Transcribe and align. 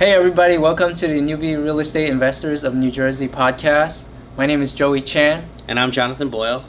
Hey, 0.00 0.14
everybody, 0.14 0.56
welcome 0.56 0.94
to 0.94 1.06
the 1.06 1.20
Newbie 1.20 1.62
Real 1.62 1.78
Estate 1.78 2.08
Investors 2.08 2.64
of 2.64 2.74
New 2.74 2.90
Jersey 2.90 3.28
podcast. 3.28 4.04
My 4.34 4.46
name 4.46 4.62
is 4.62 4.72
Joey 4.72 5.02
Chan. 5.02 5.46
And 5.68 5.78
I'm 5.78 5.92
Jonathan 5.92 6.30
Boyle. 6.30 6.64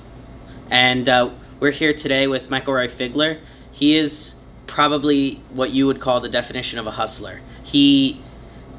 And 0.69 1.07
uh, 1.07 1.29
we're 1.57 1.71
here 1.71 1.93
today 1.93 2.27
with 2.27 2.49
Michael 2.49 2.73
Figler. 2.73 3.39
He 3.71 3.95
is 3.95 4.35
probably 4.67 5.35
what 5.49 5.69
you 5.71 5.87
would 5.87 6.01
call 6.01 6.19
the 6.19 6.27
definition 6.27 6.77
of 6.77 6.85
a 6.87 6.91
hustler. 6.91 7.39
He 7.63 8.21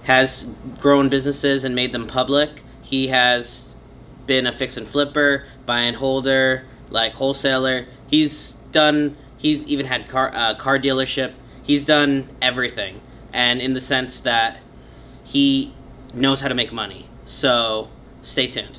has 0.03 0.47
grown 0.79 1.09
businesses 1.09 1.65
and 1.65 1.75
made 1.75 1.95
them 1.95 2.07
public. 2.07 2.63
He 2.83 3.09
has 3.09 3.75
been 4.27 4.47
a 4.47 4.53
fix 4.53 4.77
and 4.77 4.87
flipper, 4.87 5.47
buy 5.65 5.79
and 5.79 5.97
holder, 5.97 6.67
like 6.91 7.15
wholesaler. 7.15 7.87
He's 8.07 8.53
done. 8.71 9.17
He's 9.39 9.65
even 9.65 9.87
had 9.87 10.11
car 10.11 10.31
uh, 10.35 10.57
car 10.57 10.79
dealership. 10.79 11.33
He's 11.63 11.87
done 11.87 12.29
everything, 12.43 13.01
and 13.33 13.61
in 13.61 13.75
the 13.75 13.81
sense 13.81 14.21
that 14.21 14.61
he 15.25 15.75
knows 16.13 16.41
how 16.41 16.49
to 16.49 16.55
make 16.55 16.73
money. 16.73 17.09
So 17.25 17.91
stay 18.23 18.47
tuned. 18.49 18.79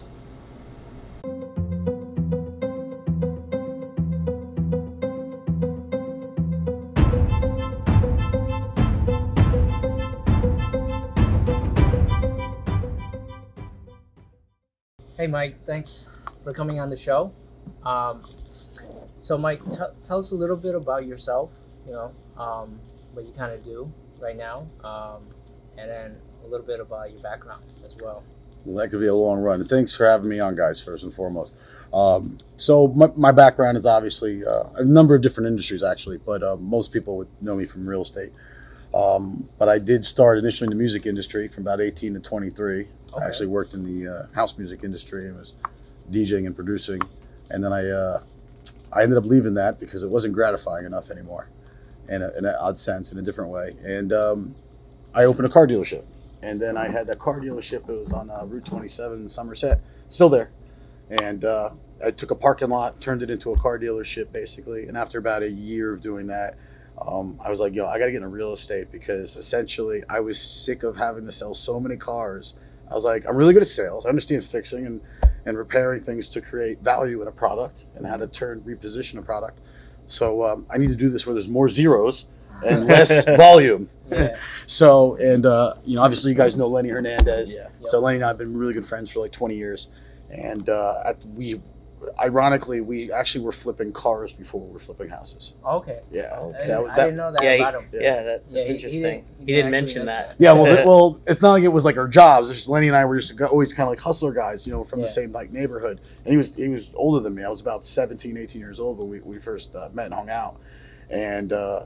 Hey, 15.17 15.27
Mike, 15.27 15.65
thanks 15.65 16.07
for 16.43 16.53
coming 16.53 16.81
on 16.81 16.89
the 16.89 16.97
show. 16.97 17.31
Um, 17.85 18.23
so, 19.21 19.37
Mike, 19.37 19.63
t- 19.69 19.77
tell 20.03 20.19
us 20.19 20.31
a 20.31 20.35
little 20.35 20.57
bit 20.57 20.75
about 20.75 21.05
yourself, 21.05 21.49
you 21.85 21.93
know, 21.93 22.11
um, 22.37 22.77
what 23.13 23.25
you 23.25 23.31
kind 23.31 23.53
of 23.53 23.63
do 23.63 23.89
right 24.23 24.37
now, 24.37 24.67
um, 24.83 25.21
and 25.77 25.89
then 25.89 26.15
a 26.43 26.47
little 26.47 26.65
bit 26.65 26.79
about 26.79 27.11
your 27.11 27.21
background 27.21 27.63
as 27.85 27.93
well. 28.01 28.23
Well, 28.65 28.81
that 28.81 28.89
could 28.89 29.01
be 29.01 29.07
a 29.07 29.15
long 29.15 29.39
run. 29.39 29.63
Thanks 29.67 29.93
for 29.93 30.05
having 30.05 30.29
me 30.29 30.39
on, 30.39 30.55
guys, 30.55 30.79
first 30.79 31.03
and 31.03 31.13
foremost. 31.13 31.53
Um, 31.93 32.37
so, 32.55 32.87
my, 32.87 33.07
my, 33.15 33.31
background 33.31 33.77
is 33.77 33.85
obviously 33.85 34.43
uh, 34.45 34.63
a 34.75 34.85
number 34.85 35.13
of 35.13 35.21
different 35.21 35.47
industries, 35.47 35.83
actually, 35.83 36.17
but 36.17 36.41
uh, 36.41 36.55
most 36.55 36.91
people 36.91 37.17
would 37.17 37.27
know 37.41 37.55
me 37.55 37.65
from 37.65 37.85
real 37.85 38.01
estate. 38.01 38.31
Um, 38.93 39.49
but 39.59 39.69
I 39.69 39.79
did 39.79 40.05
start 40.05 40.37
initially 40.37 40.67
in 40.67 40.69
the 40.69 40.77
music 40.77 41.05
industry 41.05 41.47
from 41.49 41.63
about 41.63 41.81
18 41.81 42.13
to 42.13 42.19
23. 42.19 42.79
Okay. 42.79 42.87
I 43.23 43.27
actually 43.27 43.47
worked 43.47 43.73
in 43.73 43.83
the 43.83 44.11
uh, 44.11 44.25
house 44.33 44.57
music 44.57 44.83
industry 44.83 45.27
and 45.27 45.37
was 45.37 45.53
DJing 46.11 46.45
and 46.45 46.55
producing. 46.55 47.01
And 47.49 47.63
then 47.63 47.73
I, 47.73 47.89
uh, 47.89 48.23
I 48.91 49.03
ended 49.03 49.17
up 49.17 49.25
leaving 49.25 49.55
that 49.55 49.79
because 49.79 50.03
it 50.03 50.09
wasn't 50.09 50.33
gratifying 50.33 50.85
enough 50.85 51.11
anymore 51.11 51.49
in, 52.09 52.21
a, 52.21 52.29
in 52.37 52.45
an 52.45 52.55
odd 52.59 52.77
sense, 52.77 53.11
in 53.11 53.17
a 53.17 53.21
different 53.21 53.49
way. 53.49 53.75
And 53.83 54.13
um, 54.13 54.55
I 55.13 55.25
opened 55.25 55.47
a 55.47 55.49
car 55.49 55.67
dealership. 55.67 56.03
And 56.41 56.61
then 56.61 56.75
I 56.75 56.89
had 56.89 57.07
that 57.07 57.19
car 57.19 57.39
dealership. 57.39 57.87
It 57.87 57.99
was 57.99 58.11
on 58.11 58.29
uh, 58.29 58.43
Route 58.45 58.65
27 58.65 59.21
in 59.21 59.29
Somerset, 59.29 59.79
still 60.09 60.29
there. 60.29 60.51
And 61.09 61.45
uh, 61.45 61.69
I 62.03 62.11
took 62.11 62.31
a 62.31 62.35
parking 62.35 62.69
lot, 62.69 62.99
turned 62.99 63.21
it 63.21 63.29
into 63.29 63.53
a 63.53 63.59
car 63.59 63.79
dealership, 63.79 64.31
basically. 64.31 64.87
And 64.87 64.97
after 64.97 65.19
about 65.19 65.43
a 65.43 65.49
year 65.49 65.93
of 65.93 66.01
doing 66.01 66.27
that, 66.27 66.57
um, 67.01 67.39
I 67.43 67.49
was 67.49 67.59
like, 67.59 67.73
yo, 67.73 67.85
I 67.87 67.97
got 67.97 68.05
to 68.05 68.11
get 68.11 68.17
into 68.17 68.27
real 68.27 68.51
estate 68.51 68.91
because 68.91 69.35
essentially 69.35 70.03
I 70.09 70.19
was 70.19 70.39
sick 70.39 70.83
of 70.83 70.95
having 70.95 71.25
to 71.25 71.31
sell 71.31 71.53
so 71.53 71.79
many 71.79 71.95
cars. 71.95 72.55
I 72.89 72.93
was 72.93 73.03
like, 73.03 73.25
I'm 73.27 73.35
really 73.35 73.53
good 73.53 73.61
at 73.61 73.67
sales. 73.67 74.05
I 74.05 74.09
understand 74.09 74.43
fixing 74.43 74.85
and, 74.85 75.01
and 75.45 75.57
repairing 75.57 76.03
things 76.03 76.29
to 76.29 76.41
create 76.41 76.79
value 76.81 77.21
in 77.21 77.27
a 77.27 77.31
product 77.31 77.85
and 77.95 78.05
how 78.05 78.17
to 78.17 78.27
turn, 78.27 78.61
reposition 78.61 79.17
a 79.17 79.21
product. 79.21 79.61
So 80.13 80.43
um, 80.43 80.65
I 80.69 80.77
need 80.77 80.89
to 80.89 80.95
do 80.95 81.09
this 81.09 81.25
where 81.25 81.33
there's 81.33 81.47
more 81.47 81.69
zeros 81.69 82.25
and 82.65 82.85
less 82.85 83.25
volume. 83.25 83.89
Yeah. 84.09 84.37
so, 84.67 85.15
and, 85.15 85.45
uh, 85.45 85.75
you 85.83 85.95
know, 85.95 86.03
obviously 86.03 86.31
you 86.31 86.37
guys 86.37 86.55
know 86.55 86.67
Lenny 86.67 86.89
Hernandez. 86.89 87.53
Yeah. 87.53 87.69
Yep. 87.79 87.89
So 87.89 87.99
Lenny 87.99 88.17
and 88.17 88.25
I 88.25 88.27
have 88.29 88.37
been 88.37 88.55
really 88.55 88.73
good 88.73 88.85
friends 88.85 89.09
for 89.09 89.19
like 89.19 89.31
20 89.31 89.55
years. 89.55 89.87
And 90.29 90.69
uh, 90.69 91.01
at, 91.05 91.25
we 91.25 91.61
ironically, 92.19 92.81
we 92.81 93.11
actually 93.11 93.43
were 93.43 93.51
flipping 93.51 93.91
cars 93.91 94.33
before 94.33 94.61
we 94.61 94.71
were 94.71 94.79
flipping 94.79 95.09
houses. 95.09 95.53
Okay. 95.65 96.01
Yeah. 96.11 96.37
Okay. 96.37 96.67
That, 96.67 96.85
I 96.89 96.95
didn't 96.95 97.17
know 97.17 97.31
that 97.31 97.43
yeah, 97.43 97.51
about 97.53 97.75
him. 97.75 97.89
Yeah, 97.93 97.99
yeah 98.01 98.23
that, 98.23 98.43
that's 98.51 98.69
yeah, 98.69 98.75
interesting. 98.75 98.91
He, 98.91 99.01
didn't, 99.01 99.25
he, 99.39 99.45
he 99.45 99.51
didn't 99.53 99.71
mention 99.71 100.05
that. 100.05 100.35
Yeah, 100.37 100.53
well, 100.53 100.63
well, 100.85 101.21
it's 101.27 101.41
not 101.41 101.51
like 101.51 101.63
it 101.63 101.69
was 101.69 101.85
like 101.85 101.97
our 101.97 102.07
jobs. 102.07 102.49
It's 102.49 102.59
just 102.59 102.69
Lenny 102.69 102.87
and 102.87 102.95
I 102.95 103.05
were 103.05 103.19
just 103.19 103.39
always 103.41 103.73
kind 103.73 103.87
of 103.87 103.91
like 103.91 103.99
hustler 103.99 104.33
guys, 104.33 104.65
you 104.65 104.73
know, 104.73 104.83
from 104.83 104.99
yeah. 104.99 105.05
the 105.05 105.11
same 105.11 105.31
like 105.31 105.51
neighborhood. 105.51 106.01
And 106.25 106.31
he 106.31 106.37
was 106.37 106.53
he 106.55 106.69
was 106.69 106.89
older 106.95 107.19
than 107.19 107.35
me. 107.35 107.43
I 107.43 107.49
was 107.49 107.61
about 107.61 107.85
17, 107.85 108.37
18 108.37 108.59
years 108.61 108.79
old 108.79 108.97
when 108.97 109.09
we, 109.09 109.19
we 109.21 109.39
first 109.39 109.75
uh, 109.75 109.89
met 109.93 110.05
and 110.05 110.13
hung 110.13 110.29
out. 110.29 110.59
And 111.09 111.53
uh, 111.53 111.85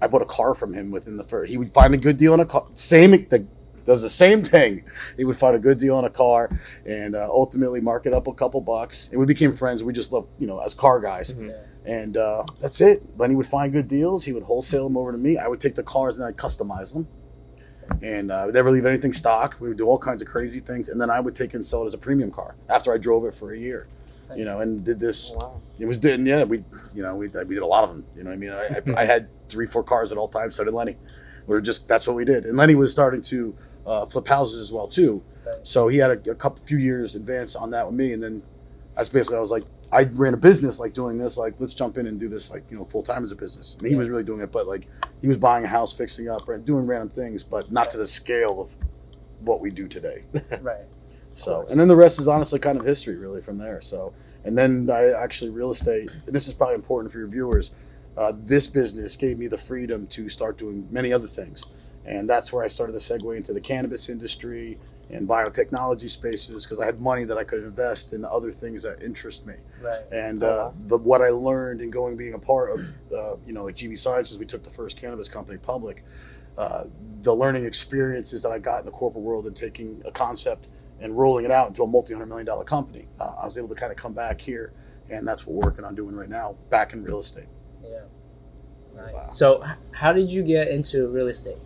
I 0.00 0.06
bought 0.06 0.22
a 0.22 0.26
car 0.26 0.54
from 0.54 0.72
him 0.72 0.90
within 0.90 1.16
the 1.16 1.24
first. 1.24 1.50
He 1.50 1.58
would 1.58 1.72
find 1.72 1.94
a 1.94 1.98
good 1.98 2.16
deal 2.16 2.32
on 2.32 2.40
a 2.40 2.46
car. 2.46 2.66
Same 2.74 3.10
the 3.12 3.46
does 3.84 4.02
the 4.02 4.10
same 4.10 4.42
thing. 4.42 4.84
He 5.16 5.24
would 5.24 5.36
find 5.36 5.54
a 5.54 5.58
good 5.58 5.78
deal 5.78 5.96
on 5.96 6.04
a 6.04 6.10
car 6.10 6.50
and 6.86 7.14
uh, 7.14 7.28
ultimately 7.30 7.80
mark 7.80 8.06
it 8.06 8.14
up 8.14 8.26
a 8.26 8.32
couple 8.32 8.60
bucks. 8.60 9.08
And 9.10 9.20
we 9.20 9.26
became 9.26 9.52
friends. 9.52 9.82
We 9.82 9.92
just 9.92 10.12
loved, 10.12 10.28
you 10.38 10.46
know, 10.46 10.58
as 10.60 10.74
car 10.74 11.00
guys. 11.00 11.32
Mm-hmm. 11.32 11.50
And 11.86 12.16
uh, 12.16 12.44
that's 12.60 12.80
it. 12.80 13.02
Lenny 13.18 13.34
would 13.34 13.46
find 13.46 13.72
good 13.72 13.88
deals. 13.88 14.24
He 14.24 14.32
would 14.32 14.42
wholesale 14.42 14.84
them 14.84 14.96
over 14.96 15.12
to 15.12 15.18
me. 15.18 15.38
I 15.38 15.48
would 15.48 15.60
take 15.60 15.74
the 15.74 15.82
cars 15.82 16.16
and 16.16 16.26
I'd 16.26 16.36
customize 16.36 16.92
them. 16.92 17.06
And 18.00 18.30
uh, 18.30 18.44
would 18.46 18.54
never 18.54 18.70
leave 18.70 18.86
anything 18.86 19.12
stock. 19.12 19.56
We 19.60 19.68
would 19.68 19.76
do 19.76 19.86
all 19.86 19.98
kinds 19.98 20.22
of 20.22 20.28
crazy 20.28 20.60
things. 20.60 20.88
And 20.88 20.98
then 20.98 21.10
I 21.10 21.20
would 21.20 21.34
take 21.34 21.50
it 21.50 21.56
and 21.56 21.66
sell 21.66 21.82
it 21.82 21.86
as 21.86 21.94
a 21.94 21.98
premium 21.98 22.30
car 22.30 22.56
after 22.70 22.94
I 22.94 22.98
drove 22.98 23.26
it 23.26 23.34
for 23.34 23.52
a 23.52 23.58
year. 23.58 23.86
You 24.34 24.46
know, 24.46 24.60
and 24.60 24.82
did 24.82 24.98
this. 24.98 25.32
Oh, 25.34 25.38
wow. 25.38 25.60
It 25.78 25.84
was 25.84 25.98
doing, 25.98 26.26
yeah. 26.26 26.44
We, 26.44 26.64
you 26.94 27.02
know, 27.02 27.14
we, 27.14 27.28
we 27.28 27.54
did 27.54 27.58
a 27.58 27.66
lot 27.66 27.84
of 27.84 27.90
them. 27.90 28.04
You 28.16 28.24
know, 28.24 28.30
I 28.30 28.36
mean, 28.36 28.50
I, 28.50 28.80
I 28.96 29.04
had 29.04 29.28
three, 29.50 29.66
four 29.66 29.84
cars 29.84 30.12
at 30.12 30.18
all 30.18 30.28
times. 30.28 30.56
So 30.56 30.64
did 30.64 30.72
Lenny. 30.72 30.96
We 31.46 31.54
were 31.54 31.60
just 31.60 31.86
that's 31.86 32.06
what 32.06 32.16
we 32.16 32.24
did. 32.24 32.46
And 32.46 32.56
Lenny 32.56 32.74
was 32.74 32.90
starting 32.90 33.20
to 33.22 33.54
uh, 33.86 34.06
flip 34.06 34.26
houses 34.26 34.60
as 34.60 34.72
well 34.72 34.88
too. 34.88 35.22
So 35.62 35.88
he 35.88 35.98
had 35.98 36.10
a, 36.10 36.30
a, 36.30 36.34
couple 36.34 36.64
few 36.64 36.78
years 36.78 37.14
advance 37.14 37.54
on 37.54 37.70
that 37.70 37.86
with 37.86 37.94
me, 37.94 38.12
and 38.12 38.22
then 38.22 38.42
that's 38.96 39.08
basically 39.08 39.36
I 39.36 39.40
was 39.40 39.50
like 39.50 39.64
I 39.92 40.04
ran 40.12 40.34
a 40.34 40.36
business 40.36 40.78
like 40.78 40.94
doing 40.94 41.18
this 41.18 41.36
like 41.36 41.54
let's 41.58 41.74
jump 41.74 41.98
in 41.98 42.06
and 42.06 42.18
do 42.18 42.28
this 42.28 42.50
like 42.50 42.64
you 42.70 42.76
know 42.76 42.84
full 42.84 43.02
time 43.02 43.24
as 43.24 43.30
a 43.30 43.36
business. 43.36 43.76
And 43.78 43.86
he 43.86 43.94
was 43.94 44.08
really 44.08 44.24
doing 44.24 44.40
it, 44.40 44.50
but 44.50 44.66
like 44.66 44.88
he 45.20 45.28
was 45.28 45.36
buying 45.36 45.64
a 45.64 45.68
house, 45.68 45.92
fixing 45.92 46.28
up, 46.28 46.48
and 46.48 46.64
doing 46.64 46.86
random 46.86 47.10
things, 47.10 47.42
but 47.42 47.70
not 47.70 47.90
to 47.90 47.96
the 47.96 48.06
scale 48.06 48.60
of 48.60 48.74
what 49.40 49.60
we 49.60 49.70
do 49.70 49.86
today. 49.86 50.24
right. 50.60 50.86
So 51.34 51.66
and 51.68 51.78
then 51.78 51.88
the 51.88 51.96
rest 51.96 52.18
is 52.18 52.28
honestly 52.28 52.58
kind 52.58 52.78
of 52.78 52.84
history 52.84 53.16
really 53.16 53.40
from 53.40 53.58
there. 53.58 53.80
So 53.80 54.14
and 54.44 54.56
then 54.56 54.88
I 54.90 55.10
actually 55.10 55.50
real 55.50 55.70
estate. 55.70 56.10
this 56.26 56.48
is 56.48 56.54
probably 56.54 56.76
important 56.76 57.12
for 57.12 57.18
your 57.18 57.28
viewers. 57.28 57.70
Uh, 58.16 58.32
this 58.44 58.66
business 58.66 59.16
gave 59.16 59.38
me 59.38 59.48
the 59.48 59.58
freedom 59.58 60.06
to 60.06 60.28
start 60.28 60.56
doing 60.56 60.86
many 60.90 61.12
other 61.12 61.26
things. 61.26 61.64
And 62.06 62.28
that's 62.28 62.52
where 62.52 62.62
I 62.62 62.66
started 62.66 62.92
to 62.92 62.98
segue 62.98 63.36
into 63.36 63.52
the 63.52 63.60
cannabis 63.60 64.08
industry 64.08 64.78
and 65.10 65.28
biotechnology 65.28 66.10
spaces 66.10 66.64
because 66.64 66.80
I 66.80 66.86
had 66.86 67.00
money 67.00 67.24
that 67.24 67.36
I 67.36 67.44
could 67.44 67.62
invest 67.62 68.12
in 68.12 68.24
other 68.24 68.52
things 68.52 68.82
that 68.82 69.02
interest 69.02 69.46
me. 69.46 69.54
Right. 69.80 70.00
And 70.10 70.42
uh, 70.42 70.46
uh-huh. 70.46 70.70
the, 70.86 70.98
what 70.98 71.22
I 71.22 71.28
learned 71.28 71.80
in 71.80 71.90
going 71.90 72.16
being 72.16 72.34
a 72.34 72.38
part 72.38 72.72
of, 72.72 72.80
uh, 73.12 73.36
you 73.46 73.52
know, 73.52 73.64
like 73.64 73.76
GB 73.76 73.98
Sciences, 73.98 74.38
we 74.38 74.46
took 74.46 74.62
the 74.62 74.70
first 74.70 74.96
cannabis 74.96 75.28
company 75.28 75.58
public. 75.58 76.04
Uh, 76.56 76.84
the 77.22 77.34
learning 77.34 77.64
experiences 77.64 78.40
that 78.42 78.50
I 78.50 78.58
got 78.58 78.80
in 78.80 78.86
the 78.86 78.92
corporate 78.92 79.24
world 79.24 79.46
and 79.46 79.56
taking 79.56 80.00
a 80.04 80.12
concept 80.12 80.68
and 81.00 81.16
rolling 81.16 81.44
it 81.44 81.50
out 81.50 81.68
into 81.68 81.82
a 81.82 81.86
multi-hundred 81.86 82.26
million 82.26 82.46
dollar 82.46 82.64
company, 82.64 83.08
uh, 83.18 83.34
I 83.40 83.46
was 83.46 83.58
able 83.58 83.68
to 83.68 83.74
kind 83.74 83.90
of 83.90 83.98
come 83.98 84.12
back 84.12 84.40
here, 84.40 84.72
and 85.10 85.26
that's 85.26 85.46
what 85.46 85.56
we're 85.56 85.64
working 85.64 85.84
on 85.84 85.96
doing 85.96 86.14
right 86.14 86.28
now, 86.28 86.54
back 86.70 86.92
in 86.92 87.02
real 87.02 87.18
estate. 87.18 87.48
Yeah. 87.82 88.02
Nice. 88.94 89.12
Wow. 89.12 89.30
So, 89.32 89.64
how 89.90 90.12
did 90.12 90.30
you 90.30 90.44
get 90.44 90.68
into 90.68 91.08
real 91.08 91.26
estate? 91.26 91.58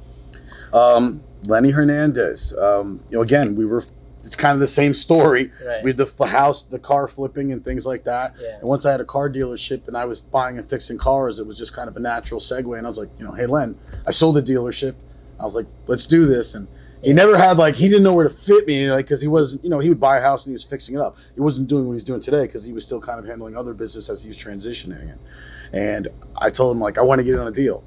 Um, 0.72 1.22
Lenny 1.46 1.70
Hernandez. 1.70 2.52
Um, 2.56 3.00
you 3.10 3.18
know, 3.18 3.22
again, 3.22 3.54
we 3.54 3.64
were. 3.64 3.84
It's 4.24 4.36
kind 4.36 4.52
of 4.52 4.60
the 4.60 4.66
same 4.66 4.92
story. 4.92 5.50
Right. 5.64 5.82
We 5.82 5.90
had 5.90 5.96
the 5.96 6.26
house, 6.26 6.62
the 6.62 6.78
car 6.78 7.08
flipping, 7.08 7.52
and 7.52 7.64
things 7.64 7.86
like 7.86 8.04
that. 8.04 8.34
Yeah. 8.38 8.58
And 8.58 8.68
once 8.68 8.84
I 8.84 8.90
had 8.90 9.00
a 9.00 9.04
car 9.04 9.30
dealership 9.30 9.88
and 9.88 9.96
I 9.96 10.04
was 10.04 10.20
buying 10.20 10.58
and 10.58 10.68
fixing 10.68 10.98
cars, 10.98 11.38
it 11.38 11.46
was 11.46 11.56
just 11.56 11.72
kind 11.72 11.88
of 11.88 11.96
a 11.96 12.00
natural 12.00 12.40
segue. 12.40 12.76
And 12.76 12.86
I 12.86 12.90
was 12.90 12.98
like, 12.98 13.08
you 13.18 13.24
know, 13.24 13.32
hey 13.32 13.46
Len, 13.46 13.78
I 14.06 14.10
sold 14.10 14.36
the 14.36 14.42
dealership. 14.42 14.96
I 15.40 15.44
was 15.44 15.54
like, 15.54 15.66
let's 15.86 16.04
do 16.04 16.26
this. 16.26 16.54
And 16.54 16.68
he 17.02 17.12
never 17.12 17.36
had 17.36 17.58
like 17.58 17.76
he 17.76 17.88
didn't 17.88 18.02
know 18.02 18.14
where 18.14 18.26
to 18.26 18.34
fit 18.34 18.66
me 18.66 18.90
like 18.90 19.04
because 19.06 19.20
he 19.20 19.28
wasn't 19.28 19.62
you 19.62 19.70
know 19.70 19.78
he 19.78 19.88
would 19.88 20.00
buy 20.00 20.18
a 20.18 20.20
house 20.20 20.44
and 20.44 20.50
he 20.50 20.54
was 20.54 20.64
fixing 20.64 20.94
it 20.94 21.00
up 21.00 21.16
he 21.34 21.40
wasn't 21.40 21.66
doing 21.68 21.86
what 21.86 21.92
he's 21.92 22.04
doing 22.04 22.20
today 22.20 22.46
because 22.46 22.64
he 22.64 22.72
was 22.72 22.84
still 22.84 23.00
kind 23.00 23.18
of 23.18 23.26
handling 23.26 23.56
other 23.56 23.74
business 23.74 24.08
as 24.08 24.22
he 24.22 24.28
was 24.28 24.38
transitioning 24.38 25.10
it 25.10 25.18
and 25.72 26.08
i 26.40 26.50
told 26.50 26.74
him 26.74 26.80
like 26.80 26.98
i 26.98 27.02
want 27.02 27.20
to 27.20 27.24
get 27.24 27.38
on 27.38 27.46
a 27.46 27.52
deal 27.52 27.84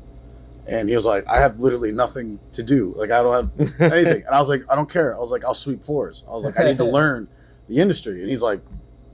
and 0.68 0.88
he 0.88 0.96
was 0.96 1.06
like, 1.06 1.26
I 1.28 1.40
have 1.40 1.60
literally 1.60 1.92
nothing 1.92 2.40
to 2.54 2.64
do. 2.64 2.94
Like, 2.96 3.12
I 3.12 3.24
don't 3.24 3.34
have 3.60 3.82
anything. 3.94 4.24
and 4.26 4.36
I 4.36 4.40
was 4.40 4.50
like, 4.50 4.64
I 4.70 4.76
don't 4.76 4.90
care. 4.90 5.16
I 5.16 5.20
was 5.20 5.32
like, 5.32 5.44
I'll 5.44 5.54
sweep 5.54 5.84
floors. 5.84 6.24
I 6.28 6.32
was 6.32 6.44
like, 6.46 6.60
I 6.60 6.64
need 6.64 6.78
to 6.78 6.84
learn 7.00 7.28
the 7.68 7.80
industry. 7.80 8.22
And 8.22 8.30
he's 8.30 8.42
like, 8.42 8.62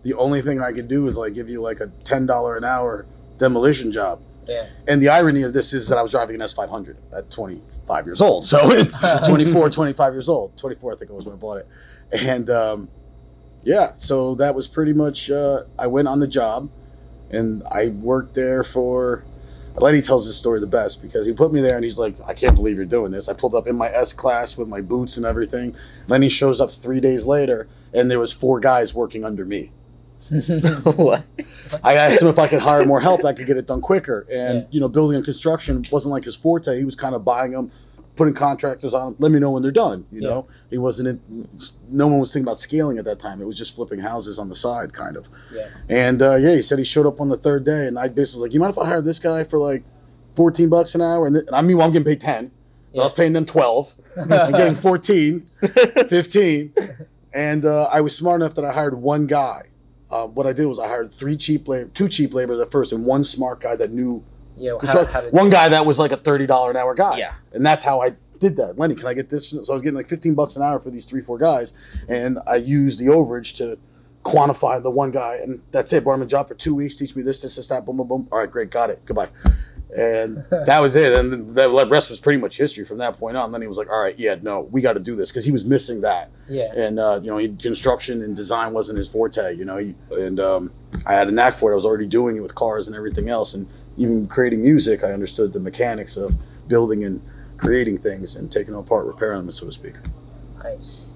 the 0.03 0.13
only 0.15 0.41
thing 0.41 0.61
I 0.61 0.71
can 0.71 0.87
do 0.87 1.07
is 1.07 1.17
like 1.17 1.33
give 1.33 1.49
you 1.49 1.61
like 1.61 1.79
a 1.79 1.87
$10 2.03 2.57
an 2.57 2.63
hour 2.63 3.05
demolition 3.37 3.91
job. 3.91 4.21
Yeah. 4.47 4.67
And 4.87 5.01
the 5.01 5.09
irony 5.09 5.43
of 5.43 5.53
this 5.53 5.73
is 5.73 5.87
that 5.89 5.97
I 5.97 6.01
was 6.01 6.11
driving 6.11 6.35
an 6.35 6.41
S500 6.41 6.95
at 7.13 7.29
25 7.29 8.05
years 8.05 8.21
old. 8.21 8.45
So 8.45 8.59
24, 9.27 9.69
25 9.69 10.13
years 10.13 10.29
old. 10.29 10.57
24, 10.57 10.93
I 10.93 10.95
think 10.95 11.11
it 11.11 11.13
was 11.13 11.25
when 11.25 11.33
I 11.35 11.37
bought 11.37 11.57
it. 11.57 11.67
And 12.13 12.49
um, 12.49 12.89
yeah, 13.63 13.93
so 13.93 14.35
that 14.35 14.55
was 14.55 14.67
pretty 14.67 14.93
much, 14.93 15.29
uh, 15.29 15.63
I 15.77 15.87
went 15.87 16.07
on 16.07 16.19
the 16.19 16.27
job 16.27 16.69
and 17.29 17.63
I 17.69 17.89
worked 17.89 18.33
there 18.33 18.63
for 18.63 19.25
Lenny 19.79 20.01
tells 20.01 20.25
this 20.25 20.35
story 20.35 20.59
the 20.59 20.67
best 20.67 21.01
because 21.01 21.25
he 21.25 21.33
put 21.33 21.51
me 21.53 21.61
there 21.61 21.75
and 21.75 21.83
he's 21.83 21.97
like, 21.99 22.15
I 22.25 22.33
can't 22.33 22.55
believe 22.55 22.75
you're 22.77 22.85
doing 22.85 23.11
this. 23.11 23.29
I 23.29 23.33
pulled 23.33 23.55
up 23.55 23.67
in 23.67 23.75
my 23.75 23.89
S 23.93 24.11
class 24.13 24.57
with 24.57 24.67
my 24.67 24.81
boots 24.81 25.17
and 25.17 25.25
everything. 25.25 25.75
Lenny 26.07 26.29
shows 26.29 26.59
up 26.59 26.71
three 26.71 26.99
days 26.99 27.25
later 27.25 27.67
and 27.93 28.09
there 28.09 28.19
was 28.19 28.31
four 28.33 28.59
guys 28.59 28.93
working 28.93 29.23
under 29.23 29.45
me. 29.45 29.71
what? 30.83 31.23
I 31.83 31.93
asked 31.95 32.21
him 32.21 32.27
if 32.27 32.39
I 32.39 32.47
could 32.47 32.59
hire 32.59 32.85
more 32.85 32.99
help, 32.99 33.23
I 33.23 33.33
could 33.33 33.47
get 33.47 33.55
it 33.57 33.67
done 33.67 33.81
quicker. 33.81 34.25
And 34.31 34.59
Yeah. 34.59 34.65
you 34.71 34.79
know, 34.79 34.89
building 34.89 35.15
and 35.15 35.23
construction 35.23 35.85
wasn't 35.91 36.11
like 36.11 36.23
his 36.25 36.35
forte. 36.35 36.77
He 36.77 36.83
was 36.83 36.95
kind 36.95 37.15
of 37.15 37.23
buying 37.23 37.51
them, 37.51 37.71
putting 38.17 38.33
contractors 38.33 38.93
on 38.93 39.05
them. 39.13 39.15
Let 39.19 39.31
me 39.31 39.39
know 39.39 39.51
when 39.51 39.61
they're 39.61 39.71
done. 39.71 40.05
You 40.11 40.21
Yeah. 40.21 40.29
know, 40.29 40.47
he 40.69 40.77
wasn't. 40.77 41.07
In, 41.07 41.47
no 41.89 42.07
one 42.07 42.19
was 42.19 42.33
thinking 42.33 42.45
about 42.45 42.59
scaling 42.59 42.97
at 42.97 43.05
that 43.05 43.19
time. 43.19 43.41
It 43.41 43.45
was 43.45 43.57
just 43.57 43.75
flipping 43.75 43.99
houses 43.99 44.37
on 44.39 44.49
the 44.49 44.55
side, 44.55 44.91
kind 44.93 45.15
of. 45.15 45.29
yeah. 45.53 45.67
And 45.87 46.21
uh, 46.21 46.35
yeah, 46.35 46.55
he 46.55 46.61
said 46.61 46.79
he 46.79 46.83
showed 46.85 47.05
up 47.05 47.21
on 47.21 47.29
the 47.29 47.37
third 47.37 47.63
day, 47.63 47.87
and 47.87 47.97
I 47.97 48.07
basically 48.09 48.41
was 48.41 48.47
like, 48.49 48.53
"You 48.53 48.59
mind 48.59 48.71
if 48.73 48.77
I 48.77 48.85
hire 48.85 49.01
this 49.01 49.19
guy 49.19 49.43
for 49.45 49.59
like 49.59 49.83
fourteen 50.35 50.67
bucks 50.69 50.95
an 50.95 51.01
hour?" 51.01 51.27
And, 51.27 51.37
and 51.37 51.49
I 51.55 51.61
mean, 51.61 51.77
well, 51.77 51.85
I'm 51.85 51.93
getting 51.93 52.05
paid 52.05 52.19
ten. 52.21 52.51
But 52.93 53.01
I 53.01 53.03
was 53.03 53.13
paying 53.13 53.33
them 53.33 53.45
twelve. 53.45 53.93
I'm 54.17 54.51
getting 54.53 54.75
14, 54.87 55.45
15. 56.07 56.73
And 57.33 57.65
uh, 57.65 57.83
I 57.91 58.01
was 58.01 58.15
smart 58.15 58.41
enough 58.41 58.55
that 58.55 58.65
I 58.65 58.71
hired 58.73 58.95
one 58.95 59.27
guy. 59.27 59.63
Uh, 60.09 60.25
what 60.25 60.47
I 60.47 60.53
did 60.53 60.65
was 60.65 60.79
I 60.79 60.87
hired 60.87 61.11
three 61.11 61.35
cheap 61.35 61.67
labor, 61.67 61.89
two 61.93 62.07
cheap 62.07 62.33
laborers 62.33 62.59
at 62.59 62.71
first, 62.71 62.93
and 62.93 63.05
one 63.05 63.23
smart 63.23 63.59
guy 63.59 63.75
that 63.75 63.91
knew 63.91 64.23
How, 64.59 64.77
construction. 64.77 65.13
how 65.13 65.21
to 65.21 65.29
one 65.29 65.49
guy 65.49 65.69
that 65.69 65.85
was 65.85 65.99
like 65.99 66.11
a 66.11 66.17
thirty 66.17 66.45
dollar 66.45 66.71
an 66.71 66.77
hour 66.77 66.93
guy. 66.93 67.17
Yeah. 67.17 67.33
and 67.53 67.65
that's 67.65 67.83
how 67.83 68.01
I 68.01 68.13
did 68.39 68.55
that. 68.57 68.77
Lenny, 68.77 68.95
can 68.95 69.07
I 69.07 69.13
get 69.13 69.29
this? 69.29 69.49
So 69.49 69.57
I 69.57 69.73
was 69.73 69.81
getting 69.81 69.95
like 69.95 70.07
fifteen 70.07 70.35
bucks 70.35 70.55
an 70.55 70.61
hour 70.61 70.79
for 70.79 70.89
these 70.89 71.05
three, 71.05 71.21
four 71.21 71.37
guys, 71.37 71.73
and 72.07 72.39
I 72.47 72.55
used 72.55 72.99
the 72.99 73.07
overage 73.07 73.55
to 73.57 73.77
quantify 74.23 74.81
the 74.81 74.91
one 74.91 75.11
guy, 75.11 75.39
and 75.41 75.61
that's 75.71 75.93
it. 75.93 76.03
Brought 76.03 76.15
him 76.15 76.21
a 76.21 76.27
job 76.27 76.47
for 76.47 76.53
two 76.55 76.75
weeks, 76.75 76.95
teach 76.95 77.15
me 77.15 77.23
this, 77.23 77.41
this, 77.41 77.55
this, 77.55 77.67
that, 77.67 77.85
boom, 77.85 77.97
boom, 77.97 78.07
boom. 78.07 78.27
All 78.31 78.39
right, 78.39 78.51
great, 78.51 78.69
got 78.69 78.89
it. 78.89 79.01
Goodbye. 79.05 79.29
And 79.95 80.43
that 80.51 80.79
was 80.79 80.95
it. 80.95 81.13
And 81.13 81.31
then 81.31 81.53
the 81.53 81.87
rest 81.87 82.09
was 82.09 82.19
pretty 82.19 82.39
much 82.39 82.57
history 82.57 82.83
from 82.83 82.97
that 82.97 83.17
point 83.17 83.37
on. 83.37 83.51
Then 83.51 83.61
he 83.61 83.67
was 83.67 83.77
like, 83.77 83.89
all 83.89 84.01
right, 84.01 84.17
yeah, 84.19 84.35
no, 84.41 84.61
we 84.61 84.81
got 84.81 84.93
to 84.93 84.99
do 84.99 85.15
this 85.15 85.31
because 85.31 85.45
he 85.45 85.51
was 85.51 85.63
missing 85.65 86.01
that 86.01 86.31
yeah. 86.49 86.71
and 86.75 86.99
uh, 86.99 87.19
you 87.21 87.29
know, 87.29 87.37
he, 87.37 87.49
construction 87.49 88.23
and 88.23 88.35
design 88.35 88.73
wasn't 88.73 88.97
his 88.97 89.07
forte. 89.07 89.55
You 89.55 89.65
know, 89.65 89.77
he, 89.77 89.95
and 90.11 90.39
um, 90.39 90.71
I 91.05 91.13
had 91.13 91.27
a 91.27 91.31
knack 91.31 91.55
for 91.55 91.71
it. 91.71 91.73
I 91.73 91.75
was 91.75 91.85
already 91.85 92.05
doing 92.05 92.37
it 92.37 92.41
with 92.41 92.55
cars 92.55 92.87
and 92.87 92.95
everything 92.95 93.29
else, 93.29 93.53
and 93.53 93.67
even 93.97 94.27
creating 94.27 94.61
music. 94.61 95.03
I 95.03 95.11
understood 95.11 95.53
the 95.53 95.59
mechanics 95.59 96.17
of 96.17 96.35
building 96.67 97.03
and 97.03 97.21
creating 97.57 97.97
things 97.97 98.35
and 98.35 98.51
taking 98.51 98.73
them 98.73 98.81
apart, 98.81 99.05
repairing 99.05 99.39
them, 99.39 99.51
so 99.51 99.65
to 99.65 99.71
speak. 99.71 99.95
Nice. 100.63 101.07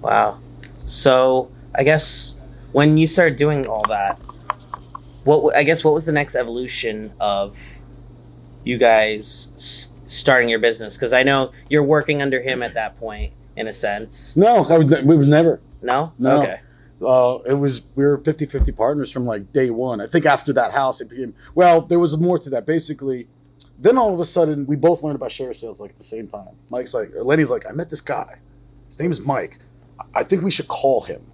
Wow. 0.00 0.40
So 0.84 1.50
I 1.74 1.84
guess 1.84 2.36
when 2.72 2.96
you 2.96 3.06
started 3.06 3.36
doing 3.36 3.66
all 3.66 3.84
that, 3.88 4.18
what 5.24 5.56
I 5.56 5.62
guess 5.62 5.84
what 5.84 5.94
was 5.94 6.06
the 6.06 6.12
next 6.12 6.34
evolution 6.34 7.12
of 7.20 7.78
you 8.64 8.78
guys 8.78 9.48
s- 9.56 9.88
starting 10.04 10.48
your 10.48 10.58
business? 10.58 10.96
Because 10.96 11.12
I 11.12 11.22
know 11.22 11.52
you're 11.68 11.82
working 11.82 12.22
under 12.22 12.40
him 12.42 12.62
at 12.62 12.74
that 12.74 12.98
point, 12.98 13.32
in 13.56 13.66
a 13.68 13.72
sense. 13.72 14.36
No, 14.36 14.64
I 14.64 14.78
would, 14.78 15.04
we 15.04 15.16
was 15.16 15.28
never. 15.28 15.60
No. 15.80 16.12
No. 16.18 16.42
Okay. 16.42 16.60
Uh, 17.04 17.38
it 17.46 17.54
was 17.54 17.82
we 17.96 18.04
were 18.04 18.18
50-50 18.18 18.76
partners 18.76 19.10
from 19.10 19.26
like 19.26 19.52
day 19.52 19.70
one. 19.70 20.00
I 20.00 20.06
think 20.06 20.24
after 20.24 20.52
that 20.52 20.70
house, 20.72 21.00
it 21.00 21.08
became 21.08 21.34
well. 21.54 21.80
There 21.82 21.98
was 21.98 22.16
more 22.16 22.38
to 22.38 22.50
that. 22.50 22.64
Basically, 22.66 23.26
then 23.78 23.98
all 23.98 24.14
of 24.14 24.20
a 24.20 24.24
sudden, 24.24 24.66
we 24.66 24.76
both 24.76 25.02
learned 25.02 25.16
about 25.16 25.32
sheriff 25.32 25.56
sales 25.56 25.80
like 25.80 25.90
at 25.90 25.98
the 25.98 26.04
same 26.04 26.28
time. 26.28 26.54
Mike's 26.70 26.94
like, 26.94 27.12
or 27.14 27.24
Lenny's 27.24 27.50
like, 27.50 27.66
I 27.68 27.72
met 27.72 27.90
this 27.90 28.00
guy. 28.00 28.38
His 28.86 29.00
name 29.00 29.10
is 29.10 29.20
Mike. 29.20 29.58
I 30.14 30.22
think 30.22 30.42
we 30.42 30.50
should 30.52 30.68
call 30.68 31.00
him. 31.00 31.26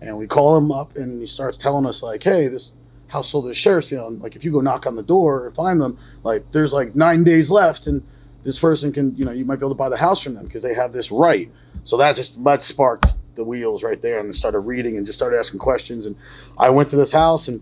And 0.00 0.18
we 0.18 0.26
call 0.26 0.56
him 0.56 0.72
up, 0.72 0.96
and 0.96 1.20
he 1.20 1.26
starts 1.26 1.56
telling 1.56 1.86
us 1.86 2.02
like, 2.02 2.22
Hey, 2.22 2.48
this 2.48 2.72
house 3.08 3.30
sold 3.30 3.46
at 3.46 3.52
a 3.52 3.54
sheriff 3.54 3.84
sale. 3.86 4.08
And 4.08 4.20
like, 4.20 4.36
if 4.36 4.44
you 4.44 4.50
go 4.52 4.60
knock 4.60 4.86
on 4.86 4.96
the 4.96 5.02
door 5.02 5.46
and 5.46 5.54
find 5.54 5.80
them, 5.80 5.98
like, 6.22 6.50
there's 6.52 6.72
like 6.72 6.94
nine 6.94 7.24
days 7.24 7.50
left, 7.50 7.86
and 7.86 8.02
this 8.42 8.58
person 8.58 8.92
can, 8.92 9.14
you 9.16 9.24
know, 9.24 9.32
you 9.32 9.44
might 9.44 9.56
be 9.56 9.60
able 9.60 9.70
to 9.70 9.74
buy 9.74 9.88
the 9.88 9.96
house 9.96 10.20
from 10.20 10.34
them 10.34 10.44
because 10.44 10.62
they 10.62 10.74
have 10.74 10.92
this 10.92 11.10
right. 11.10 11.50
So 11.84 11.96
that 11.98 12.16
just 12.16 12.42
that 12.44 12.62
sparked 12.62 13.14
the 13.34 13.44
wheels 13.44 13.82
right 13.82 14.00
there, 14.00 14.20
and 14.20 14.34
started 14.34 14.60
reading 14.60 14.96
and 14.96 15.04
just 15.04 15.18
started 15.18 15.38
asking 15.38 15.58
questions. 15.58 16.06
And 16.06 16.14
I 16.58 16.70
went 16.70 16.88
to 16.90 16.96
this 16.96 17.10
house, 17.10 17.48
and 17.48 17.60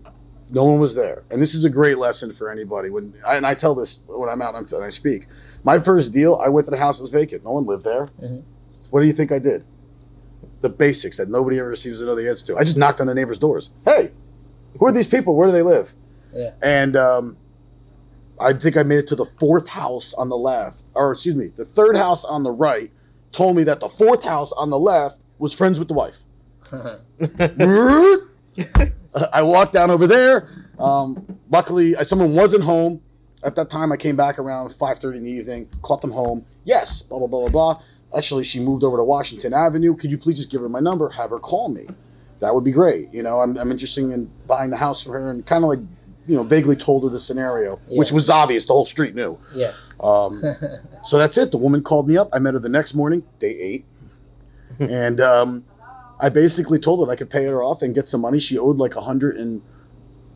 no 0.51 0.63
one 0.63 0.79
was 0.79 0.93
there. 0.93 1.23
And 1.31 1.41
this 1.41 1.55
is 1.55 1.65
a 1.65 1.69
great 1.69 1.97
lesson 1.97 2.31
for 2.31 2.51
anybody. 2.51 2.89
When 2.91 3.13
I, 3.25 3.35
and 3.37 3.45
I 3.47 3.53
tell 3.55 3.73
this 3.73 3.99
when 4.07 4.29
I'm 4.29 4.41
out 4.41 4.55
and 4.55 4.83
I 4.83 4.89
speak. 4.89 5.27
My 5.63 5.79
first 5.79 6.11
deal, 6.11 6.35
I 6.43 6.49
went 6.49 6.65
to 6.65 6.71
the 6.71 6.77
house 6.77 6.97
that 6.97 7.03
was 7.03 7.11
vacant. 7.11 7.43
No 7.43 7.51
one 7.51 7.65
lived 7.65 7.85
there. 7.85 8.09
Mhm. 8.21 8.43
What 8.91 8.99
do 8.99 9.07
you 9.07 9.13
think 9.13 9.31
I 9.31 9.39
did? 9.39 9.63
The 10.61 10.69
basics 10.69 11.17
that 11.17 11.29
nobody 11.29 11.59
ever 11.59 11.75
seems 11.75 11.99
to 11.99 12.05
know 12.05 12.15
the 12.15 12.29
answer 12.29 12.45
to. 12.47 12.57
I 12.57 12.63
just 12.63 12.77
knocked 12.77 13.01
on 13.01 13.07
the 13.07 13.15
neighbors' 13.15 13.37
doors. 13.39 13.71
Hey, 13.85 14.11
who 14.83 14.87
are 14.87 14.91
these 14.91 15.07
people? 15.07 15.33
Where 15.33 15.47
do 15.47 15.53
they 15.53 15.61
live? 15.61 15.93
Yeah. 16.33 16.51
And 16.61 16.97
um, 16.97 17.37
I 18.37 18.51
think 18.51 18.75
I 18.75 18.83
made 18.83 18.99
it 18.99 19.07
to 19.07 19.15
the 19.15 19.23
fourth 19.23 19.65
house 19.65 20.13
on 20.13 20.27
the 20.27 20.35
left, 20.35 20.83
or 20.93 21.13
excuse 21.13 21.35
me, 21.35 21.47
the 21.47 21.63
third 21.63 21.95
house 21.95 22.25
on 22.25 22.43
the 22.43 22.51
right. 22.51 22.91
Told 23.31 23.55
me 23.55 23.63
that 23.63 23.79
the 23.79 23.87
fourth 23.87 24.25
house 24.25 24.51
on 24.51 24.69
the 24.69 24.77
left 24.77 25.21
was 25.39 25.53
friends 25.53 25.79
with 25.79 25.87
the 25.87 25.93
wife. 25.93 26.19
I 29.31 29.41
walked 29.41 29.71
down 29.71 29.89
over 29.89 30.05
there. 30.05 30.49
Um, 30.77 31.39
luckily, 31.49 31.95
someone 32.03 32.33
wasn't 32.33 32.65
home 32.65 33.01
at 33.45 33.55
that 33.55 33.69
time. 33.69 33.93
I 33.93 33.95
came 33.95 34.17
back 34.17 34.37
around 34.37 34.75
five 34.75 34.99
thirty 34.99 35.19
in 35.19 35.23
the 35.23 35.31
evening. 35.31 35.69
Caught 35.81 36.01
them 36.01 36.11
home. 36.11 36.43
Yes, 36.65 37.03
blah 37.03 37.19
blah 37.19 37.27
blah 37.27 37.47
blah 37.47 37.49
blah. 37.49 37.81
Actually, 38.17 38.43
she 38.43 38.59
moved 38.59 38.83
over 38.83 38.97
to 38.97 39.03
Washington 39.05 39.53
Avenue. 39.53 39.95
Could 39.95 40.11
you 40.11 40.17
please 40.17 40.35
just 40.35 40.49
give 40.49 40.59
her 40.59 40.67
my 40.67 40.81
number? 40.81 41.07
Have 41.07 41.29
her 41.29 41.39
call 41.39 41.69
me. 41.69 41.87
That 42.43 42.53
would 42.53 42.63
be 42.63 42.71
great. 42.71 43.13
You 43.13 43.23
know, 43.23 43.39
I'm, 43.41 43.57
I'm 43.57 43.71
interested 43.71 44.03
in 44.09 44.29
buying 44.47 44.69
the 44.69 44.77
house 44.77 45.01
from 45.01 45.13
her, 45.13 45.29
and 45.31 45.45
kind 45.45 45.63
of 45.63 45.69
like, 45.69 45.79
you 46.27 46.35
know, 46.35 46.43
vaguely 46.43 46.75
told 46.75 47.03
her 47.03 47.09
the 47.09 47.19
scenario, 47.19 47.79
which 47.89 48.11
was 48.11 48.29
obvious. 48.29 48.65
The 48.65 48.73
whole 48.73 48.85
street 48.85 49.15
knew. 49.15 49.37
yeah. 49.55 49.71
Um, 49.99 50.41
so 51.03 51.17
that's 51.17 51.37
it. 51.37 51.51
The 51.51 51.57
woman 51.57 51.81
called 51.83 52.07
me 52.07 52.17
up. 52.17 52.29
I 52.33 52.39
met 52.39 52.53
her 52.53 52.59
the 52.59 52.69
next 52.69 52.93
morning, 52.93 53.23
day 53.39 53.57
eight, 53.59 53.85
and 54.79 55.19
um, 55.19 55.63
I 56.19 56.29
basically 56.29 56.79
told 56.79 57.05
her 57.05 57.11
I 57.11 57.15
could 57.15 57.29
pay 57.29 57.45
her 57.45 57.63
off 57.63 57.81
and 57.81 57.93
get 57.95 58.07
some 58.07 58.21
money. 58.21 58.39
She 58.39 58.57
owed 58.57 58.77
like 58.77 58.95
a 58.95 59.01
hundred 59.01 59.37
and 59.37 59.61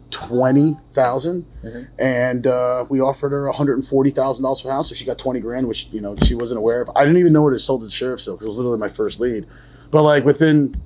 twenty 0.09 0.77
thousand, 0.91 1.45
Mhm. 1.63 1.87
and 1.99 2.47
uh, 2.47 2.85
we 2.89 3.01
offered 3.01 3.31
her 3.31 3.45
one 3.47 3.53
hundred 3.55 3.73
and 3.77 3.85
forty 3.87 4.09
thousand 4.09 4.43
dollars 4.43 4.61
for 4.61 4.69
a 4.69 4.73
house. 4.73 4.89
So 4.89 4.95
she 4.95 5.03
got 5.05 5.17
twenty 5.17 5.39
grand, 5.41 5.67
which 5.67 5.87
you 5.91 5.99
know 6.01 6.15
she 6.23 6.35
wasn't 6.35 6.59
aware 6.59 6.81
of. 6.81 6.89
I 6.95 7.03
didn't 7.03 7.17
even 7.17 7.33
know 7.33 7.47
it 7.49 7.51
had 7.51 7.61
sold 7.61 7.81
at 7.83 7.85
the 7.87 7.91
sheriff's 7.91 8.23
sale 8.23 8.35
because 8.35 8.45
it 8.45 8.49
was 8.49 8.57
literally 8.57 8.77
my 8.79 8.87
first 8.87 9.19
lead. 9.19 9.45
But 9.91 10.03
like 10.03 10.23
within 10.25 10.81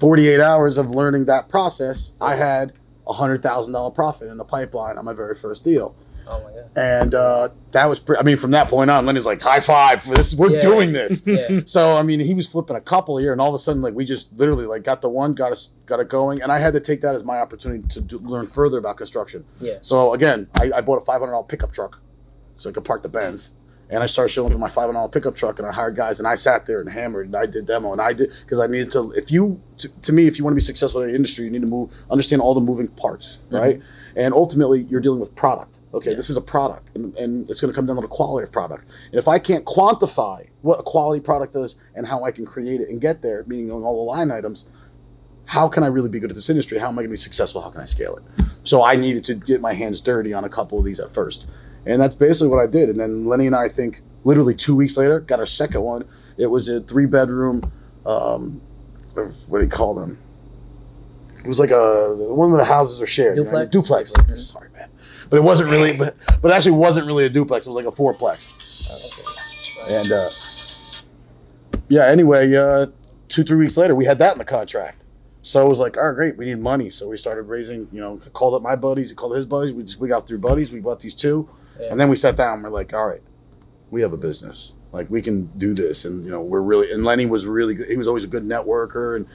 forty 0.00 0.26
eight 0.28 0.40
hours 0.40 0.76
of 0.78 0.90
learning 0.90 1.26
that 1.26 1.48
process, 1.48 2.12
I 2.20 2.34
had 2.34 2.72
a 3.06 3.12
hundred 3.12 3.42
thousand 3.42 3.72
dollar 3.74 3.90
profit 3.90 4.28
in 4.28 4.36
the 4.36 4.44
pipeline 4.44 4.98
on 4.98 5.04
my 5.04 5.12
very 5.12 5.34
first 5.36 5.62
deal. 5.62 5.94
oh 6.26 6.40
my 6.42 6.50
god. 6.50 6.70
And 6.76 7.14
uh, 7.14 7.48
that 7.72 7.86
was, 7.86 7.98
pre- 7.98 8.16
I 8.16 8.22
mean, 8.22 8.36
from 8.36 8.52
that 8.52 8.68
point 8.68 8.88
on, 8.90 9.04
Lenny's 9.04 9.26
like, 9.26 9.42
high 9.42 9.58
five, 9.58 10.08
this, 10.08 10.34
we're 10.34 10.50
Yeah. 10.52 10.60
doing 10.60 10.92
this. 10.92 11.20
Yeah. 11.26 11.60
So 11.66 11.96
I 11.96 12.02
mean, 12.02 12.20
he 12.20 12.34
was 12.34 12.46
flipping 12.46 12.76
a 12.76 12.80
couple 12.80 13.16
here, 13.18 13.32
and 13.32 13.40
all 13.40 13.48
of 13.48 13.54
a 13.54 13.58
sudden, 13.58 13.82
like 13.82 13.94
we 13.94 14.04
just 14.04 14.28
literally 14.36 14.66
like 14.66 14.84
got 14.84 15.00
the 15.00 15.08
one, 15.08 15.34
got 15.34 15.50
us, 15.52 15.70
got 15.86 15.98
it 16.00 16.08
going, 16.08 16.40
and 16.42 16.50
I 16.52 16.58
had 16.58 16.72
to 16.74 16.80
take 16.80 17.00
that 17.02 17.14
as 17.14 17.24
my 17.24 17.38
opportunity 17.38 17.86
to 17.88 18.00
do, 18.00 18.18
learn 18.20 18.46
further 18.46 18.78
about 18.78 18.96
construction. 18.96 19.44
Yeah. 19.60 19.78
So 19.80 20.14
again, 20.14 20.46
I, 20.60 20.70
I 20.76 20.80
bought 20.80 21.02
a 21.02 21.04
five 21.04 21.20
hundred 21.20 21.32
dollar 21.32 21.44
pickup 21.44 21.72
truck, 21.72 21.98
so 22.56 22.70
I 22.70 22.72
could 22.72 22.84
park 22.84 23.02
the 23.02 23.08
Benz, 23.08 23.52
and 23.90 24.02
I 24.02 24.06
started 24.06 24.28
showing 24.28 24.52
them 24.52 24.60
my 24.60 24.68
five 24.68 24.84
hundred 24.84 24.94
dollar 24.94 25.08
pickup 25.08 25.34
truck, 25.34 25.58
and 25.58 25.68
I 25.68 25.72
hired 25.72 25.96
guys, 25.96 26.18
and 26.18 26.28
I 26.28 26.34
sat 26.34 26.66
there 26.66 26.80
and 26.80 26.90
hammered, 26.90 27.26
and 27.26 27.36
I 27.36 27.46
did 27.46 27.66
demo, 27.66 27.92
and 27.92 28.00
I 28.00 28.12
did 28.12 28.32
because 28.42 28.58
I 28.58 28.66
needed 28.66 28.90
to. 28.92 29.12
If 29.12 29.30
you, 29.30 29.60
to, 29.78 29.88
to 29.88 30.12
me, 30.12 30.26
if 30.26 30.38
you 30.38 30.44
want 30.44 30.52
to 30.52 30.56
be 30.56 30.64
successful 30.64 31.02
in 31.02 31.08
the 31.08 31.14
industry, 31.14 31.44
you 31.44 31.50
need 31.50 31.62
to 31.62 31.66
move, 31.66 31.90
understand 32.10 32.42
all 32.42 32.54
the 32.54 32.60
moving 32.60 32.88
parts, 32.88 33.38
mm-hmm. 33.46 33.56
right? 33.56 33.80
And 34.16 34.34
ultimately, 34.34 34.80
you're 34.82 35.00
dealing 35.00 35.20
with 35.20 35.34
product. 35.34 35.76
Okay, 35.92 36.10
Yeah. 36.10 36.16
this 36.16 36.30
is 36.30 36.36
a 36.36 36.40
product, 36.40 36.88
and, 36.94 37.14
and 37.16 37.50
it's 37.50 37.60
going 37.60 37.72
to 37.72 37.74
come 37.74 37.84
down 37.84 37.96
to 37.96 38.02
the 38.02 38.08
quality 38.08 38.44
of 38.44 38.52
product. 38.52 38.84
And 39.06 39.16
if 39.16 39.26
I 39.26 39.40
can't 39.40 39.64
quantify 39.64 40.48
what 40.62 40.78
a 40.78 40.84
quality 40.84 41.20
product 41.20 41.56
is 41.56 41.74
and 41.96 42.06
how 42.06 42.22
I 42.22 42.30
can 42.30 42.46
create 42.46 42.80
it 42.80 42.90
and 42.90 43.00
get 43.00 43.22
there, 43.22 43.44
meaning 43.48 43.68
knowing 43.68 43.82
all 43.82 43.96
the 43.96 44.02
line 44.02 44.30
items, 44.30 44.66
how 45.46 45.66
can 45.68 45.82
I 45.82 45.88
really 45.88 46.08
be 46.08 46.20
good 46.20 46.30
at 46.30 46.36
this 46.36 46.48
industry? 46.48 46.78
How 46.78 46.86
am 46.86 46.92
I 46.92 47.02
going 47.02 47.08
to 47.08 47.10
be 47.10 47.16
successful? 47.16 47.60
How 47.60 47.70
can 47.70 47.80
I 47.80 47.84
scale 47.84 48.16
it? 48.16 48.44
So 48.62 48.84
I 48.84 48.94
needed 48.94 49.24
to 49.24 49.34
get 49.34 49.60
my 49.60 49.72
hands 49.72 50.00
dirty 50.00 50.32
on 50.32 50.44
a 50.44 50.48
couple 50.48 50.78
of 50.78 50.84
these 50.84 51.00
at 51.00 51.12
first. 51.12 51.46
And 51.86 52.00
that's 52.00 52.16
basically 52.16 52.48
what 52.48 52.60
I 52.60 52.66
did. 52.66 52.88
And 52.90 52.98
then 53.00 53.26
Lenny 53.26 53.46
and 53.46 53.56
I, 53.56 53.64
I 53.64 53.68
think 53.68 54.02
literally 54.24 54.54
two 54.54 54.76
weeks 54.76 54.96
later, 54.96 55.20
got 55.20 55.38
our 55.38 55.46
second 55.46 55.82
one. 55.82 56.04
It 56.36 56.46
was 56.46 56.68
a 56.68 56.80
three 56.80 57.06
bedroom, 57.06 57.70
um, 58.06 58.60
what 59.48 59.58
do 59.58 59.64
you 59.64 59.70
call 59.70 59.94
them? 59.94 60.18
It 61.38 61.46
was 61.48 61.58
like 61.58 61.70
a 61.70 62.14
one 62.16 62.50
of 62.52 62.58
the 62.58 62.64
houses 62.64 63.00
are 63.00 63.06
shared. 63.06 63.36
you 63.38 63.44
know 63.44 63.50
what 63.50 63.56
I 63.56 63.62
mean? 63.62 63.70
Duplex? 63.70 64.12
Duplex. 64.12 64.32
Mhm. 64.34 64.52
Sorry, 64.52 64.68
man. 64.74 64.90
But 65.30 65.38
it 65.38 65.42
wasn't 65.42 65.70
really, 65.70 65.96
but 65.96 66.14
but 66.42 66.50
it 66.50 66.54
actually 66.54 66.72
wasn't 66.72 67.06
really 67.06 67.24
a 67.24 67.30
duplex. 67.30 67.66
It 67.66 67.70
was 67.70 67.82
like 67.82 67.92
a 67.92 67.96
fourplex. 67.96 68.52
Oh, 68.90 69.86
okay. 69.86 69.94
And 69.96 70.12
uh, 70.12 70.30
yeah, 71.88 72.06
anyway, 72.06 72.54
uh, 72.54 72.86
two 73.28 73.42
three 73.42 73.56
weeks 73.56 73.76
later, 73.78 73.94
we 73.94 74.04
had 74.04 74.18
that 74.18 74.32
in 74.32 74.38
the 74.38 74.44
contract. 74.44 75.04
So 75.42 75.64
it 75.64 75.68
was 75.68 75.78
like, 75.78 75.96
all 75.96 76.08
right, 76.08 76.14
great, 76.14 76.36
we 76.36 76.44
need 76.44 76.58
money. 76.60 76.90
So 76.90 77.08
we 77.08 77.16
started 77.16 77.44
raising, 77.44 77.88
you 77.90 78.00
know, 78.00 78.18
called 78.34 78.52
up 78.54 78.60
my 78.62 78.76
buddies, 78.76 79.08
he 79.08 79.14
called 79.16 79.34
his 79.34 79.46
buddies. 79.46 79.72
We 79.72 79.82
just 79.84 79.98
we 79.98 80.08
got 80.08 80.26
through 80.26 80.38
buddies. 80.38 80.70
We 80.70 80.80
bought 80.80 81.00
these 81.00 81.14
two, 81.14 81.48
Yeah. 81.80 81.88
and 81.90 81.98
then 81.98 82.08
we 82.08 82.16
sat 82.16 82.36
down. 82.36 82.54
and 82.54 82.64
We're 82.64 82.70
like, 82.70 82.92
all 82.92 83.06
right, 83.06 83.22
we 83.90 84.02
have 84.02 84.12
a 84.12 84.16
business. 84.18 84.74
Like 84.92 85.08
we 85.08 85.22
can 85.22 85.46
do 85.56 85.72
this, 85.72 86.04
and 86.04 86.24
you 86.24 86.30
know, 86.30 86.42
we're 86.42 86.60
really. 86.62 86.90
And 86.90 87.04
Lenny 87.04 87.26
was 87.26 87.46
really 87.46 87.74
good. 87.74 87.88
He 87.88 87.96
was 87.96 88.08
always 88.08 88.24
a 88.24 88.26
good 88.26 88.44
networker, 88.44 89.16
and 89.16 89.26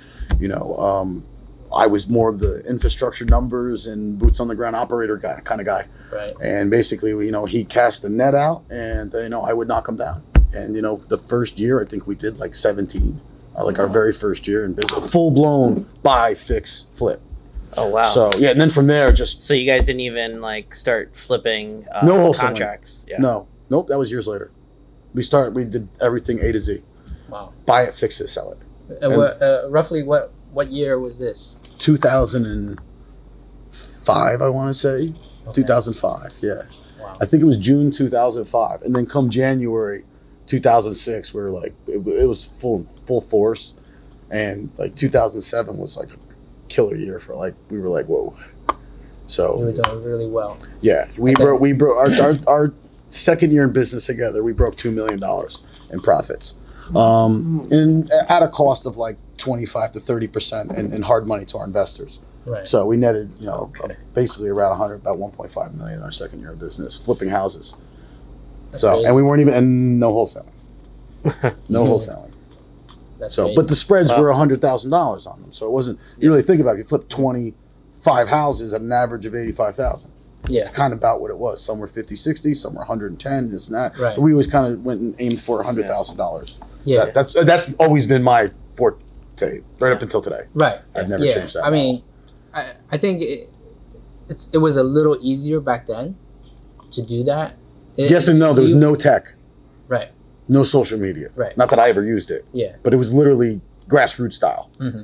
you 0.42 0.50
know, 0.50 0.78
um, 0.78 1.25
I 1.74 1.88
was 1.88 2.08
more 2.10 2.30
of 2.30 2.40
the 2.40 2.60
infrastructure 2.62 3.24
numbers 3.25 3.88
and 3.88 4.20
boots 4.20 4.40
on 4.40 4.48
the 4.50 4.56
ground 4.56 4.75
operator 4.75 5.18
guy 5.18 5.40
kind 5.44 5.62
of 5.62 5.66
guy. 5.66 5.88
Right. 6.12 6.34
And 6.42 6.70
basically, 6.70 7.12
you 7.12 7.32
know, 7.32 7.46
he 7.46 7.64
cast 7.64 8.02
the 8.02 8.10
net 8.10 8.36
out, 8.36 8.64
and 8.70 9.14
you 9.14 9.30
know, 9.30 9.44
I 9.44 9.54
would 9.54 9.68
knock 9.68 9.88
him 9.88 9.96
down. 9.96 10.24
And 10.54 10.75
you 10.75 10.82
know, 10.82 10.98
the 11.08 11.18
first 11.18 11.58
year, 11.58 11.82
I 11.82 11.86
think 11.86 12.06
we 12.06 12.16
did 12.16 12.38
like 12.38 12.54
17, 12.54 13.22
uh, 13.58 13.64
like 13.64 13.80
our 13.80 13.88
very 13.88 14.12
first 14.14 14.48
year 14.48 14.66
in 14.66 14.74
business, 14.74 15.10
full 15.10 15.32
blown 15.32 15.88
buy, 16.04 16.34
fix, 16.34 16.88
flip. 16.94 17.22
Oh 17.77 17.89
wow. 17.89 18.05
So 18.05 18.29
yeah, 18.38 18.51
and 18.51 18.60
then 18.62 18.70
from 18.70 18.88
there, 18.88 19.12
just 19.12 19.41
So 19.41 19.53
you 19.53 19.65
guys 19.70 19.86
didn't 19.86 20.00
even 20.01 20.39
like 20.41 20.74
start 20.75 21.15
flipping 21.15 21.86
uh, 21.91 22.05
No 22.05 22.13
wholesaling. 22.15 22.39
contracts. 22.39 23.05
Yeah. 23.08 23.17
no, 23.20 23.48
nope, 23.70 23.88
that 23.88 23.98
was 23.98 24.12
years 24.12 24.27
later. 24.27 24.51
We 25.13 25.24
start. 25.24 25.53
we 25.53 25.63
did 25.65 25.88
everything 26.01 26.39
A 26.41 26.51
to 26.51 26.60
Z: 26.60 26.82
Wow. 27.29 27.53
buy 27.65 27.84
it, 27.84 27.94
fix 27.94 28.20
it, 28.22 28.27
sell 28.29 28.51
it. 28.51 28.58
Uh, 29.03 29.10
what, 29.12 29.41
uh, 29.41 29.67
roughly 29.70 30.03
what 30.03 30.32
what 30.51 30.70
year 30.72 31.00
was 31.00 31.17
this? 31.17 31.55
2005, 31.79 34.41
I 34.41 34.50
want 34.50 34.70
to 34.70 34.74
say. 34.74 35.13
Okay. 35.48 35.53
2005, 35.53 36.39
yeah. 36.41 36.63
Wow. 37.00 37.13
I 37.22 37.25
think 37.25 37.41
it 37.41 37.46
was 37.46 37.58
June 37.58 37.91
2005, 37.91 38.82
and 38.84 38.96
then 38.96 39.05
come 39.05 39.29
January 39.29 40.03
2006, 40.48 41.34
we 41.34 41.41
were 41.41 41.51
like 41.51 41.74
it, 41.88 41.98
it 42.08 42.27
was 42.27 42.44
full 42.44 42.84
full 42.84 43.22
force, 43.22 43.74
and 44.32 44.70
like 44.77 44.96
2007 44.96 45.77
was 45.77 45.96
like 45.98 46.10
a 46.12 46.17
killer 46.68 46.96
year 46.96 47.20
for 47.20 47.36
like 47.36 47.54
we 47.70 47.80
were 47.80 47.90
like 47.90 48.06
whoa. 48.08 48.34
You 48.70 48.76
So 49.28 49.58
were 49.58 49.72
doing 49.72 50.04
really 50.04 50.28
well. 50.28 50.58
yeah, 50.82 51.08
we 51.18 51.32
Okay. 51.32 51.44
broke 51.44 51.62
we 51.62 51.74
broke 51.74 51.98
our, 51.98 52.12
our 52.22 52.36
our 52.48 52.74
second 53.10 53.52
year 53.54 53.64
in 53.64 53.72
business 53.74 54.06
together. 54.06 54.44
We 54.44 54.52
broke 54.54 54.76
two 54.78 54.92
million 54.92 55.20
dollars 55.20 55.62
in 55.92 56.00
profits, 56.00 56.56
um, 56.96 57.68
and 57.72 58.12
at 58.12 58.44
a 58.44 58.48
cost 58.48 58.86
of 58.86 58.98
like 58.98 59.18
25 59.38 59.94
to 59.94 60.00
30 60.00 60.28
percent 60.28 60.72
in, 60.74 60.94
in 60.94 61.02
hard 61.02 61.26
money 61.28 61.46
to 61.46 61.58
our 61.58 61.66
investors. 61.66 62.20
Right. 62.46 62.68
So 62.68 62.86
we 62.86 62.96
netted, 62.98 63.32
you 63.40 63.48
know, 63.48 63.72
Okay. 63.82 63.96
basically 64.14 64.50
around 64.50 64.70
100, 64.78 64.96
about 64.98 65.18
1.5 65.18 65.74
million 65.74 65.98
in 65.98 66.04
our 66.04 66.12
second 66.12 66.42
year 66.42 66.52
of 66.52 66.60
business, 66.60 66.96
flipping 66.96 67.28
houses. 67.30 67.74
That's 68.70 68.82
so, 68.82 68.92
crazy. 68.92 69.06
and 69.08 69.16
we 69.16 69.24
weren't 69.24 69.42
even, 69.42 69.56
and 69.56 70.00
no 70.00 70.14
wholesaling, 70.14 70.46
no 71.70 71.86
wholesaling. 71.86 72.32
That's 73.25 73.36
So, 73.36 73.46
crazy. 73.46 73.55
but 73.55 73.67
the 73.67 73.75
spreads 73.75 74.12
Wow. 74.12 74.22
were 74.22 74.29
$100,000 74.34 75.25
on 75.27 75.41
them. 75.41 75.51
So 75.51 75.65
it 75.65 75.72
wasn't, 75.72 76.00
you 76.20 76.29
really 76.29 76.44
think 76.44 76.62
about 76.62 76.75
it, 76.75 76.79
you 76.79 76.84
flip 76.84 77.10
25 77.10 78.27
houses 78.27 78.74
at 78.74 78.82
an 78.82 78.91
average 78.91 79.25
of 79.25 79.34
85,000. 79.36 80.10
yeah. 80.48 80.62
It's 80.62 80.70
kind 80.70 80.94
of 80.94 81.00
about 81.00 81.22
what 81.22 81.32
it 81.32 81.38
was. 81.38 81.60
Some 81.60 81.79
were 81.79 81.88
50, 81.88 82.15
60, 82.15 82.53
some 82.53 82.74
were 82.75 82.79
110, 82.82 83.50
this 83.51 83.67
and 83.67 83.75
that. 83.75 83.98
Right. 83.98 84.20
We 84.20 84.32
always 84.32 84.46
kind 84.48 84.72
of 84.72 84.86
went 84.86 85.01
and 85.01 85.15
aimed 85.20 85.39
for 85.41 85.63
$100,000. 85.63 86.55
Yeah. 86.84 87.05
That, 87.05 87.13
that's, 87.15 87.34
that's 87.34 87.67
always 87.79 88.05
been 88.05 88.22
my 88.22 88.51
forte, 88.75 89.00
right 89.79 89.91
up 89.91 90.01
until 90.03 90.22
today. 90.22 90.41
Right. 90.53 90.79
I've 90.94 91.10
never 91.10 91.25
yeah. 91.25 91.34
changed 91.34 91.55
that. 91.55 91.63
I 91.65 91.72
mean, 91.72 92.03
I, 92.53 92.74
I 92.91 92.98
think 93.00 93.22
it, 93.24 93.50
it's 94.29 94.48
it 94.53 94.60
was 94.60 94.75
a 94.77 94.84
little 94.84 95.17
easier 95.20 95.60
back 95.60 95.88
then 95.88 96.15
to 96.91 97.01
do 97.01 97.24
that. 97.24 97.55
It- 97.98 98.10
yes 98.12 98.27
and 98.27 98.38
no, 98.39 98.53
there 98.53 98.62
was 98.62 98.72
you- 98.72 98.77
no 98.77 98.94
tech. 98.96 99.34
Right. 99.88 100.10
No 100.48 100.64
social 100.64 101.00
media. 101.00 101.30
Right. 101.36 101.56
Not 101.58 101.70
that 101.72 101.80
I 101.80 101.90
ever 101.90 102.04
used 102.04 102.32
it, 102.32 102.46
Yeah. 102.54 102.75
but 102.84 102.94
it 102.94 102.98
was 102.98 103.14
literally 103.14 103.62
grassroots 103.90 104.34
style. 104.34 104.70
hmm 104.80 105.04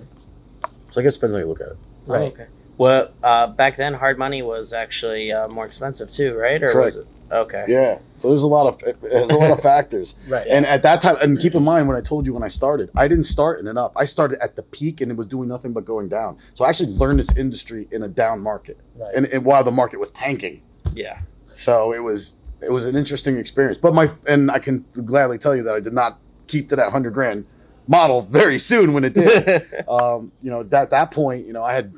So 0.91 0.99
I 0.99 1.03
guess 1.03 1.13
it 1.13 1.17
depends 1.17 1.35
how 1.35 1.39
you 1.39 1.47
look 1.47 1.61
at 1.61 1.67
it. 1.67 1.77
Oh, 2.07 2.13
Right. 2.13 2.31
okay. 2.33 2.47
Well, 2.77 3.11
uh, 3.23 3.47
back 3.47 3.77
then, 3.77 3.93
hard 3.93 4.17
money 4.17 4.41
was 4.41 4.73
actually 4.73 5.31
uh, 5.31 5.47
more 5.47 5.65
expensive 5.65 6.11
too, 6.11 6.33
right? 6.33 6.61
Or 6.63 6.81
was 6.81 6.95
it? 6.95 7.05
Okay. 7.31 7.63
Yeah. 7.67 7.99
So 8.17 8.29
there's 8.29 8.41
a 8.43 8.47
lot 8.47 8.65
of 8.67 9.01
there's 9.01 9.29
a 9.29 9.35
lot 9.35 9.51
of 9.51 9.61
factors. 9.71 10.15
Right. 10.27 10.47
And 10.47 10.65
at 10.65 10.81
that 10.83 10.99
time, 10.99 11.15
and 11.21 11.39
keep 11.39 11.53
in 11.55 11.63
mind 11.63 11.87
when 11.87 11.95
I 11.95 12.01
told 12.01 12.25
you 12.25 12.33
when 12.33 12.43
I 12.43 12.47
started, 12.49 12.89
I 12.95 13.07
didn't 13.07 13.23
start 13.25 13.59
in 13.59 13.67
an 13.67 13.77
up. 13.77 13.93
I 13.95 14.05
started 14.05 14.43
at 14.43 14.55
the 14.55 14.63
peak 14.63 14.99
and 14.99 15.11
it 15.11 15.15
was 15.17 15.27
doing 15.27 15.47
nothing 15.47 15.71
but 15.73 15.85
going 15.85 16.09
down. 16.09 16.37
So 16.55 16.65
I 16.65 16.69
actually 16.69 16.91
learned 16.93 17.19
this 17.19 17.31
industry 17.37 17.87
in 17.91 18.03
a 18.03 18.07
down 18.07 18.39
market, 18.41 18.79
right. 18.97 19.13
and, 19.15 19.27
and 19.27 19.45
while 19.45 19.63
the 19.63 19.71
market 19.71 19.99
was 19.99 20.11
tanking. 20.11 20.61
Yeah. 20.93 21.19
So 21.53 21.93
it 21.93 21.99
was 21.99 22.35
it 22.61 22.71
was 22.71 22.85
an 22.85 22.95
interesting 22.95 23.37
experience. 23.37 23.77
But 23.77 23.93
my 23.93 24.11
and 24.27 24.51
I 24.51 24.59
can 24.59 24.85
gladly 25.05 25.37
tell 25.37 25.55
you 25.55 25.63
that 25.63 25.75
I 25.75 25.79
did 25.79 25.93
not 25.93 26.19
keep 26.47 26.69
to 26.69 26.75
that 26.75 26.91
hundred 26.91 27.13
grand 27.13 27.45
model 27.87 28.21
very 28.21 28.59
soon 28.59 28.93
when 28.93 29.03
it 29.03 29.13
did. 29.13 29.65
um, 29.89 30.31
you 30.41 30.51
know, 30.51 30.61
at 30.71 30.89
that 30.89 31.11
point, 31.11 31.45
you 31.45 31.53
know, 31.53 31.63
I 31.63 31.73
had 31.73 31.93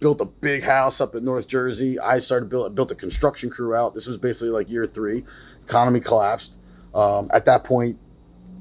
built 0.00 0.20
a 0.20 0.24
big 0.24 0.62
house 0.62 1.00
up 1.00 1.14
in 1.14 1.24
North 1.24 1.48
Jersey. 1.48 1.98
I 1.98 2.18
started 2.18 2.48
built 2.48 2.74
built 2.74 2.90
a 2.90 2.94
construction 2.94 3.50
crew 3.50 3.74
out. 3.74 3.94
This 3.94 4.06
was 4.06 4.16
basically 4.16 4.50
like 4.50 4.70
year 4.70 4.86
three. 4.86 5.24
Economy 5.64 6.00
collapsed. 6.00 6.58
Um, 6.94 7.30
at 7.32 7.44
that 7.44 7.64
point, 7.64 7.98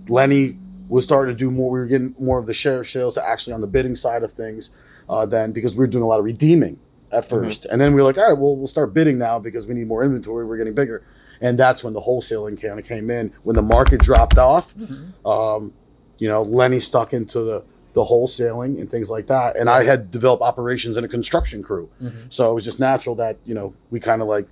Lenny 0.09 0.57
was 0.89 1.03
starting 1.03 1.35
to 1.35 1.37
do 1.37 1.51
more. 1.51 1.71
We 1.71 1.79
were 1.79 1.85
getting 1.85 2.15
more 2.19 2.39
of 2.39 2.45
the 2.45 2.53
sheriff 2.53 2.89
sales 2.89 3.15
to 3.15 3.27
actually 3.27 3.53
on 3.53 3.61
the 3.61 3.67
bidding 3.67 3.95
side 3.95 4.23
of 4.23 4.31
things. 4.31 4.69
Uh, 5.09 5.25
then 5.25 5.51
because 5.53 5.73
we 5.73 5.79
were 5.79 5.87
doing 5.87 6.03
a 6.03 6.07
lot 6.07 6.19
of 6.19 6.25
redeeming 6.25 6.77
at 7.11 7.27
1st 7.27 7.65
and 7.71 7.79
then 7.79 7.93
we 7.93 8.01
were 8.01 8.03
like, 8.03 8.17
all 8.17 8.29
right, 8.29 8.37
well, 8.37 8.55
we'll 8.55 8.67
start 8.67 8.93
bidding 8.93 9.17
now 9.17 9.39
because 9.39 9.67
we 9.67 9.73
need 9.73 9.87
more 9.87 10.03
inventory. 10.03 10.45
We're 10.45 10.57
getting 10.57 10.73
bigger, 10.73 11.05
and 11.41 11.57
that's 11.57 11.83
when 11.83 11.93
the 11.93 12.01
wholesaling 12.01 12.61
kind 12.61 12.79
of 12.79 12.85
came 12.85 13.09
in. 13.09 13.31
When 13.43 13.55
the 13.55 13.61
market 13.61 14.01
dropped 14.01 14.37
off, 14.37 14.75
Mhm. 14.75 15.25
um, 15.25 15.73
you 16.17 16.27
know, 16.27 16.41
Lenny 16.43 16.79
stuck 16.79 17.13
into 17.13 17.41
the 17.41 17.63
the 17.93 18.03
wholesaling 18.03 18.79
and 18.79 18.87
things 18.91 19.09
like 19.09 19.25
that, 19.25 19.57
and 19.57 19.67
I 19.69 19.83
had 19.83 20.11
developed 20.11 20.43
operations 20.43 20.97
in 20.97 21.03
a 21.03 21.07
construction 21.07 21.63
crew, 21.63 21.89
Mhm. 21.99 22.11
so 22.29 22.51
it 22.51 22.53
was 22.53 22.63
just 22.63 22.79
natural 22.79 23.15
that 23.15 23.37
you 23.43 23.55
know 23.55 23.73
we 23.89 23.99
kind 23.99 24.21
of 24.21 24.27
like 24.27 24.47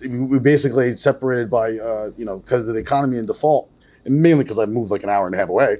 we- 0.00 0.08
we 0.08 0.38
basically 0.38 0.96
separated 0.96 1.50
by 1.50 1.78
uh, 1.78 2.10
you 2.16 2.24
know 2.24 2.38
because 2.38 2.66
of 2.68 2.74
the 2.74 2.80
economy 2.80 3.18
in 3.18 3.26
default, 3.26 3.68
and 4.06 4.22
mainly 4.22 4.44
because 4.44 4.58
I 4.58 4.64
moved 4.66 4.90
like 4.90 5.02
an 5.02 5.10
hour 5.10 5.26
and 5.26 5.34
a 5.34 5.38
half 5.38 5.48
away. 5.50 5.78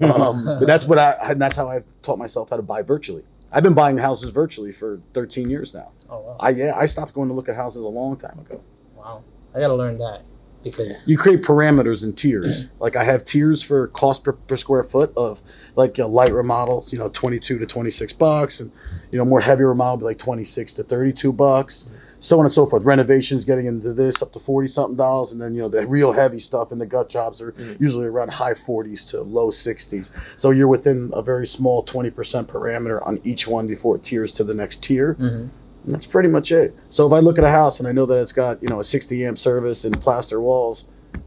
Um, 0.00 0.44
but 0.58 0.66
that's 0.66 0.86
what 0.86 0.98
I 0.98 1.16
and 1.22 1.40
that's 1.40 1.56
how 1.56 1.68
I've 1.70 1.84
taught 2.02 2.18
myself 2.18 2.50
how 2.50 2.56
to 2.56 2.62
buy 2.62 2.82
virtually. 2.82 3.24
I've 3.50 3.62
been 3.62 3.74
buying 3.74 3.96
houses 3.98 4.30
virtually 4.30 4.72
for 4.72 5.00
13 5.14 5.48
years 5.50 5.72
now. 5.74 5.88
Oh 6.10 6.20
wow. 6.20 6.36
I 6.40 6.50
yeah, 6.50 6.74
I 6.76 6.84
stopped 6.86 7.14
going 7.14 7.28
to 7.28 7.34
look 7.34 7.48
at 7.48 7.56
houses 7.56 7.82
a 7.82 7.88
long 7.88 8.16
time 8.16 8.38
ago. 8.40 8.60
wow. 8.96 9.22
I 9.54 9.60
gotta 9.60 9.74
learn 9.74 9.98
that 9.98 10.22
because 10.64 11.06
you 11.06 11.18
create 11.18 11.42
parameters 11.42 12.02
and 12.04 12.16
tiers. 12.16 12.66
Like 12.80 12.96
I 12.96 13.04
have 13.04 13.24
tiers 13.24 13.62
for 13.62 13.86
cost 13.88 14.24
per, 14.24 14.32
per 14.32 14.56
square 14.56 14.82
foot 14.82 15.12
of 15.16 15.40
like 15.76 15.98
you 15.98 16.04
know, 16.04 16.10
light 16.10 16.32
remodels, 16.32 16.92
you 16.92 16.98
know, 16.98 17.08
22 17.10 17.58
to 17.58 17.66
26 17.66 18.12
bucks, 18.14 18.58
and 18.60 18.70
you 19.10 19.18
know 19.18 19.24
more 19.24 19.40
heavy 19.40 19.62
remodel 19.62 19.98
be 19.98 20.04
like 20.04 20.18
26 20.18 20.72
to 20.74 20.82
32 20.82 21.32
bucks, 21.32 21.86
so 22.18 22.38
on 22.40 22.44
and 22.44 22.52
so 22.52 22.66
forth. 22.66 22.84
Renovations 22.84 23.44
getting 23.44 23.66
into 23.66 23.92
this 23.92 24.20
up 24.20 24.32
to 24.32 24.40
40 24.40 24.66
something 24.68 24.96
dollars, 24.96 25.30
and 25.32 25.40
then 25.40 25.54
you 25.54 25.60
know 25.62 25.68
the 25.68 25.86
real 25.86 26.10
heavy 26.12 26.40
stuff 26.40 26.72
and 26.72 26.80
the 26.80 26.86
gut 26.86 27.08
jobs 27.08 27.40
are 27.40 27.52
Mhm. 27.52 27.80
usually 27.80 28.06
around 28.06 28.30
high 28.32 28.54
40s 28.54 29.04
to 29.10 29.20
low 29.22 29.50
60s. 29.50 30.10
So 30.36 30.50
you're 30.50 30.66
within 30.68 31.10
a 31.12 31.22
very 31.22 31.46
small 31.46 31.84
20% 31.84 32.46
parameter 32.48 33.04
on 33.06 33.20
each 33.22 33.46
one 33.46 33.66
before 33.68 33.94
it 33.96 34.02
tiers 34.02 34.32
to 34.32 34.44
the 34.44 34.54
next 34.54 34.82
tier. 34.82 35.14
Mhm. 35.20 35.48
And 35.84 35.92
that's 35.92 36.06
pretty 36.06 36.28
much 36.28 36.52
it. 36.52 36.76
So 36.90 37.06
if 37.06 37.12
I 37.12 37.18
look 37.18 37.38
at 37.38 37.44
a 37.44 37.50
house 37.50 37.80
and 37.80 37.88
I 37.88 37.92
know 37.92 38.06
that 38.06 38.18
it's 38.18 38.32
got, 38.32 38.62
you 38.62 38.68
know, 38.68 38.80
a 38.80 38.84
60 38.84 39.26
amp 39.26 39.38
service 39.38 39.84
and 39.84 40.00
plaster 40.00 40.40
walls, 40.40 40.84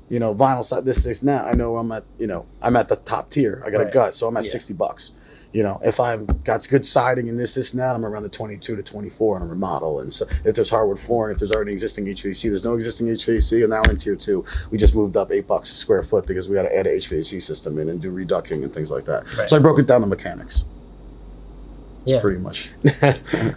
you 0.10 0.20
know, 0.20 0.34
vinyl 0.34 0.64
side, 0.64 0.86
this, 0.86 1.04
this, 1.04 1.22
and 1.22 1.30
that, 1.30 1.46
I 1.46 1.54
know 1.54 1.78
I'm 1.78 1.92
at, 1.92 2.04
you 2.20 2.28
know, 2.28 2.46
I'm 2.62 2.76
at 2.76 2.88
the 2.88 2.96
top 2.96 3.30
tier. 3.30 3.62
I 3.66 3.70
got 3.70 3.82
a 3.82 3.86
gut, 3.86 4.14
so 4.14 4.28
I'm 4.28 4.38
at 4.38 4.46
Yeah. 4.46 4.52
60 4.52 4.74
bucks. 4.74 5.12
You 5.52 5.64
know, 5.64 5.80
if 5.86 6.02
I've 6.02 6.44
got 6.44 6.68
good 6.68 6.86
siding 6.86 7.30
and 7.30 7.40
this, 7.40 7.54
this, 7.54 7.72
and 7.72 7.80
that, 7.80 7.96
I'm 7.96 8.06
around 8.06 8.24
the 8.24 8.30
22 8.30 8.76
to 8.76 8.84
24 8.84 9.38
on 9.38 9.42
a 9.42 9.46
remodel. 9.46 10.02
And 10.02 10.14
so 10.14 10.28
if 10.44 10.54
there's 10.54 10.70
hardwood 10.70 11.00
flooring, 11.00 11.34
if 11.34 11.40
there's 11.40 11.52
already 11.54 11.72
existing 11.72 12.06
HVAC, 12.06 12.50
there's 12.50 12.66
no 12.66 12.74
existing 12.74 13.08
HVAC, 13.08 13.62
and 13.62 13.70
now 13.70 13.82
in 13.84 13.96
tier 13.96 14.18
two. 14.18 14.44
We 14.70 14.78
just 14.78 14.94
moved 14.96 15.16
up 15.16 15.32
eight 15.32 15.48
bucks 15.48 15.72
a 15.72 15.76
square 15.76 16.04
foot 16.04 16.26
because 16.26 16.50
we 16.50 16.56
got 16.56 16.64
to 16.64 16.76
add 16.76 16.88
a 16.88 16.98
HVAC 16.98 17.42
system 17.42 17.80
in 17.80 17.88
and 17.88 18.02
do 18.02 18.12
reducting 18.12 18.66
and 18.66 18.74
things 18.74 18.92
like 18.92 19.06
that. 19.06 19.24
Right. 19.38 19.50
So 19.50 19.56
I 19.56 19.60
broke 19.60 19.80
it 19.80 19.88
down 19.88 20.02
to 20.02 20.08
mechanics. 20.08 20.66
That's 22.06 22.12
Yeah. 22.14 22.22
pretty 22.22 22.40
much. 22.42 22.70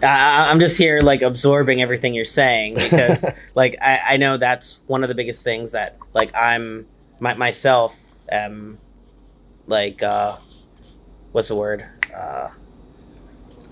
I, 0.02 0.50
I'm 0.50 0.58
just 0.60 0.78
here 0.78 1.00
like 1.00 1.22
absorbing 1.22 1.82
everything 1.82 2.14
you're 2.14 2.24
saying 2.24 2.74
because 2.76 3.24
like 3.54 3.76
I, 3.82 4.00
I 4.10 4.16
know 4.16 4.36
that's 4.38 4.78
one 4.86 5.02
of 5.04 5.08
the 5.08 5.14
biggest 5.14 5.44
things 5.44 5.72
that 5.72 5.96
like 6.14 6.34
I'm 6.34 6.86
my, 7.20 7.34
myself 7.34 8.02
am 8.30 8.78
like 9.66 10.02
uh 10.02 10.36
what's 11.32 11.48
the 11.48 11.56
word 11.56 11.84
uh 12.14 12.48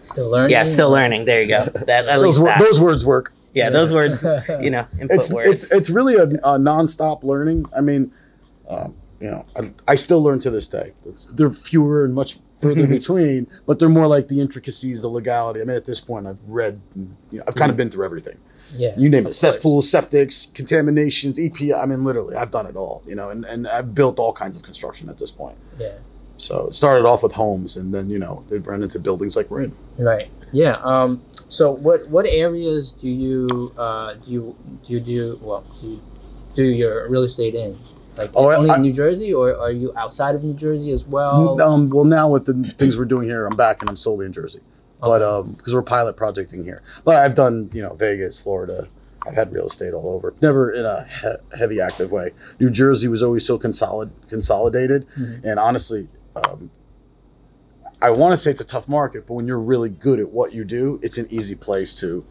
still 0.03 0.31
learning. 0.31 0.51
yeah 0.51 0.63
still 0.63 0.91
learning 0.91 1.25
there 1.25 1.41
you 1.43 1.49
go 1.49 1.65
that 1.87 2.07
at 2.07 2.17
Those, 2.17 2.25
least 2.27 2.39
wor- 2.41 2.49
that. 2.49 2.59
those 2.61 2.79
words 2.81 3.05
work. 3.07 3.33
yeah 3.55 3.71
those 3.71 3.93
words 3.93 4.23
you 4.61 4.71
know 4.71 4.87
input 5.01 5.17
it's 5.17 5.33
words 5.33 5.49
it's 5.49 5.73
it's 5.73 5.91
really 5.91 6.17
a, 6.17 6.25
a 6.25 6.59
nonstop 6.59 7.23
learning. 7.23 7.65
I 7.75 7.81
mean, 7.81 8.13
um, 8.69 8.95
you 9.21 9.31
know, 9.31 9.47
I, 9.57 9.73
I 9.89 9.95
still 9.95 10.23
learn 10.23 10.39
to 10.41 10.51
this 10.51 10.67
day. 10.67 10.93
It's, 11.07 11.25
they're 11.27 11.49
fewer 11.49 12.05
and 12.05 12.15
much 12.15 12.39
further 12.61 12.87
between, 12.99 13.47
but 13.67 13.79
they're 13.79 13.89
more 13.89 14.07
like 14.07 14.29
the 14.29 14.41
intricacies, 14.41 15.03
the 15.03 15.09
legality. 15.09 15.61
I 15.61 15.65
mean, 15.65 15.77
at 15.77 15.85
this 15.85 16.01
point, 16.01 16.27
I've 16.27 16.39
read, 16.47 16.81
you 16.95 17.39
know, 17.39 17.45
I've 17.47 17.55
kind 17.55 17.71
of 17.71 17.77
been 17.77 17.91
through 17.91 18.05
everything. 18.05 18.39
yeah. 18.75 18.95
You 18.97 19.09
name 19.09 19.27
it: 19.27 19.35
cesspools, 19.35 19.91
septics, 19.91 20.53
contaminations, 20.55 21.39
EPA. 21.39 21.83
I 21.83 21.87
mean, 21.87 22.05
literally, 22.05 22.37
I've 22.37 22.51
done 22.51 22.67
it 22.67 22.77
all. 22.77 23.03
You 23.07 23.15
know, 23.15 23.31
and 23.31 23.45
and 23.45 23.67
I've 23.69 23.95
built 23.95 24.19
all 24.19 24.33
kinds 24.33 24.57
of 24.57 24.63
construction 24.63 25.09
at 25.09 25.19
this 25.19 25.31
point. 25.31 25.57
Yeah. 25.79 25.93
So 26.39 26.67
it 26.67 26.75
started 26.75 27.07
off 27.07 27.23
with 27.23 27.33
homes, 27.33 27.77
and 27.77 27.95
then 27.95 28.11
you 28.11 28.19
know, 28.19 28.45
it 28.51 28.67
ran 28.67 28.83
into 28.83 28.99
buildings 28.99 29.37
like 29.37 29.51
we're 29.51 29.63
in. 29.63 29.77
Right. 29.99 30.31
Yeah. 30.53 30.77
Um. 30.83 31.23
So, 31.49 31.71
what 31.71 32.09
what 32.09 32.27
areas 32.27 32.93
do 32.93 33.09
you 33.09 33.73
uh 33.79 34.15
do 34.15 34.31
you 34.31 34.57
do 34.85 34.93
you 34.93 35.01
do 35.01 35.39
well 35.43 35.65
do 35.81 35.91
you 35.93 36.03
do 36.55 36.65
your 36.65 37.09
real 37.09 37.23
estate 37.23 37.55
in? 37.55 37.79
Like 38.17 38.31
Oh, 38.35 38.51
only 38.53 38.71
I- 38.71 38.77
in 38.77 38.83
New 38.83 38.93
Jersey, 38.93 39.33
or 39.35 39.57
are 39.59 39.71
you 39.71 39.93
outside 39.97 40.35
of 40.35 40.43
New 40.45 40.55
Jersey 40.55 40.91
as 40.93 41.05
well? 41.05 41.61
Um, 41.61 41.91
well, 41.91 42.05
now 42.05 42.29
with 42.31 42.47
the 42.47 42.75
things 42.79 42.97
we're 42.97 43.05
doing 43.05 43.29
here, 43.29 43.47
I'm 43.47 43.57
back 43.57 43.81
and 43.83 43.89
I'm 43.91 43.97
solely 43.97 44.27
in 44.27 44.33
Jersey. 44.33 44.61
but 44.99 45.21
Okay. 45.21 45.25
um, 45.25 45.53
because 45.53 45.75
we're 45.75 45.83
pilot 45.83 46.17
projecting 46.17 46.65
here. 46.65 46.81
But 47.05 47.17
I've 47.17 47.35
done 47.35 47.69
you 47.75 47.83
know 47.83 47.93
Vegas, 47.95 48.39
Florida. 48.41 48.89
I've 49.27 49.35
had 49.35 49.53
real 49.53 49.67
estate 49.67 49.93
all 49.93 50.09
over. 50.15 50.33
Never 50.41 50.71
in 50.71 50.87
a 50.87 51.05
he- 51.21 51.57
heavy 51.59 51.81
active 51.83 52.11
way. 52.13 52.33
New 52.61 52.71
Jersey 52.71 53.07
was 53.09 53.23
always 53.23 53.45
so 53.45 53.59
consolid- 53.59 54.11
consolidated, 54.29 55.05
Mhm. 55.19 55.41
and 55.45 55.59
honestly, 55.61 56.09
um, 56.37 56.71
I 58.01 58.11
want 58.11 58.33
to 58.33 58.37
say 58.39 58.51
it's 58.51 58.61
a 58.61 58.65
tough 58.65 58.89
market, 58.89 59.27
but 59.27 59.35
when 59.35 59.47
you're 59.47 59.59
really 59.59 59.91
good 59.91 60.19
at 60.21 60.31
what 60.31 60.55
you 60.55 60.65
do, 60.65 60.99
it's 61.03 61.19
an 61.19 61.27
easy 61.31 61.55
place 61.55 61.95
to 62.01 62.25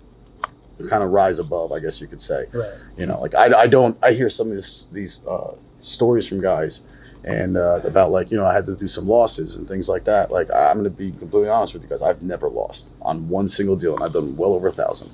kind 0.89 1.03
of 1.03 1.11
rise 1.11 1.37
above. 1.37 1.71
I 1.71 1.79
guess 1.79 2.01
you 2.01 2.07
could 2.07 2.21
say. 2.21 2.45
Right. 2.51 2.71
You 2.97 3.05
know, 3.05 3.21
like 3.21 3.35
I, 3.35 3.61
I 3.61 3.67
don't 3.67 3.95
I 4.01 4.11
hear 4.13 4.29
some 4.29 4.49
of 4.49 4.55
this, 4.55 4.87
these 4.91 5.21
uh, 5.29 5.51
stories 5.85 6.27
from 6.27 6.41
guys 6.41 6.81
and 7.25 7.57
uh, 7.57 7.81
about 7.83 8.11
like 8.11 8.31
you 8.31 8.37
know 8.37 8.45
I 8.45 8.53
had 8.53 8.65
to 8.67 8.75
do 8.75 8.87
some 8.87 9.07
losses 9.07 9.57
and 9.57 9.67
things 9.67 9.89
like 9.89 10.05
that. 10.05 10.31
Like 10.31 10.49
I'm 10.53 10.77
going 10.77 10.83
to 10.83 10.89
be 10.89 11.11
completely 11.11 11.49
honest 11.49 11.73
with 11.73 11.83
you 11.83 11.89
guys, 11.89 12.01
I've 12.01 12.21
never 12.21 12.47
lost 12.47 12.91
on 13.01 13.27
one 13.27 13.47
single 13.47 13.75
deal, 13.75 13.95
and 13.95 14.03
I've 14.03 14.13
done 14.13 14.35
well 14.37 14.53
over 14.53 14.67
a 14.67 14.71
thousand. 14.71 15.11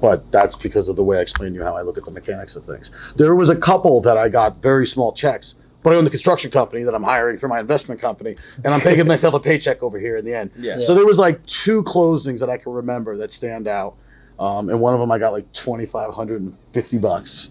But 0.00 0.30
that's 0.30 0.54
because 0.54 0.86
of 0.86 0.94
the 0.94 1.02
way 1.02 1.18
I 1.18 1.20
explained 1.20 1.54
to 1.54 1.58
you 1.58 1.64
how 1.64 1.76
I 1.76 1.82
look 1.82 1.98
at 1.98 2.04
the 2.04 2.12
mechanics 2.12 2.54
of 2.54 2.64
things. 2.64 2.92
There 3.16 3.34
was 3.34 3.50
a 3.50 3.56
couple 3.56 4.00
that 4.02 4.16
I 4.16 4.28
got 4.28 4.62
very 4.62 4.86
small 4.86 5.12
checks, 5.12 5.56
but 5.82 5.92
I 5.92 5.96
own 5.96 6.04
the 6.04 6.10
construction 6.10 6.52
company 6.52 6.84
that 6.84 6.94
I'm 6.94 7.02
hiring 7.02 7.36
for 7.36 7.48
my 7.48 7.58
investment 7.58 8.00
company, 8.00 8.36
and 8.64 8.72
I'm 8.72 8.80
paying 8.80 9.04
myself 9.08 9.34
a 9.34 9.40
paycheck 9.40 9.82
over 9.82 9.98
here 9.98 10.16
in 10.16 10.24
the 10.24 10.34
end. 10.34 10.52
Yeah. 10.56 10.76
Yeah. 10.76 10.84
So 10.84 10.94
there 10.94 11.04
was 11.04 11.18
like 11.18 11.44
two 11.46 11.82
closings 11.82 12.38
that 12.38 12.48
I 12.48 12.56
can 12.56 12.72
remember 12.72 13.16
that 13.16 13.32
stand 13.32 13.66
out, 13.66 13.96
um, 14.38 14.68
and 14.68 14.80
one 14.80 14.94
of 14.94 15.00
them 15.00 15.10
I 15.10 15.18
got 15.18 15.32
like 15.32 15.52
twenty 15.52 15.86
five 15.86 16.14
hundred 16.14 16.42
and 16.42 16.56
fifty 16.72 16.98
bucks, 16.98 17.50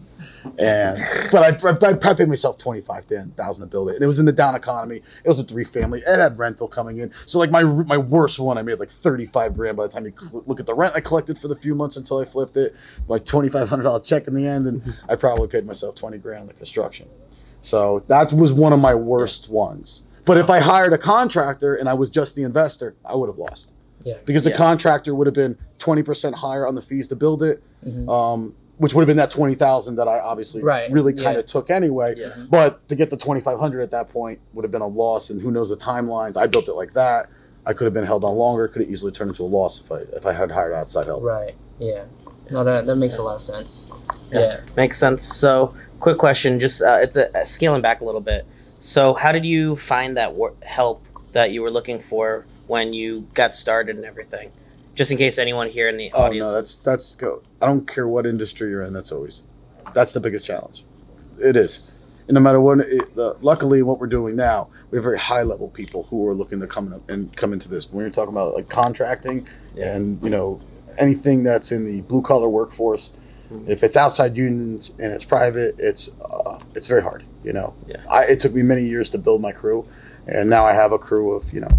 and 0.57 0.98
but 1.31 1.43
I, 1.43 1.48
I, 1.67 1.72
I 1.72 1.74
probably 1.93 2.15
paid 2.15 2.27
myself 2.29 2.57
twenty 2.57 2.81
five 2.81 3.05
thousand 3.05 3.62
to 3.62 3.67
build 3.67 3.89
it, 3.89 3.96
and 3.96 4.03
it 4.03 4.07
was 4.07 4.19
in 4.19 4.25
the 4.25 4.31
down 4.31 4.55
economy. 4.55 5.01
It 5.24 5.27
was 5.27 5.39
a 5.39 5.43
three 5.43 5.63
family. 5.63 6.01
It 6.05 6.19
had 6.19 6.38
rental 6.38 6.67
coming 6.67 7.00
in, 7.00 7.12
so 7.25 7.39
like 7.39 7.51
my 7.51 7.63
my 7.63 7.98
worst 7.98 8.39
one, 8.39 8.57
I 8.57 8.62
made 8.62 8.79
like 8.79 8.89
thirty 8.89 9.25
five 9.25 9.55
grand 9.55 9.77
by 9.77 9.84
the 9.88 9.89
time 9.93 10.05
you 10.05 10.13
cl- 10.17 10.43
look 10.46 10.60
at 10.60 10.65
the 10.65 10.74
rent 10.74 10.96
I 10.96 11.00
collected 11.01 11.38
for 11.38 11.48
the 11.48 11.55
few 11.55 11.75
months 11.75 11.98
until 11.98 12.19
I 12.19 12.25
flipped 12.25 12.57
it, 12.57 12.75
my 13.10 13.19
twenty 13.19 13.50
five 13.50 13.67
hundred 13.69 13.84
dollar 13.84 14.00
check 14.00 14.27
in 14.27 14.34
the 14.34 14.48
end, 14.48 14.67
and 14.67 14.81
I 15.10 15.15
probably 15.15 15.48
paid 15.48 15.65
myself 15.65 15.96
twenty 15.96 16.17
grand 16.17 16.41
on 16.41 16.48
the 16.48 16.53
construction. 16.53 17.07
So 17.62 18.03
that 18.07 18.31
was 18.34 18.53
one 18.53 18.72
of 18.74 18.79
my 18.79 18.96
worst 18.96 19.50
ones. 19.50 20.03
But 20.25 20.38
if 20.38 20.50
I 20.50 20.60
hired 20.60 20.93
a 20.93 20.98
contractor 20.98 21.75
and 21.75 21.88
I 21.89 21.93
was 21.93 22.10
just 22.10 22.36
the 22.36 22.43
investor, 22.43 22.96
I 23.05 23.15
would 23.15 23.27
have 23.29 23.38
lost 23.38 23.72
Yeah. 24.03 24.15
because 24.25 24.43
the 24.43 24.50
Yeah. 24.51 24.57
contractor 24.57 25.15
would 25.15 25.25
have 25.25 25.34
been 25.34 25.57
20% 25.79 26.34
higher 26.34 26.67
on 26.67 26.75
the 26.75 26.81
fees 26.81 27.07
to 27.07 27.15
build 27.15 27.43
it, 27.43 27.63
Mhm. 27.86 28.10
um, 28.10 28.53
which 28.77 28.93
would 28.93 29.01
have 29.01 29.07
been 29.07 29.17
that 29.17 29.31
20,000 29.31 29.96
that 29.96 30.07
I 30.07 30.19
obviously 30.19 30.62
Right, 30.62 30.91
really 30.91 31.13
kind 31.13 31.34
yeah. 31.34 31.39
of 31.39 31.46
took 31.48 31.69
anyway. 31.69 32.13
Yeah. 32.17 32.34
But 32.50 32.88
to 32.89 32.96
get 32.96 33.10
the 33.10 33.17
2,500 33.17 33.81
at 33.81 33.91
that 33.91 34.10
point 34.10 34.39
would 34.53 34.63
have 34.63 34.72
been 34.72 34.81
a 34.81 34.88
loss, 34.88 35.29
and 35.29 35.41
who 35.41 35.51
knows 35.51 35.69
the 35.69 35.77
timelines. 35.77 36.38
I 36.38 36.48
built 36.48 36.67
it 36.67 36.74
like 36.74 36.93
that. 36.93 37.29
I 37.65 37.74
could 37.74 37.86
have 37.86 37.93
been 37.93 38.05
held 38.05 38.24
on 38.24 38.36
longer. 38.36 38.67
Could 38.67 38.84
have 38.84 38.91
easily 38.91 39.12
turned 39.12 39.29
into 39.29 39.43
a 39.43 39.46
loss 39.46 39.81
if 39.81 39.91
I 39.91 39.98
if 40.15 40.25
I 40.25 40.31
had 40.34 40.51
hired 40.51 40.74
outside 40.74 41.07
help. 41.07 41.24
Right. 41.24 41.55
Yeah. 41.79 42.05
No, 42.50 42.63
that 42.63 42.86
that 42.86 42.96
makes 42.96 43.17
a 43.17 43.24
lot 43.24 43.36
of 43.36 43.41
sense. 43.41 43.88
Yeah. 44.31 44.39
Yeah. 44.39 44.60
Makes 44.77 44.98
sense. 44.98 45.24
So, 45.24 45.75
quick 46.00 46.17
question, 46.17 46.60
just 46.60 46.81
uh, 46.81 47.00
it's 47.01 47.17
a, 47.17 47.29
scaling 47.43 47.81
back 47.81 48.01
a 48.01 48.05
little 48.05 48.22
bit. 48.22 48.46
So, 48.79 49.15
how 49.15 49.31
did 49.31 49.43
you 49.46 49.75
find 49.75 50.15
that 50.17 50.34
wor- 50.36 50.53
help 50.62 51.03
that 51.34 51.51
you 51.51 51.62
were 51.62 51.72
looking 51.72 52.00
for 52.00 52.46
when 52.67 52.93
you 52.93 53.27
got 53.34 53.53
started 53.53 53.96
and 53.98 54.05
everything? 54.05 54.51
Just 54.98 55.12
in 55.12 55.18
case 55.18 55.38
anyone 55.38 55.70
here 55.70 55.88
in 55.89 55.96
the 55.96 56.12
Oh 56.13 56.24
audience. 56.24 56.50
no, 56.50 56.56
that's 56.56 56.84
that's 56.84 57.16
go. 57.16 57.42
I 57.62 57.68
don't 57.68 57.88
care 57.88 58.08
what 58.08 58.25
industry 58.25 58.70
you're 58.72 58.82
in. 58.82 58.94
That's 58.94 59.12
always 59.12 59.44
that's 59.94 60.12
the 60.12 60.20
biggest 60.20 60.46
challenge. 60.46 60.84
It 61.39 61.56
is. 61.56 61.80
And 62.27 62.34
no 62.36 62.42
matter 62.42 62.60
what, 62.60 62.80
it, 62.82 63.16
the, 63.16 63.38
luckily, 63.39 63.84
what 63.84 64.00
we're 64.00 64.08
doing 64.08 64.36
now, 64.36 64.68
we 64.92 64.98
have 64.98 65.04
very 65.04 65.18
high 65.20 65.44
level 65.44 65.70
people 65.70 66.04
who 66.10 66.27
are 66.27 66.34
looking 66.34 66.60
to 66.60 66.68
come 66.68 66.92
in 66.92 67.01
and 67.13 67.34
come 67.38 67.54
into 67.54 67.70
this. 67.70 67.89
When 67.89 68.01
you're 68.04 68.10
talking 68.12 68.34
about 68.34 68.54
like 68.56 68.68
contracting 68.70 69.48
Yeah. 69.75 69.96
and 69.96 70.22
you 70.24 70.30
know 70.32 70.60
anything 70.98 71.44
that's 71.44 71.72
in 71.72 71.86
the 71.86 72.01
blue 72.01 72.22
collar 72.24 72.50
workforce, 72.50 73.12
Mhm. 73.54 73.70
if 73.70 73.82
it's 73.84 73.96
outside 73.96 74.36
unions 74.36 74.92
and 75.00 75.13
it's 75.13 75.24
private, 75.24 75.75
it's 75.77 76.10
uh, 76.22 76.58
it's 76.74 76.88
very 76.88 77.04
hard. 77.04 77.24
You 77.46 77.54
know, 77.54 77.74
Yeah. 77.88 78.01
I, 78.10 78.25
it 78.25 78.39
took 78.39 78.54
me 78.54 78.63
many 78.63 78.82
years 78.84 79.10
to 79.12 79.18
build 79.20 79.42
my 79.42 79.51
crew, 79.54 79.86
and 80.27 80.50
now 80.50 80.66
I 80.66 80.74
have 80.74 80.92
a 80.92 80.98
crew 80.98 81.34
of 81.34 81.54
you 81.54 81.62
know. 81.62 81.70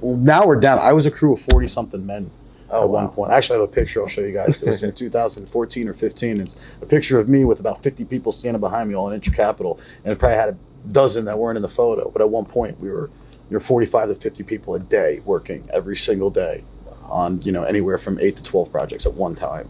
Well, 0.00 0.16
now 0.16 0.46
we're 0.46 0.56
down. 0.60 0.78
I 0.80 0.92
was 0.92 1.06
a 1.06 1.10
crew 1.12 1.32
of 1.32 1.40
forty 1.40 1.68
something 1.68 2.04
men 2.04 2.30
oh, 2.70 2.82
at 2.84 2.88
one 2.88 3.04
wow. 3.04 3.10
point. 3.10 3.32
I 3.32 3.36
actually 3.36 3.60
have 3.60 3.68
a 3.68 3.72
picture 3.72 4.00
I'll 4.00 4.08
show 4.08 4.20
you 4.22 4.32
guys. 4.32 4.62
It 4.62 4.66
was 4.68 4.82
in 4.82 4.92
2014 4.94 5.88
or 5.88 5.94
15. 5.94 6.40
It's 6.40 6.56
a 6.82 6.86
picture 6.86 7.18
of 7.18 7.28
me 7.28 7.44
with 7.44 7.60
about 7.60 7.82
50 7.82 8.04
people 8.04 8.32
standing 8.32 8.60
behind 8.60 8.88
me 8.88 8.94
all 8.94 9.10
in 9.10 9.20
Intercapital, 9.20 9.78
and 10.04 10.12
it 10.12 10.18
probably 10.18 10.36
had 10.36 10.50
a 10.50 10.92
dozen 10.92 11.24
that 11.26 11.38
weren't 11.38 11.56
in 11.56 11.62
the 11.62 11.68
photo. 11.68 12.10
But 12.10 12.22
at 12.22 12.30
one 12.30 12.44
point, 12.44 12.80
we 12.80 12.90
were 12.90 13.10
we 13.48 13.54
were 13.54 13.60
45 13.60 14.10
to 14.10 14.14
50 14.14 14.44
people 14.44 14.74
a 14.76 14.80
day 14.80 15.20
working 15.24 15.68
every 15.72 15.96
single 15.96 16.30
day 16.30 16.62
on 17.02 17.40
you 17.42 17.50
know 17.50 17.64
anywhere 17.64 17.98
from 17.98 18.18
eight 18.20 18.36
to 18.36 18.42
12 18.42 18.70
projects 18.70 19.06
at 19.06 19.14
one 19.14 19.34
time. 19.34 19.68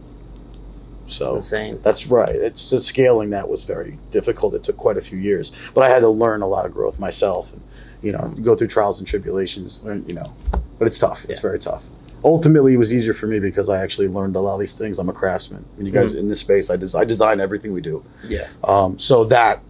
So 1.07 1.35
insane. 1.35 1.79
that's 1.83 2.07
right. 2.07 2.29
It's 2.33 2.69
the 2.69 2.79
scaling 2.79 3.31
that 3.31 3.49
was 3.49 3.65
very 3.65 3.97
difficult. 4.11 4.53
It 4.53 4.63
took 4.63 4.77
quite 4.77 4.97
a 4.97 5.01
few 5.01 5.17
years, 5.17 5.51
but 5.73 5.83
I 5.83 5.89
had 5.89 5.99
to 6.01 6.09
learn 6.09 6.41
a 6.41 6.47
lot 6.47 6.65
of 6.65 6.73
growth 6.73 6.99
myself, 6.99 7.51
and 7.51 7.61
you 8.01 8.11
know, 8.13 8.33
go 8.41 8.55
through 8.55 8.67
trials 8.69 8.99
and 8.99 9.07
tribulations. 9.07 9.83
Learn, 9.83 10.05
you 10.07 10.13
know, 10.13 10.33
but 10.79 10.87
it's 10.87 10.97
tough. 10.97 11.25
It's 11.27 11.39
Yeah. 11.39 11.41
very 11.41 11.59
tough. 11.59 11.89
Ultimately, 12.23 12.73
it 12.73 12.77
was 12.77 12.93
easier 12.93 13.13
for 13.13 13.27
me 13.27 13.39
because 13.39 13.67
I 13.67 13.81
actually 13.81 14.07
learned 14.07 14.35
a 14.35 14.39
lot 14.39 14.53
of 14.53 14.59
these 14.59 14.77
things. 14.77 14.99
I'm 14.99 15.09
a 15.09 15.13
craftsman. 15.13 15.65
And 15.77 15.87
you 15.87 15.93
guys 15.93 16.13
in 16.13 16.27
this 16.27 16.39
space, 16.39 16.69
I, 16.69 16.75
des- 16.75 16.95
I 16.95 17.03
design 17.03 17.39
everything 17.39 17.73
we 17.73 17.81
do. 17.81 18.05
Yeah. 18.23 18.47
Um, 18.63 18.99
so 18.99 19.23
that 19.25 19.61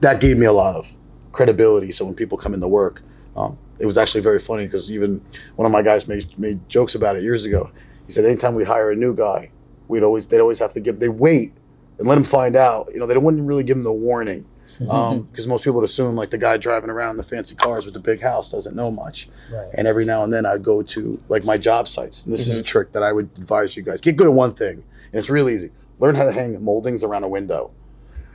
that 0.00 0.20
gave 0.20 0.36
me 0.36 0.46
a 0.46 0.52
lot 0.52 0.74
of 0.74 0.92
credibility. 1.30 1.92
So 1.92 2.04
when 2.04 2.14
people 2.14 2.36
come 2.36 2.54
into 2.54 2.66
work, 2.66 3.02
um, 3.36 3.56
it 3.78 3.86
was 3.86 3.96
actually 3.96 4.20
very 4.20 4.40
funny 4.40 4.64
because 4.64 4.90
even 4.90 5.20
one 5.56 5.66
of 5.66 5.72
my 5.72 5.82
guys 5.82 6.08
made 6.08 6.38
made 6.38 6.68
jokes 6.68 6.94
about 6.94 7.16
it 7.16 7.22
years 7.22 7.44
ago. 7.44 7.70
He 8.06 8.12
said 8.12 8.24
anytime 8.24 8.54
we'd 8.54 8.66
hire 8.66 8.90
a 8.90 8.96
new 8.96 9.14
guy, 9.14 9.50
we'd 9.88 10.02
always 10.02 10.26
they'd 10.26 10.40
always 10.40 10.58
have 10.58 10.72
to 10.72 10.80
give 10.80 10.98
they 10.98 11.08
wait 11.08 11.54
and 11.98 12.08
let 12.08 12.18
him 12.18 12.24
find 12.24 12.56
out. 12.56 12.90
You 12.92 12.98
know, 12.98 13.06
they 13.06 13.16
wouldn't 13.16 13.46
really 13.46 13.64
give 13.64 13.76
him 13.76 13.84
the 13.84 13.92
warning 13.92 14.44
Mm-hmm. 14.78 14.90
Um, 14.90 15.22
because 15.22 15.46
most 15.46 15.64
people 15.64 15.80
would 15.80 15.84
assume 15.84 16.16
like 16.16 16.30
the 16.30 16.38
guy 16.38 16.56
driving 16.56 16.90
around 16.90 17.16
the 17.16 17.22
fancy 17.22 17.54
cars 17.54 17.84
with 17.84 17.94
the 17.94 18.00
big 18.00 18.20
house 18.20 18.50
doesn't 18.50 18.74
know 18.74 18.90
much. 18.90 19.28
right. 19.52 19.68
And 19.74 19.86
every 19.86 20.04
now 20.04 20.24
and 20.24 20.32
then 20.32 20.46
I'd 20.46 20.62
go 20.62 20.82
to 20.82 21.22
like 21.28 21.44
my 21.44 21.58
job 21.58 21.86
sites. 21.86 22.24
And 22.24 22.32
this 22.32 22.46
is 22.46 22.56
a 22.56 22.60
mm-hmm. 22.60 22.64
trick 22.64 22.92
that 22.92 23.02
I 23.02 23.12
would 23.12 23.30
advise 23.36 23.76
you 23.76 23.82
guys. 23.82 24.00
Get 24.00 24.16
good 24.16 24.26
at 24.26 24.32
one 24.32 24.54
thing. 24.54 24.82
And 25.12 25.14
it's 25.14 25.28
real 25.28 25.48
easy. 25.48 25.70
Learn 25.98 26.14
how 26.14 26.24
to 26.24 26.32
hang 26.32 26.62
moldings 26.62 27.04
around 27.04 27.24
a 27.24 27.28
window. 27.28 27.70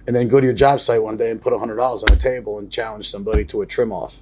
And 0.05 0.15
then 0.15 0.27
go 0.27 0.39
to 0.39 0.45
your 0.45 0.53
job 0.53 0.79
site 0.79 1.03
one 1.03 1.17
day 1.17 1.31
and 1.31 1.41
put 1.41 1.53
$100 1.53 1.79
on 1.79 2.15
a 2.15 2.15
table 2.15 2.59
and 2.59 2.71
challenge 2.71 3.09
somebody 3.09 3.43
to 3.45 3.61
a 3.61 3.65
trim 3.65 3.91
off. 3.91 4.21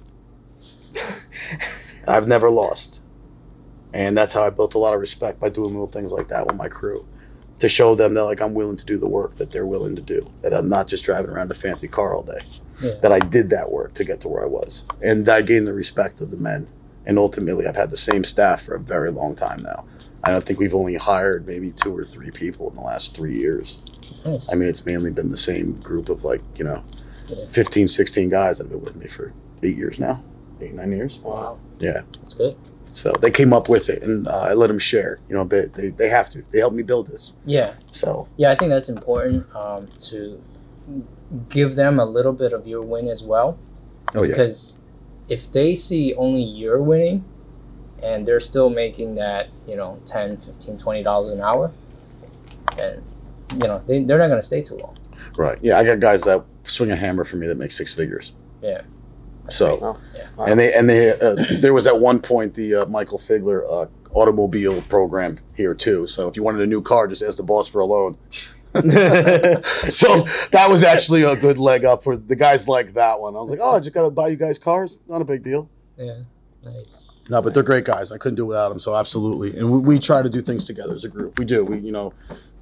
I've 2.08 2.26
never 2.26 2.50
lost. 2.50 3.00
And 3.92 4.16
that's 4.16 4.34
how 4.34 4.42
I 4.42 4.50
built 4.50 4.74
a 4.74 4.78
lot 4.78 4.94
of 4.94 5.00
respect 5.00 5.38
by 5.38 5.48
doing 5.48 5.70
little 5.70 5.86
things 5.86 6.10
like 6.12 6.28
that 6.28 6.46
with 6.46 6.56
my 6.56 6.68
crew. 6.68 7.06
To 7.60 7.68
show 7.70 7.94
them 7.94 8.12
that 8.14 8.24
like 8.24 8.40
I'm 8.40 8.54
willing 8.54 8.76
to 8.76 8.84
do 8.84 8.98
the 8.98 9.06
work 9.08 9.36
that 9.36 9.50
they're 9.50 9.66
willing 9.66 9.96
to 9.96 10.02
do. 10.02 10.30
That 10.42 10.52
I'm 10.52 10.68
not 10.68 10.88
just 10.88 11.04
driving 11.04 11.30
around 11.30 11.50
a 11.50 11.54
fancy 11.54 11.88
car 11.88 12.14
all 12.14 12.22
day 12.22 12.40
Yeah. 12.82 12.92
that 13.00 13.12
I 13.12 13.18
did 13.18 13.48
that 13.50 13.70
work 13.72 13.94
to 13.94 14.04
get 14.04 14.20
to 14.20 14.28
where 14.28 14.42
I 14.42 14.46
was. 14.46 14.84
And 15.02 15.26
I 15.28 15.40
gained 15.42 15.66
the 15.66 15.72
respect 15.72 16.20
of 16.20 16.30
the 16.30 16.36
men. 16.36 16.66
And 17.06 17.18
ultimately, 17.18 17.66
I've 17.66 17.76
had 17.76 17.90
the 17.90 17.96
same 17.96 18.24
staff 18.24 18.62
for 18.62 18.74
a 18.74 18.80
very 18.80 19.10
long 19.12 19.34
time 19.36 19.62
now. 19.62 19.84
I 20.24 20.30
don't 20.32 20.44
think 20.44 20.58
we've 20.58 20.74
only 20.74 20.96
hired 20.96 21.46
maybe 21.46 21.70
two 21.70 21.96
or 21.96 22.04
three 22.04 22.30
people 22.32 22.68
in 22.68 22.74
the 22.74 22.82
last 22.82 23.14
three 23.14 23.36
years. 23.38 23.80
Nice. 24.24 24.50
I 24.50 24.56
mean, 24.56 24.68
it's 24.68 24.84
mainly 24.84 25.10
been 25.12 25.30
the 25.30 25.36
same 25.36 25.74
group 25.80 26.08
of 26.08 26.24
like, 26.24 26.42
you 26.56 26.64
know, 26.64 26.82
Yeah. 27.28 27.46
15, 27.46 27.88
16 27.88 28.28
guys 28.28 28.58
that 28.58 28.64
have 28.64 28.70
been 28.72 28.82
with 28.82 28.96
me 28.96 29.06
for 29.06 29.32
eight 29.62 29.76
years 29.76 29.98
now, 29.98 30.22
eight, 30.60 30.74
nine 30.74 30.92
years. 30.92 31.20
wow. 31.24 31.58
Yeah. 31.78 32.02
That's 32.22 32.34
good. 32.34 32.56
So 32.90 33.12
they 33.20 33.30
came 33.30 33.52
up 33.52 33.68
with 33.68 33.88
it 33.88 34.02
and 34.02 34.26
uh, 34.26 34.38
I 34.50 34.54
let 34.54 34.68
them 34.68 34.78
share, 34.78 35.18
you 35.28 35.34
know, 35.34 35.42
a 35.42 35.44
bit. 35.44 35.74
They, 35.74 35.90
they 35.90 36.08
have 36.08 36.30
to. 36.30 36.42
They 36.50 36.58
helped 36.58 36.76
me 36.76 36.82
build 36.82 37.08
this. 37.08 37.34
Yeah. 37.44 37.74
So, 37.92 38.26
Yeah, 38.36 38.50
I 38.50 38.56
think 38.56 38.70
that's 38.70 38.88
important 38.88 39.46
um, 39.54 39.88
to 40.08 40.42
give 41.48 41.76
them 41.76 41.98
a 42.00 42.04
little 42.04 42.32
bit 42.32 42.52
of 42.52 42.66
your 42.66 42.82
win 42.82 43.08
as 43.08 43.22
well. 43.22 43.58
oh, 44.14 44.22
yeah. 44.22 44.28
Because 44.28 44.76
if 45.28 45.50
they 45.52 45.74
see 45.74 46.14
only 46.14 46.42
you're 46.42 46.80
winning 46.82 47.24
and 48.02 48.26
they're 48.26 48.40
still 48.40 48.70
making 48.70 49.14
that, 49.16 49.48
you 49.66 49.76
know, 49.76 50.00
10, 50.06 50.38
15, 50.38 50.78
20 50.78 51.02
dollars 51.02 51.34
an 51.34 51.40
hour, 51.40 51.72
and 52.78 53.02
you 53.52 53.68
know, 53.68 53.82
they, 53.86 54.02
they're 54.02 54.18
not 54.18 54.28
going 54.28 54.40
to 54.40 54.46
stay 54.46 54.62
too 54.62 54.76
long. 54.76 54.96
Right. 55.36 55.58
Yeah. 55.62 55.78
I 55.78 55.84
got 55.84 56.00
guys 56.00 56.22
that 56.22 56.44
swing 56.64 56.90
a 56.90 56.96
hammer 56.96 57.24
for 57.24 57.36
me 57.36 57.46
that 57.46 57.56
make 57.56 57.70
six 57.70 57.92
figures. 57.92 58.32
Yeah. 58.62 58.82
So, 59.48 59.78
Oh, 59.82 59.98
Yeah. 60.14 60.26
Wow. 60.36 60.44
And 60.46 60.60
they 60.60 60.72
and 60.72 60.88
they 60.88 61.12
uh, 61.12 61.36
there 61.60 61.72
was 61.72 61.86
at 61.86 61.98
one 61.98 62.20
point 62.20 62.54
the 62.54 62.74
uh, 62.74 62.86
Michael 62.86 63.18
Figler 63.18 63.64
uh, 63.70 63.86
automobile 64.12 64.82
program 64.82 65.38
here 65.54 65.74
too. 65.74 66.06
So 66.06 66.28
if 66.28 66.36
you 66.36 66.42
wanted 66.42 66.60
a 66.62 66.66
new 66.66 66.82
car, 66.82 67.06
just 67.06 67.22
ask 67.22 67.36
the 67.36 67.42
boss 67.42 67.68
for 67.68 67.80
a 67.80 67.86
loan. 67.86 68.16
so 68.74 70.26
that 70.52 70.66
was 70.68 70.82
actually 70.82 71.22
a 71.22 71.34
good 71.34 71.56
leg 71.56 71.84
up 71.84 72.04
for 72.04 72.16
the 72.16 72.36
guys 72.36 72.68
like 72.68 72.92
that 72.94 73.18
one. 73.18 73.34
I 73.34 73.40
was 73.40 73.50
like, 73.50 73.60
oh, 73.62 73.76
I 73.76 73.80
just 73.80 73.92
gotta 73.94 74.10
buy 74.10 74.28
you 74.28 74.36
guys 74.36 74.58
cars. 74.58 74.98
Not 75.08 75.22
a 75.22 75.24
big 75.24 75.42
deal. 75.42 75.70
Yeah. 75.96 76.20
Nice. 76.62 77.10
No, 77.28 77.42
but 77.42 77.54
they're 77.54 77.62
great 77.62 77.84
guys. 77.84 78.12
I 78.12 78.18
couldn't 78.18 78.36
do 78.36 78.44
it 78.44 78.48
without 78.48 78.68
them. 78.68 78.78
So 78.78 78.94
absolutely, 78.94 79.56
and 79.58 79.70
we, 79.70 79.78
we 79.78 79.98
try 79.98 80.22
to 80.22 80.28
do 80.28 80.40
things 80.40 80.64
together 80.64 80.94
as 80.94 81.04
a 81.04 81.08
group. 81.08 81.38
We 81.38 81.44
do. 81.44 81.64
We 81.64 81.78
you 81.78 81.92
know. 81.92 82.12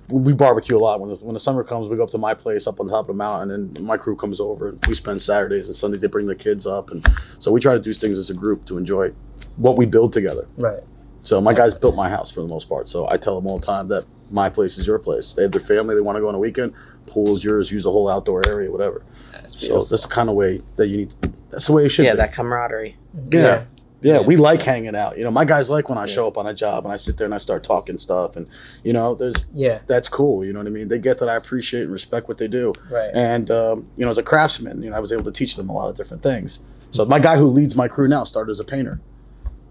We 0.09 0.33
barbecue 0.35 0.77
a 0.77 0.79
lot. 0.79 1.01
When 1.01 1.11
the, 1.11 1.17
when 1.17 1.35
the 1.35 1.40
summer 1.40 1.64
comes, 1.64 1.88
we 1.88 1.97
go 1.97 2.05
up 2.05 2.11
to 2.11 2.19
my 2.19 2.35
place 2.35 2.67
up 2.67 2.79
on 2.81 2.88
top 2.88 3.03
of 3.03 3.07
the 3.09 3.14
mountain, 3.14 3.51
and 3.77 3.85
my 3.85 3.97
crew 3.97 4.17
comes 4.17 4.38
over, 4.40 4.69
and 4.71 4.87
we 4.87 4.95
spend 4.95 5.23
Saturdays 5.23 5.67
and 5.67 5.75
Sundays. 5.75 6.01
They 6.03 6.09
bring 6.09 6.27
the 6.27 6.35
kids 6.35 6.67
up, 6.67 6.90
and 6.90 7.07
so 7.38 7.51
we 7.51 7.61
try 7.61 7.73
to 7.75 7.81
do 7.81 7.93
things 7.95 8.19
as 8.19 8.29
a 8.31 8.35
group 8.35 8.64
to 8.67 8.77
enjoy 8.77 9.12
what 9.57 9.77
we 9.77 9.87
build 9.87 10.12
together. 10.12 10.47
Right. 10.57 10.83
So 11.23 11.40
my 11.40 11.55
guys 11.55 11.73
built 11.73 11.95
my 11.95 12.11
house 12.11 12.31
for 12.31 12.43
the 12.43 12.49
most 12.49 12.69
part. 12.69 12.87
So 12.87 13.09
I 13.09 13.17
tell 13.17 13.35
them 13.35 13.47
all 13.47 13.59
the 13.59 13.64
time 13.64 13.88
that 13.88 14.05
my 14.31 14.51
place 14.51 14.77
is 14.77 14.87
your 14.87 14.99
place. 14.99 15.33
They 15.33 15.43
have 15.43 15.53
their 15.53 15.61
family. 15.61 15.95
They 15.95 16.03
want 16.03 16.17
to 16.17 16.21
go 16.21 16.29
on 16.29 16.35
a 16.35 16.38
weekend. 16.38 16.75
Pool 17.07 17.37
is 17.37 17.43
yours. 17.45 17.71
Use 17.71 17.85
the 17.85 17.90
whole 17.90 18.11
outdoor 18.11 18.47
area, 18.47 18.71
whatever. 18.71 19.03
That's 19.33 19.53
So 19.53 19.59
beautiful. 19.59 19.85
that's 19.87 20.03
the 20.03 20.09
kind 20.09 20.29
of 20.29 20.35
way 20.35 20.61
that 20.77 20.88
you 20.88 20.97
need. 20.99 21.14
That's 21.49 21.67
the 21.67 21.73
way 21.73 21.87
it 21.87 21.88
should 21.90 22.05
yeah, 22.05 22.12
be. 22.12 22.19
that 22.19 22.35
camaraderie. 22.35 22.97
Yeah. 23.31 23.40
yeah, 23.40 23.64
Yeah. 24.05 24.21
we 24.21 24.37
like 24.37 24.62
hanging 24.62 24.95
out. 24.95 25.17
You 25.19 25.25
know, 25.25 25.31
my 25.31 25.45
guys 25.45 25.71
like 25.71 25.88
when 25.88 25.99
I 25.99 26.07
show 26.07 26.27
up 26.29 26.37
on 26.38 26.47
a 26.47 26.55
job 26.55 26.85
and 26.85 26.93
I 26.93 26.97
sit 26.97 27.17
there 27.17 27.25
and 27.25 27.35
I 27.35 27.38
start 27.38 27.62
talking 27.64 27.99
stuff, 27.99 28.37
and 28.37 28.47
you 28.83 28.93
know, 28.93 29.14
there's 29.14 29.47
yeah, 29.55 29.81
that's 29.87 30.09
cool. 30.09 30.45
You 30.45 30.53
know 30.53 30.61
what 30.61 30.67
I 30.67 30.71
mean? 30.71 30.88
They 30.88 30.99
get 30.99 31.19
that 31.19 31.29
I 31.29 31.37
appreciate 31.37 31.83
and 31.85 31.93
respect 31.93 32.29
what 32.29 32.38
they 32.38 32.49
do. 32.49 32.73
right. 32.90 33.11
And 33.14 33.51
um, 33.51 33.88
you 33.97 34.05
know, 34.05 34.11
as 34.11 34.19
a 34.19 34.23
craftsman, 34.23 34.83
you 34.83 34.90
know, 34.90 34.97
I 34.97 35.01
was 35.01 35.12
able 35.12 35.25
to 35.25 35.33
teach 35.33 35.57
them 35.57 35.69
a 35.69 35.73
lot 35.73 35.88
of 35.88 35.97
different 35.97 36.23
things. 36.23 36.61
So 36.90 37.05
my 37.05 37.19
guy 37.19 37.37
who 37.37 37.47
leads 37.47 37.75
my 37.75 37.88
crew 37.88 38.07
now 38.07 38.25
started 38.25 38.51
as 38.51 38.61
a 38.61 38.64
painter. 38.64 39.01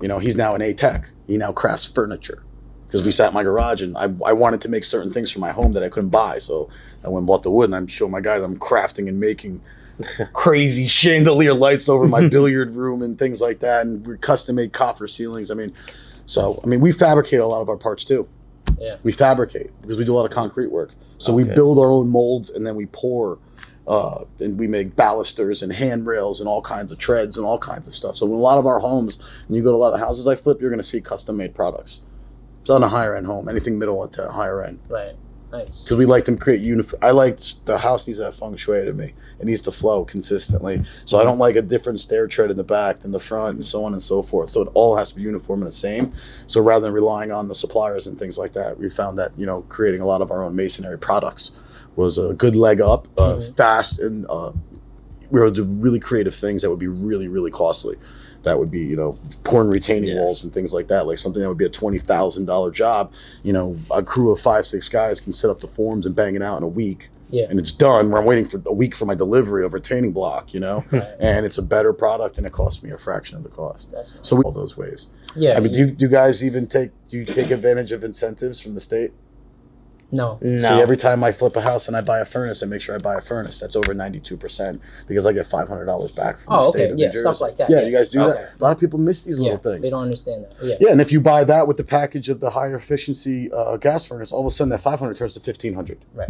You 0.02 0.08
know, 0.10 0.20
he's 0.20 0.36
now 0.36 0.56
an 0.56 0.62
A 0.62 0.74
tech. 0.74 1.10
He 1.28 1.38
now 1.38 1.54
crafts 1.54 1.86
furniture 1.86 2.44
because 2.88 3.04
we 3.04 3.12
sat 3.12 3.30
in 3.30 3.34
my 3.34 3.44
garage 3.44 3.82
and 3.82 3.98
I, 3.98 4.04
I 4.26 4.34
wanted 4.34 4.62
to 4.62 4.70
make 4.70 4.84
certain 4.84 5.12
things 5.12 5.32
for 5.32 5.40
my 5.40 5.52
home 5.52 5.74
that 5.74 5.84
I 5.84 5.90
couldn't 5.90 6.10
buy. 6.10 6.38
So 6.38 6.70
I 7.04 7.08
went 7.08 7.20
and 7.20 7.28
bought 7.28 7.42
the 7.42 7.50
wood 7.50 7.66
and 7.66 7.76
I'm 7.76 7.88
showing 7.88 8.12
my 8.12 8.22
guys 8.22 8.44
I'm 8.44 8.58
crafting 8.60 9.08
and 9.08 9.20
making 9.20 9.62
crazy 10.34 10.88
chandelier 10.88 11.54
lights 11.54 11.90
over 11.90 12.08
my 12.08 12.28
billiard 12.30 12.76
room 12.76 13.02
and 13.02 13.18
things 13.18 13.42
like 13.42 13.60
that. 13.60 13.86
And 13.86 14.06
we 14.06 14.18
custom 14.18 14.56
made 14.56 14.74
coffer 14.74 15.08
ceilings. 15.08 15.52
I 15.52 15.54
mean, 15.56 15.74
so 16.26 16.60
I 16.64 16.68
mean, 16.68 16.80
we 16.80 16.92
fabricate 16.92 17.40
a 17.40 17.46
lot 17.46 17.62
of 17.62 17.70
our 17.70 17.78
parts 17.78 18.04
too. 18.04 18.28
Yeah. 18.80 18.98
We 19.04 19.12
fabricate 19.12 19.72
because 19.82 19.98
we 19.98 20.06
do 20.06 20.14
a 20.14 20.18
lot 20.18 20.26
of 20.26 20.32
concrete 20.32 20.72
work. 20.72 20.92
So 21.18 21.32
we 21.32 21.46
build 21.46 21.80
our 21.80 21.90
own 21.90 22.10
molds 22.10 22.50
and 22.50 22.68
then 22.68 22.76
we 22.76 22.86
pour, 22.88 23.40
uh, 23.88 24.26
and 24.42 24.60
we 24.60 24.68
make 24.68 24.94
balusters 24.96 25.64
and 25.64 25.72
handrails 25.72 26.42
and 26.42 26.50
all 26.50 26.62
kinds 26.62 26.92
of 26.92 26.98
treads 26.98 27.38
and 27.38 27.46
all 27.46 27.58
kinds 27.58 27.88
of 27.88 27.94
stuff. 27.94 28.18
So 28.18 28.26
in 28.26 28.34
a 28.34 28.36
lot 28.36 28.58
of 28.58 28.66
our 28.66 28.80
homes, 28.80 29.18
and 29.48 29.56
you 29.56 29.64
go 29.64 29.72
to 29.72 29.78
a 29.78 29.78
lot 29.78 29.94
of 29.94 30.02
houses 30.02 30.28
I 30.28 30.36
flip, 30.36 30.60
you're 30.60 30.70
going 30.70 30.82
to 30.82 30.88
see 30.88 31.00
custom 31.00 31.38
made 31.38 31.56
products. 31.56 32.02
It's 32.62 32.70
on 32.70 32.84
a 32.84 32.90
higher 32.90 33.16
end 33.16 33.26
home, 33.26 33.48
anything 33.48 33.80
middle 33.80 34.06
to 34.06 34.32
higher 34.32 34.64
end, 34.64 34.80
Right. 34.90 35.16
Nice. 35.54 35.84
because 35.84 35.98
we 35.98 36.06
like 36.08 36.26
to 36.26 36.36
create 36.36 36.62
uniform. 36.62 37.00
I 37.04 37.12
like 37.12 37.40
the 37.66 37.78
house 37.78 38.08
needs 38.08 38.18
to 38.20 38.26
have 38.26 38.36
feng 38.36 38.56
shui 38.58 38.84
to 38.86 38.92
me. 38.94 39.14
It 39.40 39.46
needs 39.46 39.62
to 39.62 39.72
flow 39.72 40.04
consistently. 40.04 40.84
So 41.06 41.20
I 41.20 41.24
don't 41.24 41.38
like 41.38 41.56
a 41.56 41.62
different 41.62 42.00
stair 42.00 42.26
tread 42.28 42.50
in 42.50 42.58
the 42.58 42.64
back 42.64 43.02
than 43.02 43.12
the 43.12 43.20
front, 43.20 43.56
and 43.56 43.66
so 43.66 43.86
on 43.86 43.94
and 43.94 44.02
so 44.02 44.24
forth. 44.24 44.50
So 44.50 44.62
it 44.64 44.70
all 44.74 44.96
has 44.96 45.10
to 45.10 45.16
be 45.16 45.22
uniform 45.22 45.62
and 45.62 45.68
the 45.68 45.76
same. 45.76 46.12
So 46.48 46.60
rather 46.60 46.86
than 46.86 46.94
relying 46.94 47.32
on 47.32 47.48
the 47.48 47.56
suppliers 47.56 48.08
and 48.08 48.18
things 48.18 48.38
like 48.38 48.52
that, 48.54 48.78
we 48.80 48.90
found 48.90 49.18
that 49.20 49.32
you 49.38 49.46
know 49.46 49.62
creating 49.70 50.02
a 50.02 50.06
lot 50.06 50.22
of 50.22 50.32
our 50.32 50.44
own 50.44 50.56
masonry 50.56 50.98
products 50.98 51.52
was 51.96 52.18
a 52.18 52.34
good 52.34 52.56
leg 52.56 52.82
up, 52.82 53.08
uh, 53.20 53.36
Mhm. 53.36 53.56
fast, 53.56 54.00
and 54.00 54.26
uh, 54.30 54.52
we 55.30 55.40
were 55.40 55.46
able 55.46 55.56
to 55.56 55.64
do 55.64 55.72
really 55.72 56.00
creative 56.00 56.34
things 56.34 56.64
that 56.64 56.70
would 56.72 56.80
be 56.80 56.88
really 56.88 57.28
really 57.28 57.52
costly. 57.52 57.96
That 58.44 58.60
would 58.60 58.70
be 58.72 58.82
you 58.82 58.96
know 58.96 59.18
pouring 59.44 59.70
retaining 59.70 60.10
Yeah. 60.10 60.16
walls 60.22 60.44
and 60.44 60.54
things 60.54 60.72
like 60.74 60.88
that, 60.90 61.08
like 61.08 61.18
something 61.18 61.42
that 61.42 61.48
would 61.50 61.58
be 61.58 61.66
a 61.66 61.70
twenty 61.70 61.98
thousand 62.00 62.46
dollar 62.46 62.72
job. 62.72 63.12
You 63.44 63.54
know, 63.54 63.78
a 63.92 64.04
crew 64.04 64.32
of 64.32 64.40
five 64.40 64.66
six 64.66 64.88
guys 64.90 65.20
can 65.20 65.32
set 65.34 65.50
up 65.50 65.60
the 65.62 65.68
forms 65.68 66.06
and 66.06 66.16
bang 66.16 66.36
it 66.36 66.42
out 66.42 66.58
in 66.58 66.64
a 66.64 66.68
week. 66.68 67.10
Yeah. 67.30 67.48
And 67.50 67.58
it's 67.58 67.72
done. 67.72 68.12
Where 68.12 68.22
I'm 68.22 68.28
waiting 68.28 68.48
for 68.48 68.62
a 68.68 68.74
week 68.74 68.94
for 68.94 69.06
my 69.06 69.16
delivery 69.16 69.66
of 69.66 69.74
retaining 69.74 70.12
block, 70.12 70.54
you 70.54 70.60
know, 70.60 70.84
Right. 70.92 71.08
and 71.20 71.48
it's 71.48 71.58
a 71.58 71.64
better 71.64 71.92
product 71.92 72.38
and 72.38 72.46
it 72.46 72.52
costs 72.52 72.84
me 72.84 72.92
a 72.92 72.98
fraction 72.98 73.38
of 73.38 73.44
the 73.44 73.50
cost. 73.50 73.92
That's 73.92 74.14
So 74.22 74.36
we 74.36 74.44
all 74.44 74.52
those 74.52 74.78
ways. 74.78 75.08
yeah. 75.36 75.58
I 75.58 75.60
mean, 75.60 75.74
do 75.74 75.80
you, 75.80 75.86
do 75.88 76.06
you 76.06 76.12
guys 76.12 76.44
even 76.44 76.68
take 76.68 76.92
do 77.10 77.18
you 77.18 77.26
take 77.26 77.50
advantage 77.50 77.92
of 77.92 78.04
incentives 78.04 78.60
from 78.60 78.76
the 78.76 78.80
state? 78.82 79.14
No. 80.14 80.38
No. 80.42 80.60
See, 80.60 80.68
every 80.82 80.96
time 80.96 81.24
I 81.24 81.32
flip 81.34 81.56
a 81.58 81.62
house 81.62 81.88
and 81.90 81.98
I 81.98 82.02
buy 82.02 82.20
a 82.20 82.26
furnace, 82.26 82.64
I 82.64 82.68
make 82.68 82.80
sure 82.82 82.96
I 82.96 83.00
buy 83.00 83.16
a 83.16 83.22
furnace. 83.22 83.60
That's 83.60 83.76
over 83.76 83.94
ninety 83.94 84.20
two 84.20 84.38
percent 84.38 84.82
because 85.08 85.26
I 85.26 85.34
get 85.34 85.46
five 85.48 85.68
hundred 85.68 85.86
dollars 85.86 86.12
back 86.12 86.38
from 86.38 86.54
the 86.54 86.60
Oh, 86.60 86.72
state 86.72 86.84
okay. 86.84 86.92
of 86.92 87.00
Yeah, 87.00 87.08
New 87.08 87.12
Jersey. 87.12 87.22
stuff 87.24 87.42
like 87.42 87.58
that. 87.58 87.70
Yeah, 87.70 87.78
yes. 87.82 87.86
you 87.92 87.98
guys 87.98 88.10
do 88.10 88.22
Okay. 88.24 88.42
that. 88.44 88.52
A 88.60 88.64
lot 88.64 88.72
of 88.72 88.80
people 88.80 89.00
miss 89.00 89.24
these 89.24 89.42
Yeah, 89.42 89.54
little 89.56 89.72
things. 89.74 89.82
they 89.84 89.90
don't 89.90 90.04
understand 90.04 90.46
that. 90.46 90.54
Yeah. 90.64 90.76
Yeah, 90.80 90.92
and 90.92 91.02
if 91.02 91.12
you 91.12 91.20
buy 91.20 91.44
that 91.44 91.68
with 91.68 91.78
the 91.78 91.84
package 91.84 92.30
of 92.30 92.40
the 92.40 92.52
higher 92.52 92.76
efficiency 92.76 93.52
uh, 93.52 93.76
gas 93.78 94.06
furnace, 94.06 94.32
all 94.32 94.42
of 94.42 94.46
a 94.46 94.52
sudden 94.52 94.70
that 94.70 94.80
five 94.82 95.00
hundred 95.00 95.16
turns 95.18 95.34
to 95.34 95.40
fifteen 95.40 95.74
hundred. 95.74 96.06
Right. 96.14 96.30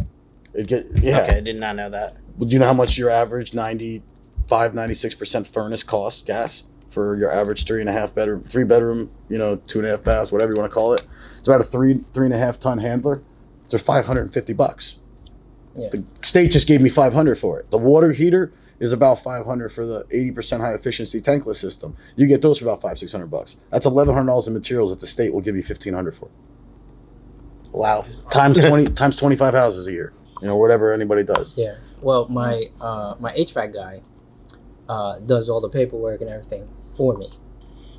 It 0.54 0.68
get 0.68 0.88
yeah. 0.96 1.22
Okay, 1.24 1.38
I 1.38 1.40
did 1.42 1.60
not 1.60 1.76
know 1.76 1.90
that. 1.90 2.18
Do 2.40 2.48
you 2.48 2.60
know 2.60 2.68
how 2.68 2.74
much 2.74 2.98
your 2.98 3.10
average 3.10 3.54
95, 3.54 4.74
96% 4.74 5.48
furnace 5.48 5.84
costs 5.84 6.22
gas 6.24 6.64
for 6.90 7.16
your 7.18 7.32
average 7.32 7.66
three 7.66 7.80
and 7.80 7.90
a 7.90 7.92
half 7.94 8.14
bedroom, 8.14 8.44
three 8.48 8.64
bedroom, 8.64 9.10
you 9.30 9.38
know, 9.38 9.56
two 9.56 9.80
and 9.80 9.88
a 9.88 9.92
half 9.92 10.04
baths, 10.04 10.32
whatever 10.32 10.52
you 10.54 10.60
want 10.60 10.70
to 10.72 10.74
call 10.74 10.94
it? 10.94 11.06
It's 11.40 11.48
about 11.48 11.62
a 11.62 11.64
three, 11.64 12.02
three 12.14 12.26
and 12.28 12.34
a 12.34 12.38
half 12.38 12.60
ton 12.60 12.78
handler. 12.78 13.24
They're 13.74 13.80
550 13.80 14.54
bucks. 14.54 14.98
Yeah. 15.76 15.90
The 15.90 16.04
state 16.22 16.52
just 16.52 16.68
gave 16.68 16.80
me 16.80 16.90
500 16.90 17.40
for 17.40 17.60
it. 17.60 17.72
The 17.72 17.78
water 17.80 18.12
heater 18.12 18.54
is 18.80 18.94
about 18.94 19.24
500 19.24 19.70
for 19.72 19.88
the 19.88 20.04
80% 20.14 20.60
high 20.60 20.76
efficiency 20.76 21.20
tankless 21.20 21.56
system. 21.56 21.98
You 22.16 22.28
get 22.28 22.44
those 22.44 22.60
for 22.60 22.66
about 22.66 22.82
five, 22.82 23.00
600 23.00 23.26
bucks. 23.32 23.56
That's 23.72 23.88
$1,100 23.88 24.46
in 24.48 24.54
materials 24.54 24.92
that 24.92 25.00
the 25.00 25.08
state 25.08 25.34
will 25.34 25.42
give 25.42 25.56
you 25.56 25.64
1500 25.64 26.16
for. 26.16 26.30
Wow. 27.72 28.06
Times 28.30 28.60
20, 28.60 28.92
times 28.94 29.16
25 29.16 29.56
houses 29.56 29.88
a 29.88 29.92
year, 29.92 30.14
you 30.40 30.46
know, 30.46 30.58
whatever 30.58 30.94
anybody 30.94 31.24
does. 31.24 31.58
Yeah. 31.58 31.78
Well, 32.00 32.28
my 32.30 32.70
uh, 32.80 33.16
my 33.20 33.34
HVAC 33.34 33.74
guy 33.74 34.04
uh, 34.88 35.18
does 35.18 35.50
all 35.50 35.62
the 35.62 35.70
paperwork 35.70 36.22
and 36.22 36.30
everything 36.30 36.70
for 36.96 37.18
me. 37.18 37.32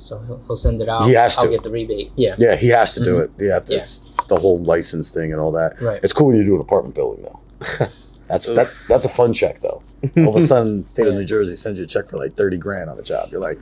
So 0.05 0.19
he'll, 0.27 0.39
he'll 0.45 0.55
send 0.57 0.81
it 0.83 0.87
out. 0.89 1.07
He 1.07 1.13
has 1.13 1.35
I'll 1.37 1.45
to. 1.45 1.49
get 1.49 1.63
the 1.63 1.71
rebate. 1.71 2.11
Yeah. 2.15 2.35
Yeah, 2.37 2.55
he 2.55 2.67
has 2.69 2.93
to 2.93 3.03
do 3.03 3.15
Mhm. 3.15 3.23
it. 3.23 3.31
Yeah, 3.39 3.59
Yeah. 3.67 3.85
the 4.27 4.37
whole 4.37 4.59
license 4.59 5.09
thing 5.09 5.31
and 5.31 5.41
all 5.41 5.51
that. 5.53 5.81
Right. 5.81 5.99
It's 6.03 6.13
cool 6.13 6.27
when 6.27 6.35
you 6.35 6.43
do 6.45 6.53
an 6.53 6.61
apartment 6.61 6.93
building 6.93 7.23
though. 7.25 7.87
That's 8.27 8.45
that, 8.47 8.71
that's 8.89 9.05
a 9.05 9.09
fun 9.09 9.33
check 9.33 9.61
though. 9.61 9.83
All 10.17 10.29
of 10.29 10.35
a 10.35 10.41
sudden, 10.53 10.85
state 10.87 11.07
of 11.07 11.13
New 11.13 11.25
Jersey 11.25 11.55
sends 11.55 11.77
you 11.77 11.85
a 11.85 11.87
check 11.87 12.09
for 12.09 12.17
like 12.17 12.35
thirty 12.35 12.57
grand 12.57 12.89
on 12.89 12.97
the 12.97 13.03
job. 13.03 13.29
You're 13.31 13.39
like, 13.39 13.59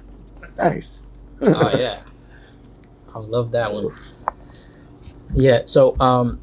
nice. 0.57 1.11
oh 1.41 1.77
yeah. 1.77 1.99
I 3.13 3.19
love 3.19 3.51
that 3.51 3.73
one. 3.73 3.89
Yeah. 5.33 5.63
So 5.65 5.97
um, 5.99 6.39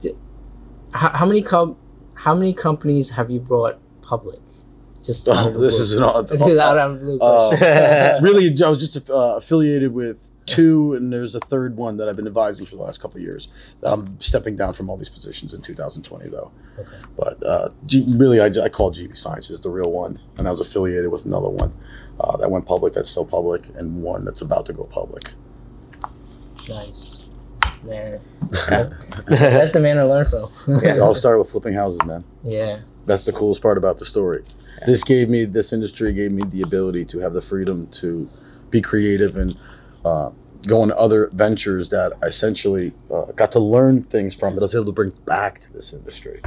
d- 0.00 0.14
how, 0.92 1.10
how 1.10 1.24
many 1.26 1.40
com- 1.40 1.76
how 2.14 2.34
many 2.34 2.52
companies 2.52 3.08
have 3.10 3.30
you 3.30 3.38
brought 3.40 3.78
public? 4.02 4.40
Just 5.08 5.26
Oh, 5.26 5.50
this 5.58 5.80
is 5.80 5.94
an 5.94 6.02
odd. 6.02 6.28
This 6.28 6.38
is 6.38 6.58
out 6.58 6.76
of 6.76 7.00
the 7.00 7.06
blue 7.06 7.18
Uh, 7.18 8.18
really, 8.22 8.54
I 8.62 8.68
was 8.68 8.78
just 8.78 9.08
uh, 9.08 9.36
affiliated 9.36 9.94
with 9.94 10.30
two, 10.44 10.92
and 10.92 11.10
there's 11.10 11.34
a 11.34 11.40
third 11.40 11.78
one 11.78 11.96
that 11.96 12.10
I've 12.10 12.16
been 12.16 12.26
advising 12.26 12.66
for 12.66 12.76
the 12.76 12.82
last 12.82 13.00
couple 13.00 13.16
of 13.16 13.22
years. 13.22 13.48
That 13.80 13.90
I'm 13.90 14.20
stepping 14.20 14.54
down 14.54 14.74
from 14.74 14.90
all 14.90 14.98
these 14.98 15.08
positions 15.08 15.54
in 15.54 15.62
2020, 15.62 16.28
though. 16.28 16.50
Okay. 16.78 16.88
But 17.16 17.42
uh, 17.42 17.70
G- 17.86 18.04
really, 18.06 18.38
I, 18.38 18.48
I 18.62 18.68
call 18.68 18.92
GB 18.92 19.16
Sciences 19.16 19.62
the 19.62 19.70
real 19.70 19.90
one, 19.90 20.20
and 20.36 20.46
I 20.46 20.50
was 20.50 20.60
affiliated 20.60 21.10
with 21.10 21.24
another 21.24 21.48
one 21.48 21.72
uh, 22.20 22.36
that 22.36 22.50
went 22.50 22.66
public, 22.66 22.92
that's 22.92 23.08
still 23.08 23.24
public, 23.24 23.66
and 23.76 24.02
one 24.02 24.26
that's 24.26 24.42
about 24.42 24.66
to 24.66 24.74
go 24.74 24.84
public. 24.84 25.30
Nice. 26.68 27.24
Man. 27.84 28.20
That's 29.26 29.72
the 29.72 29.80
man 29.80 29.96
to 29.96 30.06
learn 30.06 30.26
from. 30.26 30.50
It 30.84 30.98
all 31.00 31.14
started 31.22 31.38
with 31.38 31.50
flipping 31.50 31.74
houses, 31.74 32.00
man. 32.04 32.24
yeah. 32.44 32.80
That's 33.06 33.24
the 33.24 33.32
coolest 33.32 33.62
part 33.62 33.78
about 33.78 33.96
the 33.96 34.04
story. 34.04 34.44
This 34.84 35.02
gave 35.02 35.30
me 35.30 35.46
this 35.46 35.72
industry 35.72 36.12
gave 36.12 36.30
me 36.30 36.42
the 36.50 36.60
ability 36.60 37.06
to 37.06 37.18
have 37.20 37.32
the 37.32 37.40
freedom 37.40 37.86
to 37.92 38.28
be 38.70 38.82
creative 38.82 39.38
and 39.38 39.56
uh, 40.04 40.30
go 40.66 40.82
on 40.82 40.92
other 40.92 41.30
ventures 41.32 41.88
that 41.88 42.12
I 42.22 42.26
essentially 42.26 42.92
uh, 43.10 43.26
got 43.32 43.50
to 43.52 43.60
learn 43.60 44.02
things 44.04 44.34
from 44.34 44.54
that 44.54 44.60
I 44.60 44.64
was 44.64 44.74
able 44.74 44.84
to 44.86 44.92
bring 44.92 45.10
back 45.24 45.60
to 45.62 45.72
this 45.72 45.94
industry. 45.94 46.42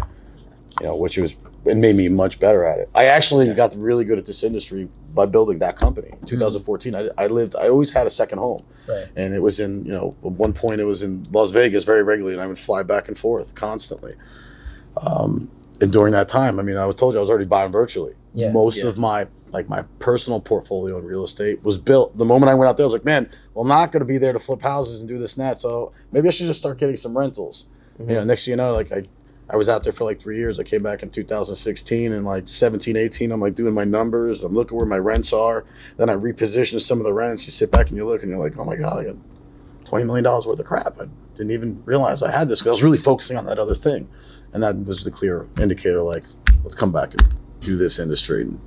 You 0.80 0.88
know, 0.88 0.96
which 0.96 1.17
was 1.17 1.36
it 1.65 1.78
made 1.78 1.96
me 1.96 2.10
much 2.10 2.39
better 2.39 2.63
at 2.63 2.78
it. 2.78 2.89
I 2.94 3.06
actually 3.06 3.48
Yeah. 3.48 3.54
got 3.54 3.76
really 3.76 4.06
good 4.06 4.20
at 4.20 4.26
this 4.28 4.44
industry 4.44 4.88
by 5.13 5.26
building 5.26 5.60
that 5.60 5.76
company. 5.76 6.10
In 6.21 6.28
2014, 6.28 6.95
I, 6.95 7.10
I 7.17 7.28
lived. 7.28 7.56
I 7.56 7.69
always 7.69 7.91
had 7.91 8.08
a 8.08 8.10
second 8.10 8.39
home, 8.39 8.63
Right. 8.88 9.08
and 9.15 9.34
it 9.34 9.39
was 9.41 9.60
in 9.60 9.86
you 9.86 9.91
know 9.91 10.15
at 10.24 10.32
one 10.32 10.54
point 10.54 10.80
it 10.82 10.86
was 10.86 11.04
in 11.04 11.28
Las 11.32 11.52
Vegas 11.52 11.84
very 11.84 12.04
regularly, 12.04 12.34
and 12.36 12.41
I 12.41 12.47
would 12.47 12.60
fly 12.60 12.84
back 12.84 13.08
and 13.08 13.17
forth 13.17 13.54
constantly. 13.56 14.15
Um, 14.97 15.50
and 15.80 15.91
during 15.91 16.12
that 16.13 16.28
time, 16.28 16.60
I 16.60 16.63
mean, 16.63 16.78
I 16.78 16.89
told 16.91 17.13
you 17.13 17.19
I 17.19 17.21
was 17.21 17.30
already 17.30 17.45
buying 17.45 17.71
virtually. 17.71 18.13
Yeah. 18.34 18.52
Most 18.52 18.78
Yeah. 18.84 18.89
of 18.89 18.97
my 18.97 19.28
like 19.52 19.67
my 19.67 19.82
personal 20.00 20.39
portfolio 20.39 20.97
in 20.97 21.04
real 21.04 21.26
estate 21.26 21.62
was 21.62 21.78
built. 21.78 22.17
The 22.17 22.24
moment 22.24 22.50
I 22.50 22.56
went 22.56 22.69
out 22.69 22.78
there, 22.78 22.86
I 22.86 22.88
was 22.88 22.93
like, 22.93 23.04
man, 23.04 23.30
well, 23.54 23.63
I'm 23.63 23.67
not 23.67 23.91
going 23.91 24.00
to 24.00 24.06
be 24.06 24.17
there 24.17 24.32
to 24.32 24.39
flip 24.39 24.62
houses 24.62 25.02
and 25.02 25.10
do 25.10 25.17
this 25.17 25.36
and 25.36 25.45
that. 25.45 25.60
So 25.60 25.91
maybe 26.13 26.30
I 26.30 26.32
should 26.32 26.47
just 26.47 26.60
start 26.60 26.78
getting 26.78 26.95
some 26.95 27.17
rentals. 27.17 27.65
You 28.00 28.06
know, 28.15 28.24
next 28.24 28.45
thing 28.45 28.54
you 28.54 28.56
know, 28.56 28.74
like 28.74 28.93
I, 28.93 29.04
I 29.52 29.58
was 29.58 29.68
out 29.68 29.84
there 29.84 29.92
for 29.92 30.06
like 30.06 30.20
three 30.20 30.38
years. 30.38 30.60
I 30.60 30.64
came 30.64 30.82
back 30.82 31.04
in 31.04 31.10
2016 31.10 32.14
and 32.14 32.26
like 32.26 32.48
17, 32.48 32.96
18, 32.96 33.32
I'm 33.34 33.42
like 33.42 33.54
doing 33.54 33.74
my 33.74 33.84
numbers. 33.84 34.44
I'm 34.44 34.54
looking 34.54 34.78
where 34.78 34.86
my 34.86 34.98
rents 34.98 35.34
are. 35.34 35.66
Then 35.98 36.10
I 36.10 36.14
reposition 36.14 36.80
some 36.80 37.00
of 37.00 37.04
the 37.04 37.14
rents. 37.14 37.46
You 37.46 37.52
sit 37.52 37.70
back 37.70 37.90
and 37.90 37.98
you 37.98 38.08
look 38.08 38.22
and 38.22 38.32
you're 38.32 38.40
like, 38.40 38.58
oh 38.58 38.64
my 38.64 38.78
God, 38.78 39.00
I 39.00 39.04
got 39.04 39.16
$20 39.84 40.06
million 40.06 40.24
worth 40.24 40.58
of 40.58 40.66
crap. 40.66 41.02
I 41.02 41.08
didn't 41.36 41.52
even 41.52 41.84
realize 41.84 42.24
I 42.24 42.32
had 42.32 42.48
this 42.48 42.60
because 42.60 42.70
I 42.70 42.72
was 42.72 42.84
really 42.84 42.98
focusing 42.98 43.36
on 43.36 43.46
that 43.48 43.60
other 43.60 43.76
thing. 43.76 44.08
And 44.54 44.64
that 44.64 44.78
was 44.86 45.04
the 45.04 45.12
clear 45.12 45.50
indicator 45.60 46.02
like, 46.02 46.24
let's 46.64 46.76
come 46.76 46.94
back 46.94 47.12
and 47.14 47.36
do 47.60 47.76
this 47.76 48.00
industry. 48.00 48.44
And 48.44 48.60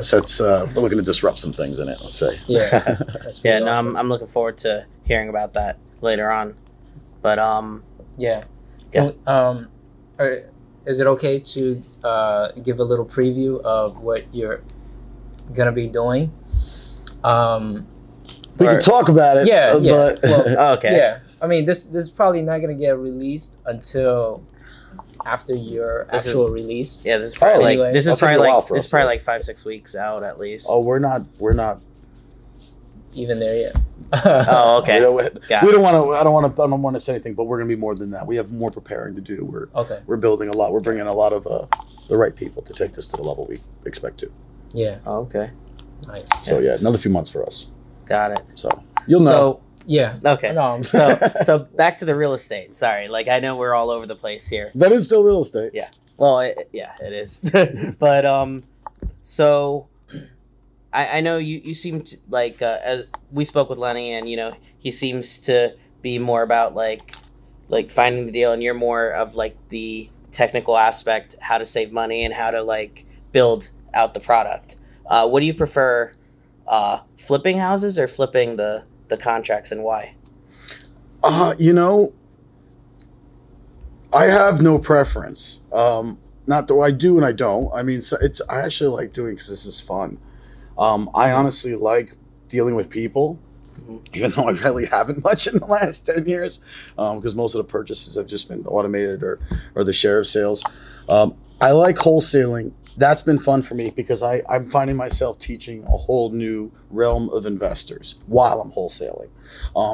so 0.00 0.18
it's, 0.18 0.38
uh, 0.38 0.70
we're 0.74 0.82
looking 0.82 0.98
to 0.98 1.04
disrupt 1.04 1.38
some 1.38 1.54
things 1.54 1.78
in 1.78 1.88
it, 1.88 1.98
let's 2.02 2.14
say. 2.14 2.38
Yeah. 2.46 2.98
Yeah, 3.42 3.58
pretty 3.58 3.64
no. 3.64 3.72
I'm, 3.72 3.96
I'm 3.96 4.08
looking 4.10 4.26
forward 4.26 4.58
to 4.58 4.86
hearing 5.04 5.30
about 5.30 5.54
that 5.54 5.78
later 6.02 6.30
on. 6.30 6.56
But 7.22 7.38
um, 7.38 7.82
Yeah. 8.18 8.44
Yeah. 8.92 9.00
Can 9.00 9.06
we- 9.06 9.26
um, 9.26 9.68
are, 10.18 10.38
is 10.86 11.00
it 11.00 11.06
okay 11.06 11.38
to 11.40 11.82
uh, 12.04 12.52
give 12.62 12.78
a 12.80 12.84
little 12.84 13.04
preview 13.06 13.60
of 13.62 13.98
what 14.00 14.32
you're 14.34 14.62
gonna 15.54 15.72
be 15.72 15.86
doing? 15.86 16.32
Um, 17.24 17.86
We 18.58 18.66
Or- 18.66 18.72
can 18.72 18.80
talk 18.80 19.08
about 19.08 19.36
it. 19.38 19.46
Yeah, 19.46 19.72
uh, 19.74 19.78
yeah. 19.78 19.92
But 19.92 20.22
Well, 20.22 20.44
Oh, 20.58 20.72
okay. 20.74 20.96
Yeah, 20.96 21.18
I 21.40 21.46
mean 21.46 21.64
this 21.66 21.84
this 21.84 22.04
is 22.04 22.10
probably 22.10 22.42
not 22.42 22.58
gonna 22.60 22.74
get 22.74 22.96
released 22.98 23.52
until 23.66 24.42
after 25.26 25.54
your 25.54 26.06
This 26.12 26.24
is- 26.26 26.28
actual 26.30 26.48
release. 26.50 27.02
Yeah, 27.04 27.18
this 27.18 27.32
is 27.32 27.38
probably 27.38 27.56
Oh, 27.56 27.60
like 27.64 27.72
anyway. 27.74 27.92
this 27.92 28.06
is 28.06 28.18
That'll 28.18 28.28
probably 28.36 28.50
like 28.52 28.68
this 28.68 28.84
is 28.84 28.90
probably 28.90 29.06
like 29.06 29.20
five 29.20 29.42
six 29.44 29.64
weeks 29.64 29.94
out 29.94 30.22
at 30.24 30.38
least. 30.40 30.66
oh, 30.68 30.80
we're 30.80 30.98
not. 30.98 31.22
We're 31.38 31.52
not. 31.52 31.80
Even 33.14 33.40
there 33.40 33.56
yet. 33.56 33.76
Oh, 34.12 34.78
okay. 34.82 34.98
We 35.00 35.22
don't, 35.22 35.48
Got 35.48 35.64
we 35.64 35.72
don't 35.72 35.82
want 35.82 35.94
to. 35.94 36.12
I 36.14 36.22
don't 36.22 36.32
want 36.32 36.54
to. 36.56 36.62
I 36.62 36.66
don't 36.66 36.82
want 36.82 36.94
to 36.96 37.00
say 37.00 37.14
anything. 37.14 37.34
But 37.34 37.44
we're 37.44 37.58
going 37.58 37.68
to 37.68 37.74
be 37.74 37.80
more 37.80 37.94
than 37.94 38.10
that. 38.10 38.26
We 38.26 38.36
have 38.36 38.50
more 38.50 38.70
preparing 38.70 39.14
to 39.16 39.20
do. 39.20 39.44
We're 39.44 39.68
Okay. 39.74 40.00
we're 40.06 40.16
building 40.16 40.48
a 40.48 40.52
lot. 40.52 40.72
We're 40.72 40.80
bringing 40.80 41.06
a 41.06 41.12
lot 41.12 41.32
of 41.32 41.46
uh, 41.46 41.66
the 42.08 42.16
right 42.16 42.34
people 42.34 42.62
to 42.62 42.72
take 42.72 42.92
this 42.92 43.06
to 43.08 43.16
the 43.16 43.22
level 43.22 43.46
we 43.46 43.60
expect 43.86 44.18
to. 44.20 44.30
Yeah. 44.72 44.98
Oh, 45.06 45.20
okay. 45.20 45.50
Nice. 46.06 46.28
So 46.42 46.58
yeah, 46.58 46.74
another 46.74 46.98
few 46.98 47.10
months 47.10 47.30
for 47.30 47.44
us. 47.46 47.66
Got 48.06 48.32
it. 48.32 48.44
So 48.54 48.68
you'll 49.06 49.20
know. 49.20 49.60
Yeah. 49.86 50.18
Okay. 50.24 50.52
No. 50.52 50.80
So 50.82 51.18
so 51.42 51.58
back 51.58 51.98
to 51.98 52.04
the 52.04 52.14
real 52.14 52.34
estate. 52.34 52.76
Sorry, 52.76 53.08
like 53.08 53.26
I 53.28 53.40
know 53.40 53.56
we're 53.56 53.74
all 53.74 53.90
over 53.90 54.06
the 54.06 54.16
place 54.16 54.46
here. 54.48 54.70
that 54.76 54.92
is 54.92 55.06
still 55.06 55.24
real 55.24 55.40
estate. 55.40 55.72
Yeah. 55.74 55.88
Well, 56.16 56.40
it, 56.40 56.68
yeah, 56.72 56.94
it 57.00 57.12
is. 57.12 57.40
but 57.98 58.26
um, 58.26 58.64
so 59.22 59.87
I 60.92 61.18
I 61.18 61.20
know 61.20 61.38
you 61.38 61.60
you 61.62 61.74
seem 61.74 62.02
to, 62.02 62.18
like 62.28 62.62
uh, 62.62 62.78
as 62.82 63.04
we 63.30 63.44
spoke 63.44 63.68
with 63.70 63.78
Lenny, 63.78 64.12
and 64.12 64.28
you 64.28 64.36
know 64.36 64.54
he 64.78 64.90
seems 64.92 65.38
to 65.40 65.74
be 66.02 66.18
more 66.18 66.42
about 66.42 66.74
like 66.74 67.14
like 67.68 67.90
finding 67.90 68.26
the 68.26 68.32
deal, 68.32 68.52
and 68.52 68.62
you're 68.62 68.74
more 68.74 69.10
of 69.10 69.34
like 69.34 69.56
the 69.68 70.10
technical 70.30 70.76
aspect, 70.76 71.36
how 71.40 71.58
to 71.58 71.66
save 71.66 71.92
money, 71.92 72.24
and 72.24 72.34
how 72.34 72.50
to 72.50 72.62
like 72.62 73.04
build 73.32 73.70
out 73.94 74.14
the 74.14 74.20
product. 74.20 74.76
Uh, 75.06 75.26
what 75.26 75.40
do 75.40 75.46
you 75.46 75.54
prefer, 75.54 76.12
uh, 76.66 77.00
flipping 77.18 77.58
houses 77.58 77.98
or 77.98 78.08
flipping 78.08 78.56
the 78.56 78.84
the 79.08 79.16
contracts, 79.16 79.70
and 79.70 79.82
why? 79.82 80.14
Uh, 81.22 81.54
you 81.58 81.72
know, 81.72 82.12
I 84.12 84.26
have 84.26 84.62
no 84.62 84.78
preference. 84.78 85.60
Um, 85.72 86.18
not 86.46 86.66
though 86.66 86.80
I 86.80 86.90
do 86.90 87.16
and 87.16 87.26
I 87.26 87.32
don't. 87.32 87.72
I 87.74 87.82
mean, 87.82 87.98
it's 87.98 88.40
I 88.48 88.60
actually 88.60 88.90
like 88.90 89.12
doing 89.12 89.34
because 89.34 89.48
this 89.48 89.66
is 89.66 89.80
fun. 89.80 90.18
Um, 90.78 91.10
I 91.14 91.32
honestly 91.32 91.74
like 91.74 92.14
dealing 92.48 92.74
with 92.74 92.88
people, 92.88 93.38
Mhm. 93.88 94.16
even 94.16 94.30
though 94.36 94.44
I 94.48 94.52
really 94.52 94.86
haven't 94.86 95.22
much 95.24 95.46
in 95.46 95.58
the 95.58 95.66
last 95.66 96.06
ten 96.06 96.26
years, 96.26 96.60
because 96.96 97.34
most 97.34 97.54
of 97.54 97.58
the 97.58 97.70
purchases 97.70 98.14
have 98.16 98.26
just 98.26 98.48
been 98.48 98.64
automated 98.66 99.22
or 99.22 99.38
or 99.74 99.84
the 99.84 99.92
sheriff 99.92 100.26
sales. 100.26 100.62
Um, 101.08 101.34
I 101.60 101.72
like 101.72 101.96
wholesaling. 101.96 102.72
That's 102.96 103.22
been 103.22 103.38
fun 103.38 103.62
for 103.62 103.74
me 103.74 103.90
because 103.90 104.22
I, 104.24 104.42
I'm 104.48 104.68
finding 104.68 104.96
myself 104.96 105.38
teaching 105.38 105.84
a 105.84 105.96
whole 105.96 106.30
new 106.30 106.72
realm 106.90 107.28
of 107.30 107.46
investors 107.46 108.16
while 108.26 108.60
I'm 108.60 108.72
wholesaling. 108.72 109.28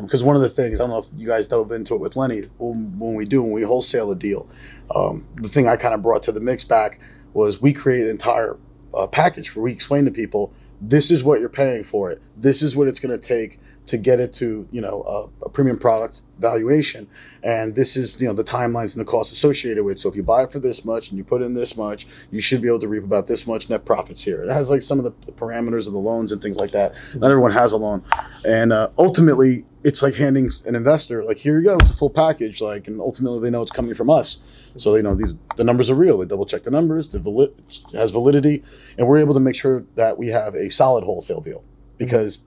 Because 0.02 0.22
one 0.22 0.36
of 0.36 0.42
the 0.42 0.48
things, 0.48 0.80
I 0.80 0.84
don't 0.84 0.90
know 0.90 0.98
if 0.98 1.06
you 1.14 1.26
guys 1.26 1.46
dove 1.46 1.70
into 1.72 1.94
it 1.94 2.00
with 2.00 2.16
Lenny, 2.16 2.44
when, 2.56 2.98
when 2.98 3.14
we 3.14 3.26
do, 3.26 3.42
when 3.42 3.52
we 3.52 3.60
wholesale 3.62 4.10
a 4.10 4.14
deal, 4.14 4.48
um, 4.94 5.26
the 5.36 5.50
thing 5.50 5.68
I 5.68 5.76
kind 5.76 5.94
of 5.94 6.02
brought 6.02 6.22
to 6.24 6.32
the 6.32 6.40
mix 6.40 6.64
back 6.64 6.98
was 7.34 7.60
we 7.60 7.74
create 7.74 8.04
an 8.04 8.10
entire 8.10 8.56
uh, 8.94 9.06
package 9.06 9.54
where 9.54 9.62
we 9.62 9.72
explain 9.72 10.06
to 10.06 10.10
people 10.10 10.50
this 10.88 11.10
is 11.10 11.22
what 11.22 11.40
you're 11.40 11.48
paying 11.48 11.84
for 11.84 12.10
it. 12.10 12.20
This 12.36 12.62
is 12.62 12.76
what 12.76 12.88
it's 12.88 13.00
going 13.00 13.18
to 13.18 13.26
take 13.26 13.58
to 13.86 13.98
get 13.98 14.18
it 14.18 14.32
to 14.32 14.66
you 14.70 14.80
know 14.80 15.30
a, 15.42 15.46
a 15.46 15.48
premium 15.48 15.78
product 15.78 16.22
valuation, 16.38 17.06
and 17.42 17.74
this 17.74 17.96
is 17.96 18.20
you 18.20 18.26
know 18.26 18.32
the 18.32 18.44
timelines 18.44 18.92
and 18.92 19.00
the 19.00 19.04
costs 19.04 19.32
associated 19.32 19.84
with. 19.84 19.96
it. 19.96 20.00
So 20.00 20.08
if 20.08 20.16
you 20.16 20.22
buy 20.22 20.44
it 20.44 20.52
for 20.52 20.58
this 20.58 20.84
much 20.84 21.08
and 21.10 21.18
you 21.18 21.24
put 21.24 21.42
in 21.42 21.54
this 21.54 21.76
much, 21.76 22.06
you 22.30 22.40
should 22.40 22.62
be 22.62 22.68
able 22.68 22.80
to 22.80 22.88
reap 22.88 23.04
about 23.04 23.26
this 23.26 23.46
much 23.46 23.68
net 23.68 23.84
profits 23.84 24.22
here. 24.22 24.42
It 24.44 24.50
has 24.50 24.70
like 24.70 24.82
some 24.82 24.98
of 24.98 25.04
the, 25.04 25.12
the 25.26 25.32
parameters 25.32 25.86
of 25.86 25.92
the 25.92 25.98
loans 25.98 26.32
and 26.32 26.40
things 26.40 26.56
like 26.56 26.72
that. 26.72 26.94
Not 27.14 27.30
everyone 27.30 27.52
has 27.52 27.72
a 27.72 27.76
loan, 27.76 28.02
and 28.44 28.72
uh, 28.72 28.88
ultimately 28.98 29.64
it's 29.84 30.02
like 30.02 30.14
handing 30.14 30.50
an 30.64 30.74
investor 30.74 31.22
like 31.24 31.36
here 31.36 31.58
you 31.58 31.64
go, 31.66 31.76
it's 31.76 31.90
a 31.90 31.96
full 31.96 32.10
package. 32.10 32.60
Like, 32.60 32.88
and 32.88 33.00
ultimately 33.00 33.40
they 33.40 33.50
know 33.50 33.62
it's 33.62 33.70
coming 33.70 33.94
from 33.94 34.10
us. 34.10 34.38
So 34.76 34.92
they 34.92 35.02
know 35.02 35.14
these 35.14 35.34
the 35.56 35.64
numbers 35.64 35.90
are 35.90 35.94
real. 35.94 36.18
They 36.18 36.26
double 36.26 36.46
check 36.46 36.64
the 36.64 36.70
numbers. 36.70 37.08
The 37.08 37.20
valid 37.20 37.54
has 37.92 38.10
validity, 38.10 38.64
and 38.98 39.06
we're 39.06 39.18
able 39.18 39.34
to 39.34 39.40
make 39.40 39.54
sure 39.54 39.84
that 39.94 40.18
we 40.18 40.28
have 40.28 40.54
a 40.54 40.70
solid 40.70 41.04
wholesale 41.04 41.40
deal 41.40 41.62
because 41.98 42.38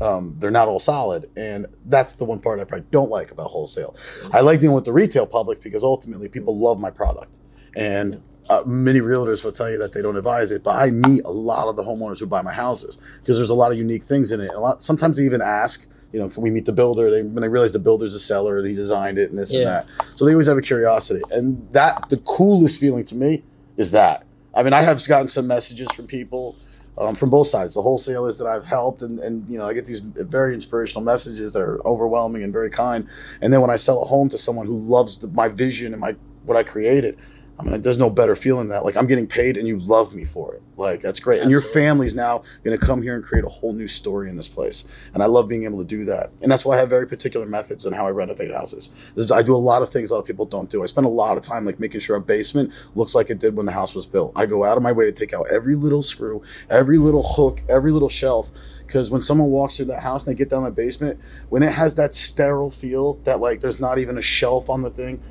um, 0.00 0.34
they're 0.38 0.50
not 0.50 0.68
all 0.68 0.80
solid, 0.80 1.30
and 1.36 1.66
that's 1.86 2.12
the 2.14 2.24
one 2.24 2.40
part 2.40 2.60
I 2.60 2.64
probably 2.64 2.86
don't 2.90 3.10
like 3.10 3.30
about 3.30 3.46
wholesale. 3.46 3.96
I 4.32 4.40
like 4.40 4.60
dealing 4.60 4.74
with 4.74 4.84
the 4.84 4.92
retail 4.92 5.26
public 5.26 5.62
because 5.62 5.84
ultimately 5.84 6.28
people 6.28 6.58
love 6.58 6.80
my 6.80 6.90
product, 6.90 7.32
and 7.76 8.20
uh, 8.50 8.62
many 8.66 9.00
realtors 9.00 9.42
will 9.42 9.52
tell 9.52 9.70
you 9.70 9.78
that 9.78 9.92
they 9.92 10.02
don't 10.02 10.16
advise 10.16 10.50
it, 10.50 10.62
but 10.62 10.76
I 10.76 10.90
meet 10.90 11.24
a 11.24 11.30
lot 11.30 11.68
of 11.68 11.76
the 11.76 11.82
homeowners 11.82 12.18
who 12.18 12.26
buy 12.26 12.42
my 12.42 12.52
houses 12.52 12.98
because 13.20 13.38
there's 13.38 13.50
a 13.50 13.54
lot 13.54 13.72
of 13.72 13.78
unique 13.78 14.02
things 14.02 14.32
in 14.32 14.40
it. 14.40 14.50
A 14.52 14.60
lot 14.60 14.82
sometimes 14.82 15.16
they 15.16 15.24
even 15.24 15.40
ask. 15.40 15.86
You 16.14 16.20
know, 16.20 16.28
can 16.28 16.42
we 16.42 16.50
meet 16.50 16.64
the 16.64 16.72
builder? 16.72 17.10
They, 17.10 17.22
when 17.22 17.42
they 17.42 17.48
realize 17.48 17.72
the 17.72 17.80
builder's 17.80 18.14
a 18.14 18.20
seller, 18.20 18.64
he 18.64 18.72
designed 18.72 19.18
it 19.18 19.30
and 19.30 19.38
this 19.38 19.52
and 19.52 19.66
that. 19.66 19.86
So 20.14 20.24
they 20.24 20.30
always 20.30 20.46
have 20.46 20.56
a 20.56 20.62
curiosity. 20.62 21.22
And 21.32 21.66
that, 21.72 22.08
the 22.08 22.18
coolest 22.18 22.78
feeling 22.78 23.04
to 23.06 23.16
me 23.16 23.42
is 23.76 23.90
that. 23.90 24.24
I 24.54 24.62
mean, 24.62 24.72
I 24.72 24.82
have 24.82 25.04
gotten 25.08 25.26
some 25.26 25.48
messages 25.48 25.90
from 25.90 26.06
people 26.06 26.54
um, 26.96 27.16
from 27.16 27.30
both 27.30 27.48
sides, 27.48 27.74
the 27.74 27.82
wholesalers 27.82 28.38
that 28.38 28.46
I've 28.46 28.64
helped, 28.64 29.02
and, 29.02 29.18
and 29.18 29.48
you 29.48 29.58
know, 29.58 29.68
I 29.68 29.72
get 29.74 29.86
these 29.86 29.98
very 29.98 30.54
inspirational 30.54 31.02
messages 31.02 31.52
that 31.52 31.62
are 31.62 31.84
overwhelming 31.84 32.44
and 32.44 32.52
very 32.52 32.70
kind. 32.70 33.08
And 33.40 33.52
then 33.52 33.60
when 33.60 33.70
I 33.70 33.76
sell 33.76 34.00
a 34.02 34.06
home 34.06 34.28
to 34.28 34.38
someone 34.38 34.66
who 34.66 34.78
loves 34.78 35.16
the, 35.16 35.26
my 35.28 35.48
vision 35.48 35.92
and 35.92 36.00
my 36.00 36.14
what 36.44 36.56
I 36.56 36.62
created, 36.62 37.18
I 37.58 37.62
mean, 37.62 37.82
there's 37.82 37.98
no 37.98 38.10
better 38.10 38.34
feeling 38.34 38.68
than 38.68 38.76
that. 38.76 38.84
Like 38.84 38.96
I'm 38.96 39.06
getting 39.06 39.26
paid 39.26 39.56
and 39.56 39.68
you 39.68 39.78
love 39.78 40.12
me 40.12 40.24
for 40.24 40.54
it. 40.54 40.62
Like 40.76 41.00
that's 41.00 41.20
great. 41.20 41.40
And 41.40 41.50
your 41.50 41.60
family's 41.60 42.14
now 42.14 42.42
going 42.64 42.76
to 42.76 42.84
come 42.84 43.00
here 43.00 43.14
and 43.14 43.24
create 43.24 43.44
a 43.44 43.48
whole 43.48 43.72
new 43.72 43.86
story 43.86 44.28
in 44.28 44.36
this 44.36 44.48
place. 44.48 44.84
And 45.14 45.22
I 45.22 45.26
love 45.26 45.46
being 45.46 45.64
able 45.64 45.78
to 45.78 45.84
do 45.84 46.04
that. 46.06 46.32
And 46.42 46.50
that's 46.50 46.64
why 46.64 46.74
I 46.74 46.78
have 46.78 46.90
very 46.90 47.06
particular 47.06 47.46
methods 47.46 47.86
on 47.86 47.92
how 47.92 48.06
I 48.06 48.10
renovate 48.10 48.52
houses. 48.52 48.90
I 49.32 49.42
do 49.42 49.54
a 49.54 49.56
lot 49.56 49.82
of 49.82 49.90
things 49.90 50.10
a 50.10 50.14
lot 50.14 50.20
of 50.20 50.26
people 50.26 50.46
don't 50.46 50.68
do. 50.68 50.82
I 50.82 50.86
spend 50.86 51.06
a 51.06 51.10
lot 51.10 51.36
of 51.36 51.44
time 51.44 51.64
like 51.64 51.78
making 51.78 52.00
sure 52.00 52.16
a 52.16 52.20
basement 52.20 52.72
looks 52.96 53.14
like 53.14 53.30
it 53.30 53.38
did 53.38 53.54
when 53.54 53.66
the 53.66 53.72
house 53.72 53.94
was 53.94 54.06
built. 54.06 54.32
I 54.34 54.46
go 54.46 54.64
out 54.64 54.76
of 54.76 54.82
my 54.82 54.92
way 54.92 55.04
to 55.04 55.12
take 55.12 55.32
out 55.32 55.46
every 55.50 55.76
little 55.76 56.02
screw, 56.02 56.42
every 56.70 56.98
little 56.98 57.22
hook, 57.22 57.62
every 57.68 57.92
little 57.92 58.08
shelf. 58.08 58.50
Because 58.84 59.10
when 59.10 59.22
someone 59.22 59.50
walks 59.50 59.76
through 59.76 59.86
that 59.86 60.02
house 60.02 60.26
and 60.26 60.34
they 60.34 60.38
get 60.38 60.50
down 60.50 60.64
the 60.64 60.70
basement, 60.70 61.20
when 61.50 61.62
it 61.62 61.72
has 61.72 61.94
that 61.94 62.14
sterile 62.14 62.70
feel 62.70 63.14
that 63.24 63.40
like 63.40 63.60
there's 63.60 63.80
not 63.80 63.98
even 63.98 64.18
a 64.18 64.22
shelf 64.22 64.68
on 64.68 64.82
the 64.82 64.90
thing, 64.90 65.22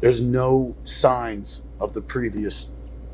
there's 0.00 0.20
no 0.20 0.74
signs 0.84 1.62
of 1.80 1.92
the 1.92 2.00
previous 2.00 2.68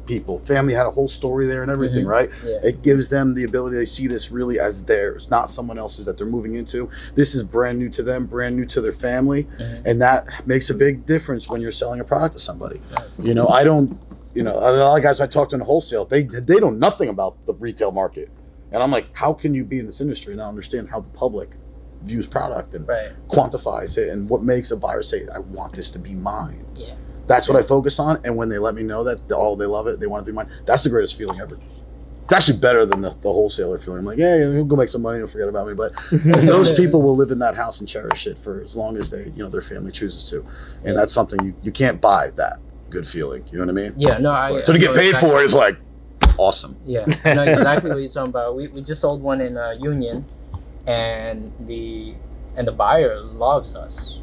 people. 0.06 0.38
Family 0.40 0.74
had 0.74 0.84
a 0.86 0.90
whole 0.90 1.06
story 1.06 1.46
there 1.46 1.62
and 1.62 1.70
everything, 1.70 2.04
Mhm. 2.04 2.08
right? 2.08 2.30
Yeah. 2.44 2.58
It 2.64 2.82
gives 2.82 3.08
them 3.08 3.34
the 3.34 3.44
ability, 3.44 3.76
they 3.76 3.84
see 3.84 4.08
this 4.08 4.32
really 4.32 4.58
as 4.58 4.82
theirs, 4.82 5.30
not 5.30 5.48
someone 5.48 5.78
else's 5.78 6.06
that 6.06 6.18
they're 6.18 6.26
moving 6.26 6.54
into. 6.54 6.88
This 7.14 7.36
is 7.36 7.44
brand 7.44 7.78
new 7.78 7.88
to 7.90 8.02
them, 8.02 8.26
brand 8.26 8.56
new 8.56 8.64
to 8.66 8.80
their 8.80 8.92
family. 8.92 9.46
Mhm. 9.60 9.82
And 9.84 10.02
that 10.02 10.26
makes 10.44 10.70
a 10.70 10.74
big 10.74 11.06
difference 11.06 11.48
when 11.48 11.60
you're 11.60 11.70
selling 11.70 12.00
a 12.00 12.04
product 12.04 12.34
to 12.34 12.40
somebody. 12.40 12.80
You 13.16 13.34
know, 13.34 13.46
I 13.46 13.62
don't, 13.62 13.96
you 14.34 14.42
know, 14.42 14.54
a 14.58 14.70
lot 14.74 14.96
of 14.96 15.02
guys 15.04 15.20
I 15.20 15.26
talked 15.28 15.50
to 15.50 15.56
in 15.56 15.60
wholesale, 15.62 16.04
they 16.04 16.24
they 16.24 16.58
know 16.58 16.70
nothing 16.70 17.08
about 17.08 17.36
the 17.46 17.54
retail 17.54 17.92
market. 17.92 18.28
And 18.72 18.82
I'm 18.82 18.90
like, 18.90 19.06
how 19.12 19.32
can 19.32 19.54
you 19.54 19.62
be 19.64 19.78
in 19.78 19.86
this 19.86 20.00
industry 20.00 20.32
and 20.32 20.40
not 20.40 20.48
understand 20.48 20.88
how 20.88 21.00
the 21.00 21.08
public 21.10 21.50
views 22.04 22.26
product 22.26 22.74
and 22.74 22.86
Right. 22.86 23.10
quantifies 23.28 23.96
it 23.98 24.08
and 24.08 24.28
what 24.28 24.42
makes 24.42 24.70
a 24.70 24.76
buyer 24.76 25.02
say, 25.02 25.26
I 25.34 25.38
want 25.38 25.72
this 25.74 25.90
to 25.92 25.98
be 25.98 26.14
mine? 26.14 26.64
Yeah. 26.74 26.94
That's 27.26 27.48
what 27.48 27.56
I 27.56 27.62
focus 27.62 27.98
on. 27.98 28.20
And 28.24 28.36
when 28.36 28.48
they 28.48 28.58
let 28.58 28.74
me 28.74 28.82
know 28.82 29.04
that 29.04 29.20
oh, 29.30 29.54
they 29.56 29.66
love 29.66 29.86
it, 29.86 30.00
they 30.00 30.06
want 30.06 30.22
it 30.22 30.26
to 30.26 30.32
be 30.32 30.36
mine, 30.36 30.48
that's 30.66 30.82
the 30.82 30.90
greatest 30.90 31.16
feeling 31.16 31.40
ever. 31.40 31.58
It's 32.24 32.32
actually 32.32 32.58
better 32.58 32.86
than 32.86 33.00
the, 33.00 33.10
the 33.20 33.30
wholesaler 33.32 33.78
feeling. 33.78 34.00
I'm 34.00 34.04
like, 34.06 34.18
yeah, 34.18 34.38
he'll 34.38 34.64
go 34.64 34.76
make 34.76 34.88
some 34.88 35.02
money 35.02 35.18
and 35.20 35.28
forget 35.30 35.48
about 35.48 35.66
me. 35.68 35.74
But 35.74 35.92
those 36.12 36.72
people 36.72 37.02
will 37.02 37.16
live 37.16 37.30
in 37.30 37.38
that 37.40 37.54
house 37.54 37.80
and 37.80 37.88
cherish 37.88 38.26
it 38.26 38.38
for 38.38 38.60
as 38.62 38.76
long 38.76 38.96
as 38.96 39.10
they, 39.10 39.24
you 39.36 39.42
know, 39.44 39.48
their 39.50 39.60
family 39.60 39.92
chooses 39.92 40.28
to. 40.30 40.38
And 40.38 40.48
Yeah. 40.86 40.92
that's 40.94 41.12
something 41.12 41.44
you, 41.44 41.54
you 41.62 41.72
can't 41.72 42.00
buy 42.00 42.30
that 42.36 42.58
good 42.90 43.06
feeling. 43.06 43.44
You 43.50 43.58
know 43.58 43.64
what 43.64 43.70
I 43.70 43.82
mean? 43.88 43.94
Yeah. 43.96 44.18
No. 44.18 44.30
I. 44.32 44.62
So 44.62 44.72
to 44.72 44.72
I 44.72 44.78
get 44.78 44.86
know 44.88 44.94
paid 44.94 45.08
exactly- 45.10 45.30
for 45.30 45.40
it 45.42 45.44
is 45.44 45.54
like 45.54 45.76
awesome. 46.38 46.76
Yeah, 46.84 47.04
I 47.24 47.34
know 47.34 47.42
exactly 47.42 47.90
what 47.90 47.98
you're 47.98 48.08
talking 48.08 48.30
about. 48.30 48.56
We, 48.56 48.68
we 48.68 48.82
just 48.82 49.00
sold 49.00 49.20
one 49.22 49.40
in 49.40 49.56
uh, 49.56 49.72
Union, 49.78 50.24
and 50.86 51.52
the 51.66 52.14
and 52.56 52.66
the 52.66 52.72
buyer 52.72 53.20
loves 53.20 53.74
us. 53.74 54.18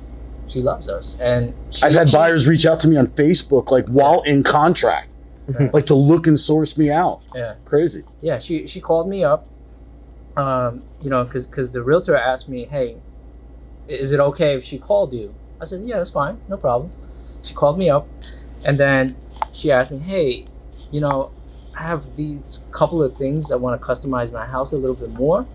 She 0.47 0.61
loves 0.61 0.89
us, 0.89 1.15
and 1.19 1.53
she, 1.69 1.83
I've 1.83 1.93
had 1.93 2.09
she- 2.09 2.15
buyers 2.15 2.47
reach 2.47 2.65
out 2.65 2.79
to 2.81 2.87
me 2.87 2.97
on 2.97 3.07
Facebook 3.07 3.69
like 3.71 3.87
while 3.87 4.21
in 4.23 4.43
contract, 4.43 5.09
Right. 5.47 5.73
like 5.73 5.85
to 5.87 5.95
look 5.95 6.25
and 6.27 6.39
source 6.39 6.75
me 6.77 6.89
out. 6.91 7.21
Yeah, 7.35 7.55
Crazy. 7.65 8.03
yeah. 8.21 8.39
She 8.39 8.65
she 8.67 8.81
called 8.81 9.07
me 9.07 9.23
up, 9.23 9.47
um, 10.37 10.81
you 11.01 11.09
know, 11.09 11.23
because 11.23 11.45
because 11.45 11.71
the 11.71 11.81
realtor 11.83 12.15
asked 12.15 12.49
me, 12.49 12.65
hey, 12.65 12.97
is 13.87 14.11
it 14.11 14.19
okay 14.19 14.55
if 14.55 14.63
she 14.63 14.77
called 14.77 15.13
you? 15.13 15.33
I 15.61 15.65
said, 15.65 15.81
yeah, 15.83 15.97
that's 15.97 16.11
fine, 16.11 16.39
no 16.47 16.57
problem. 16.57 16.91
She 17.43 17.53
called 17.53 17.77
me 17.77 17.89
up, 17.89 18.07
and 18.65 18.79
then 18.79 19.15
she 19.53 19.71
asked 19.71 19.91
me, 19.91 19.99
hey, 19.99 20.45
you 20.91 21.01
know, 21.01 21.31
I 21.77 21.83
have 21.83 22.15
these 22.15 22.59
couple 22.71 23.03
of 23.03 23.15
things 23.17 23.51
I 23.51 23.55
want 23.55 23.79
to 23.79 23.85
customize 23.85 24.31
my 24.31 24.45
house 24.45 24.71
a 24.71 24.77
little 24.77 24.95
bit 24.95 25.09
more, 25.11 25.45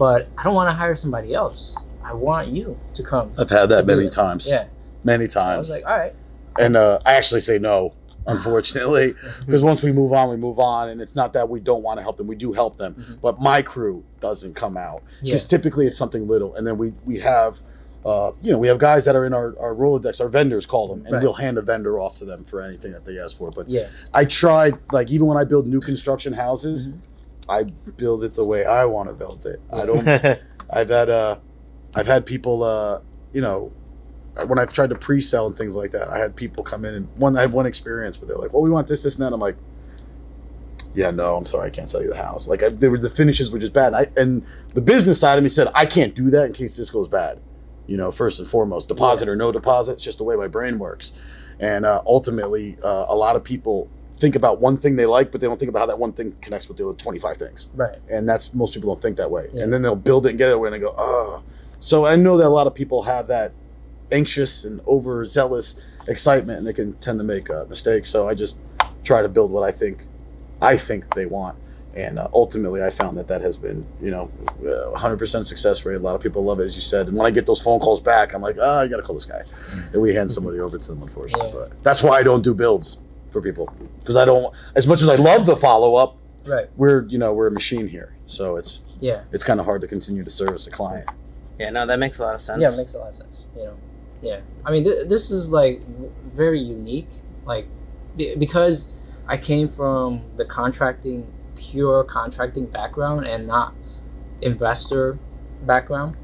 but 0.00 0.28
I 0.38 0.42
don't 0.44 0.54
want 0.54 0.70
to 0.70 0.74
hire 0.74 0.96
somebody 0.96 1.34
else. 1.34 1.76
I 2.02 2.14
want 2.14 2.48
you 2.48 2.76
to 2.94 3.02
come. 3.02 3.30
I've 3.36 3.50
had 3.50 3.66
that 3.68 3.84
many 3.86 4.08
times. 4.08 4.48
Yeah. 4.48 4.64
Many 5.04 5.28
So 5.28 5.40
I 5.40 5.58
was 5.58 5.68
times. 5.68 5.82
like, 5.84 5.86
all 5.92 5.98
right. 5.98 6.14
and 6.58 6.74
uh, 6.74 6.98
I 7.04 7.12
actually 7.14 7.42
say 7.42 7.58
no 7.58 7.94
unfortunately, 8.26 9.14
because 9.46 9.62
once 9.62 9.82
we 9.82 9.92
move 9.92 10.12
on, 10.12 10.28
we 10.30 10.36
move 10.36 10.58
on, 10.58 10.88
and 10.90 11.00
it's 11.00 11.14
not 11.16 11.32
that 11.34 11.48
we 11.48 11.58
don't 11.60 11.82
want 11.82 11.98
to 11.98 12.02
help 12.02 12.16
them. 12.16 12.26
We 12.26 12.34
do 12.36 12.52
help 12.52 12.76
them, 12.78 12.94
Mhm. 12.94 13.20
but 13.20 13.40
my 13.40 13.60
crew 13.62 14.02
doesn't 14.20 14.54
come 14.54 14.76
out 14.76 15.02
Yeah. 15.20 15.32
because 15.32 15.44
typically 15.44 15.86
it's 15.86 15.98
something 15.98 16.26
little, 16.26 16.54
and 16.56 16.66
then 16.66 16.78
we 16.78 16.92
we 17.04 17.18
have. 17.18 17.60
Uh, 18.02 18.32
you 18.40 18.50
know, 18.50 18.56
we 18.56 18.66
have 18.66 18.78
guys 18.78 19.04
that 19.04 19.14
are 19.14 19.26
in 19.26 19.34
our, 19.34 19.54
our 19.60 19.74
Rolodex, 19.74 20.22
our 20.22 20.28
vendors 20.30 20.64
call 20.64 20.88
them, 20.88 21.02
and 21.04 21.12
Right. 21.12 21.22
we'll 21.22 21.34
hand 21.34 21.58
a 21.58 21.62
vendor 21.62 22.00
off 22.00 22.14
to 22.16 22.24
them 22.24 22.44
for 22.46 22.62
anything 22.62 22.92
that 22.92 23.04
they 23.04 23.18
ask 23.18 23.36
for. 23.36 23.50
But 23.50 23.68
Yeah. 23.68 23.88
I 24.14 24.24
tried, 24.24 24.78
like, 24.90 25.10
even 25.10 25.26
when 25.26 25.36
I 25.36 25.44
build 25.44 25.66
new 25.66 25.80
construction 25.82 26.32
houses, 26.32 26.86
Mhm. 26.86 26.92
I 27.50 27.64
build 27.64 28.24
it 28.24 28.34
the 28.34 28.44
way 28.44 28.64
I 28.64 28.84
want 28.84 29.08
to 29.08 29.14
build 29.14 29.44
it. 29.44 29.60
I 29.72 29.84
don't 29.84 30.06
I've 30.70 30.88
had 30.88 31.10
uh, 31.10 31.36
I've 31.94 32.06
had 32.06 32.24
people 32.24 32.62
uh, 32.62 33.00
you 33.32 33.40
know, 33.40 33.72
when 34.46 34.58
I've 34.58 34.72
tried 34.72 34.90
to 34.90 34.96
pre-sell 34.96 35.46
and 35.46 35.56
things 35.56 35.74
like 35.74 35.90
that, 35.90 36.08
I 36.08 36.18
had 36.18 36.34
people 36.34 36.62
come 36.62 36.84
in 36.84 36.94
and 36.94 37.08
one 37.16 37.36
I 37.36 37.40
had 37.40 37.52
one 37.52 37.66
experience 37.66 38.20
where 38.20 38.28
they're 38.28 38.36
like, 38.36 38.52
"Well, 38.52 38.62
we 38.62 38.70
want 38.70 38.88
this, 38.88 39.02
this, 39.02 39.16
and 39.16 39.24
that." 39.24 39.32
I'm 39.32 39.40
like, 39.40 39.56
"Yeah, 40.94 41.10
no, 41.10 41.36
I'm 41.36 41.46
sorry, 41.46 41.66
I 41.66 41.70
can't 41.70 41.88
sell 41.88 42.02
you 42.02 42.08
the 42.08 42.16
house." 42.16 42.46
Like, 42.46 42.62
I, 42.62 42.68
they 42.70 42.88
were 42.88 42.98
the 42.98 43.10
finishes 43.10 43.50
were 43.50 43.58
just 43.58 43.72
bad. 43.72 43.88
And, 43.88 43.96
I, 43.96 44.06
and 44.16 44.46
the 44.74 44.80
business 44.80 45.18
side 45.18 45.36
of 45.36 45.44
me 45.44 45.50
said, 45.50 45.68
"I 45.74 45.86
can't 45.86 46.14
do 46.14 46.30
that 46.30 46.46
in 46.46 46.52
case 46.52 46.76
this 46.76 46.90
goes 46.90 47.08
bad." 47.08 47.40
You 47.86 47.96
know, 47.96 48.12
first 48.12 48.38
and 48.38 48.46
foremost, 48.46 48.88
deposit 48.88 49.28
or 49.28 49.34
no 49.34 49.50
deposit. 49.50 49.92
It's 49.94 50.04
just 50.04 50.18
the 50.18 50.24
way 50.24 50.36
my 50.36 50.46
brain 50.46 50.78
works. 50.78 51.10
And 51.58 51.84
uh, 51.84 52.00
ultimately, 52.06 52.78
uh, 52.82 53.06
a 53.08 53.14
lot 53.14 53.34
of 53.36 53.42
people 53.42 53.90
think 54.20 54.36
about 54.36 54.60
one 54.60 54.76
thing 54.76 54.94
they 54.96 55.06
like, 55.06 55.32
but 55.32 55.40
they 55.40 55.46
don't 55.46 55.58
think 55.58 55.70
about 55.70 55.80
how 55.80 55.86
that 55.86 55.98
one 55.98 56.12
thing 56.12 56.36
connects 56.42 56.68
with 56.68 56.76
the 56.76 56.86
other 56.86 56.96
25 56.96 57.36
things. 57.38 57.66
Right. 57.74 57.98
and 58.10 58.28
that's 58.28 58.52
most 58.54 58.74
people 58.74 58.94
don't 58.94 59.02
think 59.02 59.16
that 59.16 59.30
way. 59.30 59.48
Yeah. 59.52 59.64
and 59.64 59.72
then 59.72 59.82
they'll 59.82 59.96
build 59.96 60.26
it 60.26 60.30
and 60.30 60.38
get 60.38 60.50
it 60.50 60.52
away 60.52 60.68
and 60.68 60.74
they 60.74 60.78
go 60.78 60.94
oh 60.98 61.42
so 61.80 62.04
i 62.04 62.14
know 62.14 62.36
that 62.36 62.46
a 62.46 62.54
lot 62.60 62.66
of 62.66 62.74
people 62.74 63.02
have 63.02 63.26
that 63.28 63.52
anxious 64.12 64.64
and 64.64 64.80
overzealous 64.86 65.76
excitement 66.08 66.58
and 66.58 66.66
they 66.66 66.72
can 66.72 66.92
tend 66.94 67.18
to 67.18 67.24
make 67.24 67.48
uh, 67.50 67.64
mistakes. 67.68 68.10
So 68.10 68.28
i 68.28 68.34
just 68.34 68.58
try 69.04 69.22
to 69.22 69.28
build 69.28 69.50
what 69.50 69.62
i 69.64 69.72
think 69.72 70.06
i 70.60 70.76
think 70.76 71.12
they 71.14 71.26
want. 71.26 71.56
And 71.94 72.18
uh, 72.18 72.28
ultimately 72.34 72.82
i 72.82 72.90
found 72.90 73.16
that 73.18 73.26
that 73.28 73.40
has 73.40 73.56
been 73.56 73.86
you 74.02 74.10
know 74.10 74.30
uh, 74.60 74.96
100% 74.98 75.46
success 75.46 75.84
rate. 75.86 75.96
A 75.96 75.98
lot 75.98 76.14
of 76.14 76.20
people 76.20 76.44
love 76.44 76.60
it 76.60 76.64
as 76.64 76.74
you 76.74 76.82
said. 76.82 77.08
And 77.08 77.16
when 77.16 77.26
i 77.26 77.30
get 77.30 77.46
those 77.46 77.60
phone 77.60 77.80
calls 77.80 78.00
back 78.00 78.34
i'm 78.34 78.42
like 78.42 78.56
oh 78.60 78.82
you 78.82 78.88
gotta 78.90 79.02
call 79.02 79.14
this 79.14 79.24
guy. 79.24 79.42
And 79.92 80.02
we 80.02 80.12
hand 80.14 80.30
somebody 80.30 80.58
over 80.60 80.76
to 80.76 80.86
them 80.86 81.02
unfortunately. 81.02 81.48
Yeah. 81.48 81.66
but 81.68 81.82
that's 81.82 82.02
why 82.02 82.18
i 82.18 82.22
don't 82.22 82.42
do 82.42 82.52
builds 82.54 82.98
for 83.30 83.40
people 83.40 83.72
because 84.00 84.16
i 84.16 84.24
don't 84.24 84.52
as 84.74 84.86
much 84.86 85.02
as 85.02 85.08
i 85.08 85.14
love 85.16 85.46
the 85.46 85.56
follow-up 85.56 86.16
Right. 86.46 86.68
we're 86.76 87.02
you 87.06 87.18
know 87.18 87.32
we're 87.34 87.46
a 87.48 87.50
machine 87.50 87.86
here 87.86 88.14
so 88.26 88.56
it's 88.56 88.80
Yeah. 89.00 89.22
it's 89.30 89.44
kind 89.44 89.60
of 89.60 89.66
hard 89.66 89.82
to 89.82 89.86
continue 89.86 90.24
to 90.24 90.30
service 90.30 90.66
a 90.66 90.70
client 90.70 91.08
yeah, 91.58 91.68
no, 91.68 91.84
that 91.84 91.98
makes 91.98 92.18
a 92.18 92.22
lot 92.22 92.32
of 92.34 92.40
sense. 92.40 92.62
Yeah, 92.62 92.72
it 92.72 92.76
makes 92.78 92.94
a 92.94 92.98
lot 92.98 93.10
of 93.10 93.14
sense. 93.16 93.44
You 93.54 93.64
know, 93.64 93.76
yeah. 94.22 94.40
I 94.64 94.70
mean, 94.70 94.82
th- 94.82 95.08
this 95.10 95.30
is 95.30 95.50
like 95.50 95.80
w- 95.92 96.10
very 96.34 96.58
unique, 96.58 97.10
like 97.44 97.66
be- 98.16 98.34
because 98.36 98.88
I 99.26 99.36
came 99.36 99.68
from 99.68 100.22
the 100.38 100.46
contracting, 100.46 101.30
pure 101.56 102.02
contracting 102.04 102.64
background, 102.64 103.26
and 103.26 103.46
not 103.46 103.74
investor 104.40 105.18
background. 105.66 106.16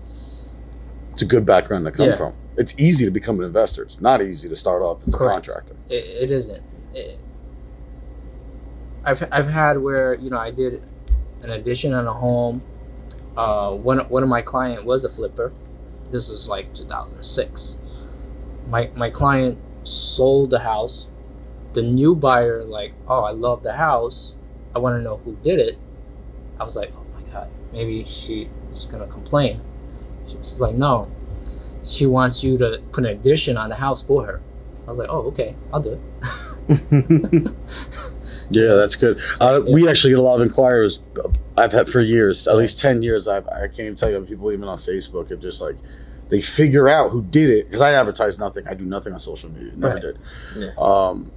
it's 1.13 1.21
a 1.21 1.27
good 1.27 1.45
background 1.45 1.85
to 1.85 1.91
come 1.91 2.09
Yeah. 2.09 2.17
from 2.17 2.33
it's 2.57 2.75
easy 2.79 3.05
to 3.05 3.11
become 3.11 3.39
an 3.39 3.45
investor 3.45 3.83
it's 3.83 4.01
not 4.01 4.23
easy 4.23 4.49
to 4.49 4.57
start 4.57 4.81
off 4.81 5.03
as 5.07 5.13
a 5.13 5.19
Correct. 5.19 5.47
contractor 5.47 5.77
It, 5.91 6.05
it 6.25 6.31
isn't. 6.31 6.63
I've 9.05 9.23
I've 9.31 9.49
had 9.49 9.79
where 9.79 10.15
you 10.15 10.31
know 10.31 10.39
I 10.39 10.51
did 10.51 10.83
an 11.43 11.51
addition 11.51 11.93
on 11.93 12.07
a 12.07 12.13
home. 12.13 12.63
Uh, 13.37 13.73
one 13.75 14.01
one 14.09 14.23
of 14.23 14.29
my 14.29 14.43
client 14.43 14.85
was 14.85 15.05
a 15.05 15.09
flipper. 15.09 15.53
This 16.11 16.29
was 16.29 16.49
like 16.49 16.75
2006. 16.75 17.77
My 18.69 18.91
my 18.97 19.11
client 19.11 19.59
sold 19.85 20.51
the 20.51 20.59
house. 20.59 21.07
The 21.73 21.83
new 21.83 22.15
buyer 22.15 22.65
like, 22.65 22.95
oh, 23.07 23.21
I 23.21 23.33
love 23.33 23.63
the 23.63 23.75
house. 23.75 24.33
I 24.75 24.79
want 24.79 24.97
to 24.99 25.03
know 25.03 25.19
who 25.19 25.37
did 25.37 25.59
it. 25.61 25.79
I 26.59 26.65
was 26.65 26.75
like, 26.75 26.93
oh 26.97 27.05
my 27.15 27.23
god, 27.31 27.51
maybe 27.73 28.05
she, 28.05 28.49
she's 28.75 28.87
gonna 28.87 29.07
complain. 29.07 29.61
She's 30.27 30.59
like, 30.59 30.75
no, 30.75 31.11
she 31.85 32.07
wants 32.07 32.43
you 32.43 32.59
to 32.59 32.83
put 32.93 33.05
an 33.05 33.11
addition 33.11 33.57
on 33.57 33.69
the 33.69 33.77
house 33.77 34.03
for 34.03 34.25
her. 34.25 34.41
I 34.87 34.91
was 34.91 34.99
like, 34.99 35.09
oh, 35.11 35.23
okay, 35.29 35.55
I'll 35.73 35.81
do 35.81 35.93
it. 35.93 36.01
yeah 38.51 38.75
that's 38.75 38.97
good 38.97 39.21
uh, 39.41 39.61
Yeah. 39.65 39.75
we 39.75 39.89
actually 39.89 40.11
get 40.13 40.19
a 40.19 40.23
lot 40.23 40.41
of 40.41 40.47
inquiries 40.47 41.01
i've 41.59 41.73
had 41.73 41.89
for 41.89 42.01
years 42.01 42.47
at 42.47 42.57
least 42.57 42.79
10 42.79 43.03
years 43.03 43.29
I've, 43.29 43.47
i 43.49 43.67
can't 43.67 43.81
even 43.81 43.95
tell 43.97 44.11
you 44.11 44.21
people 44.23 44.51
even 44.53 44.69
on 44.69 44.79
facebook 44.79 45.31
have 45.31 45.41
just 45.41 45.61
like 45.61 45.77
they 46.29 46.41
figure 46.41 46.89
out 46.89 47.11
who 47.11 47.23
did 47.23 47.51
it 47.51 47.67
because 47.67 47.81
i 47.81 47.93
advertise 47.93 48.39
nothing 48.39 48.67
i 48.69 48.75
do 48.75 48.85
nothing 48.85 49.13
on 49.13 49.19
social 49.19 49.51
media 49.51 49.73
never 49.77 49.95
Right. 49.95 50.03
did 50.03 50.19
Yeah. 50.57 50.71
um 50.79 51.31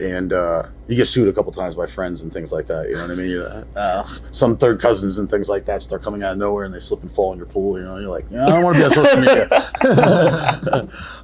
and 0.00 0.32
uh, 0.32 0.64
you 0.88 0.96
get 0.96 1.06
sued 1.06 1.28
a 1.28 1.32
couple 1.32 1.52
times 1.52 1.74
by 1.76 1.86
friends 1.86 2.22
and 2.22 2.32
things 2.32 2.50
like 2.52 2.66
that. 2.66 2.88
You 2.88 2.96
know 2.96 3.02
what 3.02 3.10
I 3.12 3.14
mean? 3.14 3.30
You 3.30 3.38
know, 3.40 3.64
Oh. 3.76 4.02
some 4.04 4.56
third 4.56 4.80
cousins 4.80 5.18
and 5.18 5.30
things 5.30 5.48
like 5.48 5.64
that 5.66 5.82
start 5.82 6.02
coming 6.02 6.22
out 6.22 6.32
of 6.32 6.38
nowhere 6.38 6.64
and 6.64 6.74
they 6.74 6.78
slip 6.80 7.02
and 7.02 7.10
fall 7.12 7.32
in 7.32 7.38
your 7.38 7.46
pool. 7.46 7.78
You 7.78 7.84
know, 7.84 7.98
you're 7.98 8.10
like, 8.10 8.26
yeah, 8.30 8.46
I 8.46 8.50
don't 8.50 8.64
want 8.64 8.76
to 8.76 8.80
be 8.80 8.84
on 8.84 8.90
social 8.90 9.20
media. 9.20 9.48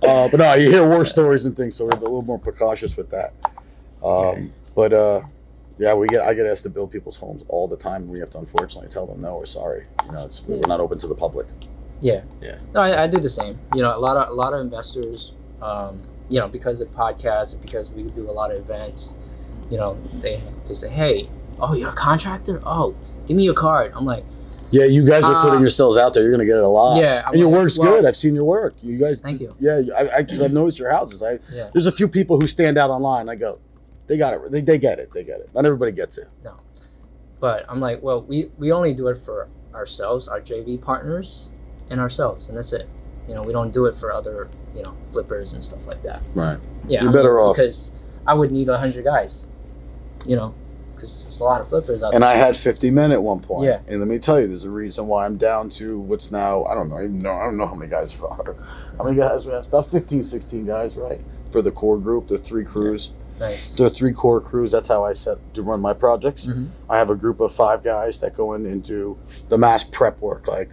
uh, 0.03 0.29
but 0.29 0.35
no, 0.37 0.55
you 0.55 0.71
hear 0.71 0.89
war 0.89 1.05
stories 1.05 1.45
and 1.45 1.57
things, 1.57 1.75
so 1.77 1.85
we're 1.85 1.91
a 1.93 1.97
little 2.01 2.23
more 2.23 2.39
precautious 2.39 2.97
with 2.97 3.11
that. 3.11 3.33
Um, 4.03 4.11
Okay. 4.13 4.51
But 4.77 4.93
uh, 4.93 5.21
yeah, 5.79 5.95
we 5.95 6.07
get 6.07 6.21
I 6.23 6.33
get 6.33 6.47
asked 6.47 6.63
to 6.63 6.71
build 6.71 6.91
people's 6.93 7.17
homes 7.17 7.43
all 7.49 7.67
the 7.67 7.77
time. 7.77 8.03
and 8.03 8.11
We 8.11 8.21
have 8.21 8.31
to 8.31 8.39
unfortunately 8.39 8.89
tell 8.89 9.05
them 9.07 9.21
no, 9.21 9.37
we're 9.37 9.47
sorry. 9.47 9.87
You 10.07 10.13
know, 10.13 10.25
it's 10.27 10.43
we're 10.47 10.61
not 10.69 10.79
open 10.81 10.97
to 10.99 11.07
the 11.09 11.15
public. 11.15 11.49
Yeah. 12.01 12.23
Yeah. 12.41 12.59
No, 12.73 12.81
I, 12.81 13.05
I 13.05 13.07
do 13.09 13.19
the 13.19 13.29
same. 13.29 13.59
You 13.75 13.83
know, 13.83 13.95
a 13.95 13.99
lot 13.99 14.17
of 14.17 14.29
a 14.31 14.33
lot 14.33 14.55
of 14.55 14.61
investors, 14.61 15.33
um, 15.61 16.01
you 16.31 16.39
know, 16.41 16.49
because 16.49 16.81
of 16.81 16.89
podcasts 16.95 17.53
and 17.53 17.61
because 17.61 17.91
we 17.91 18.05
do 18.05 18.31
a 18.31 18.33
lot 18.33 18.51
of 18.51 18.59
events, 18.59 19.15
you 19.71 19.77
know, 19.77 19.99
they 20.23 20.43
they 20.67 20.75
say, 20.75 20.89
hey, 20.89 21.29
oh, 21.61 21.75
you're 21.75 21.91
a 21.91 21.95
contractor? 21.95 22.63
Oh, 22.65 22.95
give 23.27 23.37
me 23.37 23.43
your 23.45 23.55
card. 23.55 23.93
I'm 23.95 24.05
like, 24.07 24.25
Yeah, 24.71 24.85
you 24.85 25.05
guys 25.05 25.25
are 25.25 25.43
putting 25.43 25.59
Uh, 25.59 25.63
yourselves 25.63 25.97
out 25.97 26.15
there. 26.15 26.23
You're 26.23 26.31
gonna 26.33 26.47
get 26.47 26.57
it 26.57 26.63
a 26.63 26.69
lot. 26.69 27.01
yeah. 27.03 27.23
I'm 27.27 27.33
And 27.33 27.41
your 27.41 27.51
like, 27.51 27.59
work's 27.61 27.79
well, 27.79 27.91
good. 27.97 28.05
I've 28.07 28.17
seen 28.17 28.35
your 28.35 28.45
work. 28.45 28.75
You 28.83 28.97
guys. 28.99 29.19
Thank 29.21 29.41
you. 29.41 29.55
Yeah, 29.59 29.81
I, 29.99 30.03
I, 30.03 30.19
I've 30.19 30.53
noticed 30.53 30.79
your 30.79 30.91
houses. 30.91 31.23
I 31.23 31.39
Yeah. 31.53 31.69
there's 31.73 31.87
a 31.87 31.93
few 31.93 32.07
people 32.09 32.41
who 32.41 32.47
stand 32.47 32.79
out 32.79 32.91
online. 32.91 33.29
I 33.29 33.35
go, 33.35 33.59
they 34.07 34.17
got 34.17 34.33
it. 34.35 34.51
They, 34.53 34.61
they 34.61 34.79
get 34.79 34.99
it. 35.01 35.11
They 35.13 35.25
get 35.25 35.41
it. 35.41 35.51
Not 35.55 35.67
everybody 35.67 35.91
gets 35.93 36.17
it. 36.19 36.29
No, 36.45 36.55
but 37.41 37.65
I'm 37.69 37.81
like, 37.81 38.01
well, 38.03 38.23
we 38.23 38.51
we 38.59 38.71
only 38.73 38.95
do 38.95 39.09
it 39.09 39.19
for 39.25 39.49
ourselves, 39.75 40.29
our 40.29 40.41
JV 40.41 40.81
partners, 40.81 41.47
and 41.91 41.99
ourselves, 42.01 42.49
and 42.49 42.57
that's 42.57 42.73
it. 42.73 42.89
You 43.31 43.37
know, 43.37 43.45
we 43.45 43.53
don't 43.53 43.73
do 43.73 43.87
it 43.87 43.95
for 43.95 44.13
other, 44.13 44.49
you 44.75 44.83
know, 44.83 44.93
flippers 45.13 45.53
and 45.53 45.63
stuff 45.63 45.79
like 45.87 46.03
that. 46.03 46.21
Right. 46.35 46.59
Yeah, 46.89 47.03
You're 47.03 47.11
I 47.11 47.13
better 47.13 47.39
off. 47.41 47.55
because 47.55 47.93
I 48.27 48.35
would 48.35 48.51
need 48.51 48.67
hundred 48.67 49.05
guys. 49.05 49.47
You 50.27 50.35
know, 50.35 50.53
because 50.97 51.23
there's 51.23 51.39
a 51.39 51.45
lot 51.45 51.61
of 51.61 51.69
flippers 51.69 52.03
out 52.03 52.13
And 52.13 52.25
there. 52.25 52.31
And 52.33 52.41
I 52.41 52.45
had 52.45 52.57
50 52.57 52.91
men 52.91 53.13
at 53.13 53.23
one 53.23 53.39
point. 53.39 53.67
Yeah. 53.67 53.83
And 53.87 54.01
let 54.01 54.09
me 54.09 54.19
tell 54.19 54.41
you, 54.41 54.49
there's 54.49 54.65
a 54.65 54.71
reason 54.71 55.07
why 55.07 55.27
I'm 55.27 55.37
down 55.37 55.69
to 55.71 56.01
what's 56.01 56.33
now, 56.33 56.65
I 56.65 56.75
don't 56.75 56.89
know, 56.89 56.97
I 56.97 57.05
even 57.05 57.23
know, 57.23 57.31
I 57.31 57.45
don't 57.45 57.57
know 57.57 57.69
how 57.69 57.75
many 57.77 57.89
guys 57.89 58.13
there 58.15 58.27
are. 58.27 58.57
How 58.99 59.05
many 59.05 59.17
guys 59.17 59.47
we 59.47 59.53
have? 59.53 59.67
About 59.67 59.89
15, 59.93 60.25
16 60.25 60.67
guys, 60.67 60.97
right? 60.97 61.21
For 61.53 61.63
the 61.63 61.71
core 61.71 61.99
group, 61.99 62.27
the 62.27 62.37
three 62.37 62.65
crews. 62.65 63.13
nice. 63.39 63.75
The 63.77 63.91
three 63.91 64.13
core 64.13 64.41
crews, 64.41 64.73
that's 64.73 64.89
how 64.89 65.05
I 65.05 65.13
set 65.13 65.39
to 65.55 65.63
run 65.63 65.81
my 65.81 65.93
projects. 65.95 66.47
Mhm. 66.47 66.71
I 66.91 66.99
have 66.99 67.11
a 67.11 67.15
group 67.15 67.39
of 67.39 67.53
five 67.53 67.85
guys 67.85 68.19
that 68.19 68.37
go 68.37 68.55
in 68.55 68.67
and 68.67 68.83
do 68.83 69.17
the 69.49 69.57
mass 69.57 69.85
prep 69.85 70.21
work. 70.21 70.49
Like, 70.49 70.69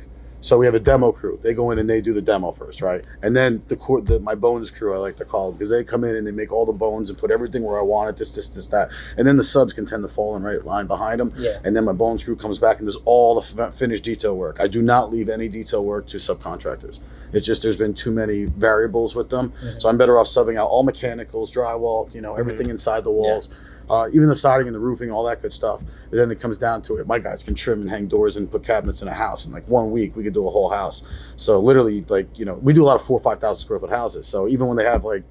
so 0.48 0.58
we 0.58 0.66
have 0.66 0.76
a 0.76 0.80
demo 0.80 1.12
crew. 1.12 1.38
They 1.42 1.54
go 1.54 1.72
in 1.72 1.78
and 1.78 1.90
they 1.90 2.00
do 2.00 2.14
the 2.14 2.22
demo 2.22 2.54
first, 2.54 2.82
right? 2.82 3.04
And 3.22 3.36
then 3.36 3.62
the 3.68 3.76
core, 3.76 4.00
the, 4.00 4.18
my 4.22 4.34
bones 4.34 4.72
crew, 4.72 4.94
I 4.94 4.98
like 4.98 5.18
to 5.18 5.26
call 5.26 5.50
them, 5.50 5.58
because 5.58 5.70
they 5.70 5.84
come 5.84 6.06
in 6.06 6.16
and 6.16 6.26
they 6.26 6.32
make 6.32 6.54
all 6.54 6.66
the 6.66 6.72
bones 6.72 7.10
and 7.10 7.20
put 7.20 7.32
everything 7.32 7.64
where 7.64 7.78
I 7.78 7.82
want 7.82 8.10
it, 8.12 8.16
this, 8.16 8.30
this, 8.30 8.48
this, 8.48 8.68
that. 8.68 8.90
And 9.18 9.28
then 9.28 9.36
the 9.36 9.44
subs 9.44 9.74
can 9.74 9.86
tend 9.86 10.04
to 10.04 10.08
fall 10.08 10.38
in 10.38 10.44
right 10.44 10.64
line 10.64 10.88
behind 10.88 11.20
them. 11.20 11.34
Yeah. 11.36 11.60
And 11.66 11.76
then 11.76 11.84
my 11.84 11.92
bones 11.92 12.24
crew 12.24 12.38
comes 12.38 12.60
back 12.60 12.78
and 12.78 12.88
does 12.88 12.98
all 13.04 13.42
the 13.42 13.62
f- 13.62 13.76
finished 13.76 14.06
detail 14.06 14.38
work. 14.38 14.62
I 14.62 14.68
do 14.68 14.82
not 14.82 15.12
leave 15.12 15.28
any 15.28 15.50
detail 15.50 15.84
work 15.84 16.08
to 16.08 16.18
subcontractors. 16.18 17.00
It's 17.34 17.46
just 17.46 17.62
there's 17.62 17.76
been 17.76 17.94
too 17.94 18.14
many 18.14 18.46
variables 18.46 19.14
with 19.16 19.30
them. 19.30 19.52
Mhm. 19.62 19.82
So 19.82 19.90
I'm 19.90 19.98
better 19.98 20.18
off 20.18 20.28
subbing 20.28 20.58
out 20.58 20.70
all 20.70 20.84
mechanicals, 20.84 21.52
drywall, 21.52 22.14
you 22.16 22.22
know, 22.22 22.36
everything 22.36 22.70
inside 22.70 23.04
the 23.04 23.12
walls, 23.12 23.50
uh, 23.90 24.08
even 24.14 24.28
the 24.28 24.36
siding 24.36 24.68
and 24.68 24.76
the 24.76 24.80
roofing, 24.80 25.12
all 25.12 25.24
that 25.26 25.42
good 25.42 25.54
stuff. 25.54 25.82
But 26.10 26.18
then 26.18 26.30
it 26.32 26.40
comes 26.40 26.58
down 26.58 26.82
to 26.84 26.98
it. 26.98 27.08
My 27.08 27.20
guys 27.20 27.44
can 27.44 27.56
trim 27.56 27.82
and 27.82 27.90
hang 27.90 28.08
doors 28.08 28.38
and 28.38 28.50
put 28.52 28.64
cabinets 28.64 29.02
in 29.02 29.08
a 29.08 29.14
house. 29.14 29.46
In 29.46 29.52
like 29.52 29.68
one 29.68 29.92
week, 29.92 30.16
we 30.16 30.24
could 30.24 30.34
do 30.34 30.48
a 30.48 30.52
whole 30.52 30.70
house. 30.70 31.04
So 31.38 31.60
literally, 31.60 32.04
like 32.10 32.28
you 32.38 32.46
know, 32.46 32.56
we 32.56 32.74
do 32.74 32.84
a 32.84 32.88
lot 32.88 32.96
of 32.96 33.04
four 33.06 33.18
or 33.20 33.22
five 33.24 33.40
thousand 33.40 33.62
square 33.62 33.80
foot 33.80 33.90
houses. 33.90 34.28
So 34.28 34.48
even 34.48 34.68
when 34.68 34.78
they 34.78 34.84
have 34.86 35.06
like 35.06 35.24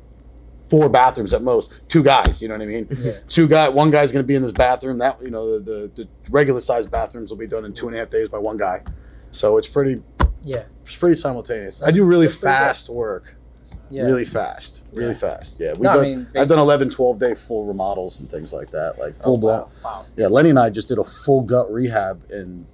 four 0.68 0.88
bathrooms 0.88 1.32
at 1.32 1.42
most, 1.42 1.70
two 1.88 2.02
guys, 2.02 2.42
you 2.42 2.48
know 2.48 2.54
what 2.54 2.62
I 2.62 2.66
mean? 2.66 2.88
Yeah. 2.98 3.18
Two 3.28 3.46
guy, 3.46 3.68
one 3.68 3.90
guy's 3.90 4.10
going 4.10 4.22
to 4.24 4.26
be 4.26 4.34
in 4.34 4.42
this 4.42 4.52
bathroom. 4.52 4.98
That 4.98 5.20
you 5.22 5.30
know, 5.30 5.58
the, 5.58 5.64
the 5.64 5.90
the 6.04 6.08
regular 6.30 6.60
sized 6.60 6.90
bathrooms 6.90 7.30
will 7.30 7.36
be 7.38 7.46
done 7.46 7.64
in 7.64 7.72
two 7.72 7.86
and 7.88 7.96
a 7.96 8.00
half 8.00 8.10
days 8.10 8.28
by 8.28 8.38
one 8.38 8.56
guy. 8.56 8.80
So 9.32 9.58
it's 9.58 9.68
pretty 9.68 10.02
Yeah. 10.42 10.64
it's 10.82 10.96
pretty 10.96 11.16
simultaneous. 11.16 11.82
I 11.82 11.90
do 11.90 12.04
really 12.04 12.26
that's 12.26 12.38
fast 12.38 12.88
work. 12.88 13.35
Yeah. 13.90 14.02
Really 14.04 14.24
fast. 14.24 14.82
Really 14.92 15.08
Yeah. 15.10 15.14
fast. 15.14 15.56
Yeah. 15.60 15.72
We've 15.72 15.82
No, 15.82 15.90
I 15.90 15.94
done, 15.96 16.02
mean, 16.04 16.26
I've 16.36 16.48
done 16.48 16.58
11, 16.58 16.90
12 16.90 17.18
day 17.18 17.34
full 17.34 17.64
remodels 17.64 18.18
and 18.20 18.30
things 18.30 18.52
like 18.52 18.70
that. 18.70 18.98
Like 18.98 19.14
oh, 19.20 19.24
full 19.24 19.34
Oh, 19.34 19.36
blown. 19.38 19.58
wow, 19.60 19.68
Wow. 19.84 20.04
Yeah. 20.16 20.26
Lenny 20.28 20.50
and 20.50 20.58
I 20.58 20.70
just 20.70 20.88
did 20.88 20.98
a 20.98 21.04
full 21.04 21.42
gut 21.42 21.72
rehab 21.72 22.20
in 22.30 22.66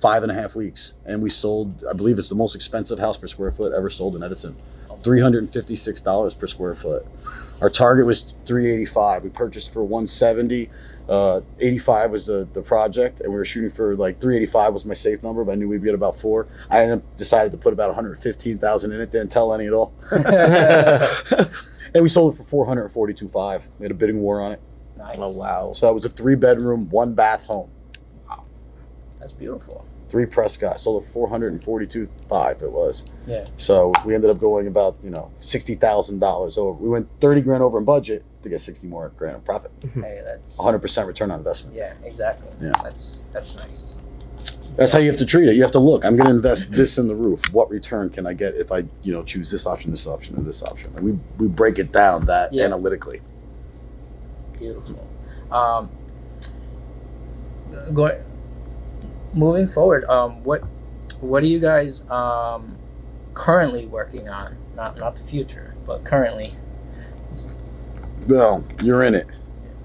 five 0.00 0.22
and 0.22 0.30
a 0.32 0.34
half 0.34 0.54
weeks. 0.54 0.92
And 1.06 1.22
we 1.22 1.28
sold, 1.30 1.84
I 1.88 1.92
believe 1.92 2.18
it's 2.18 2.28
the 2.28 2.34
most 2.34 2.54
expensive 2.54 2.98
house 2.98 3.16
per 3.16 3.26
square 3.26 3.50
foot 3.52 3.72
ever 3.74 3.90
sold 3.90 4.16
in 4.16 4.22
Edison. 4.22 4.56
$356 5.02 6.38
per 6.38 6.46
square 6.46 6.74
foot. 6.74 7.06
Our 7.60 7.70
target 7.70 8.06
was 8.06 8.34
385. 8.46 9.24
We 9.24 9.30
purchased 9.30 9.72
for 9.72 9.82
170. 9.82 10.70
Uh, 11.08 11.40
85 11.58 12.10
was 12.10 12.26
the, 12.26 12.48
the 12.52 12.62
project, 12.62 13.20
and 13.20 13.28
we 13.30 13.36
were 13.36 13.44
shooting 13.44 13.70
for 13.70 13.96
like 13.96 14.20
385 14.20 14.72
was 14.72 14.84
my 14.84 14.94
safe 14.94 15.22
number, 15.22 15.44
but 15.44 15.52
I 15.52 15.54
knew 15.56 15.68
we'd 15.68 15.82
get 15.82 15.94
about 15.94 16.16
four. 16.16 16.46
I 16.70 16.80
ended 16.80 16.98
up 16.98 17.16
decided 17.16 17.52
to 17.52 17.58
put 17.58 17.72
about 17.72 17.88
115,000 17.88 18.92
in 18.92 19.00
it. 19.00 19.10
Didn't 19.10 19.30
tell 19.30 19.52
any 19.52 19.66
at 19.66 19.72
all. 19.72 19.92
and 20.12 22.02
we 22.02 22.08
sold 22.08 22.34
it 22.34 22.44
for 22.44 22.64
442.5. 22.66 23.62
We 23.78 23.84
had 23.84 23.90
a 23.90 23.94
bidding 23.94 24.20
war 24.20 24.40
on 24.40 24.52
it. 24.52 24.60
nice. 24.96 25.16
Oh 25.18 25.30
wow. 25.30 25.72
So 25.72 25.86
that 25.86 25.92
was 25.92 26.04
a 26.04 26.08
three 26.08 26.36
bedroom, 26.36 26.88
one 26.90 27.14
bath 27.14 27.44
home. 27.46 27.70
Wow, 28.28 28.44
that's 29.18 29.32
beautiful. 29.32 29.84
Three 30.10 30.26
Prescott 30.26 30.80
sold 30.80 31.04
for 31.04 31.28
442.5. 31.28 32.62
It 32.62 32.70
was. 32.72 33.04
Yeah. 33.26 33.46
So 33.58 33.92
we 34.04 34.14
ended 34.14 34.30
up 34.30 34.40
going 34.40 34.66
about 34.66 34.96
you 35.02 35.10
know 35.10 35.30
sixty 35.38 35.76
thousand 35.76 36.18
dollars 36.18 36.58
over. 36.58 36.72
We 36.72 36.88
went 36.88 37.08
thirty 37.20 37.40
grand 37.40 37.62
over 37.62 37.78
in 37.78 37.84
budget 37.84 38.24
to 38.42 38.48
get 38.48 38.60
sixty 38.60 38.88
more 38.88 39.10
grand 39.16 39.36
in 39.36 39.42
profit. 39.42 39.70
Hey, 39.94 40.20
that's 40.24 40.56
One 40.58 40.64
hundred 40.66 40.80
percent 40.80 41.06
return 41.06 41.30
on 41.30 41.38
investment. 41.38 41.76
yeah, 41.76 41.94
exactly. 42.04 42.48
Yeah. 42.60 42.72
That's 42.82 43.24
that's 43.32 43.54
nice. 43.54 43.96
That's 44.76 44.92
how 44.92 44.98
you 44.98 45.06
have 45.08 45.16
to 45.18 45.26
treat 45.26 45.48
it. 45.48 45.54
You 45.56 45.62
have 45.62 45.72
to 45.72 45.78
look. 45.80 46.04
I'm 46.04 46.16
going 46.16 46.28
to 46.28 46.34
invest 46.34 46.70
this 46.70 46.96
in 46.96 47.06
the 47.08 47.14
roof. 47.14 47.42
What 47.52 47.68
return 47.70 48.08
can 48.08 48.24
I 48.26 48.32
get 48.34 48.54
if 48.54 48.72
I 48.72 48.78
you 49.02 49.12
know 49.12 49.22
choose 49.22 49.50
this 49.50 49.66
option, 49.66 49.90
this 49.90 50.06
option, 50.06 50.36
or 50.36 50.42
this 50.42 50.62
option? 50.62 50.92
And 50.96 51.04
we 51.04 51.12
we 51.38 51.46
break 51.48 51.78
it 51.78 51.92
down 51.92 52.26
that 52.26 52.52
Yeah. 52.52 52.64
analytically. 52.64 53.20
Beautiful. 54.58 55.06
Um, 55.52 55.88
going, 57.92 58.18
moving 59.34 59.68
forward, 59.68 60.04
um, 60.04 60.42
what 60.44 60.62
what 61.20 61.42
are 61.42 61.46
you 61.46 61.60
guys 61.60 62.02
um, 62.10 62.76
currently 63.34 63.86
working 63.86 64.28
on? 64.28 64.56
Not 64.74 64.98
not 64.98 65.16
the 65.16 65.24
future, 65.30 65.74
but 65.86 66.04
currently. 66.04 66.54
Well, 68.26 68.64
you're 68.82 69.02
in 69.04 69.14
it. 69.14 69.26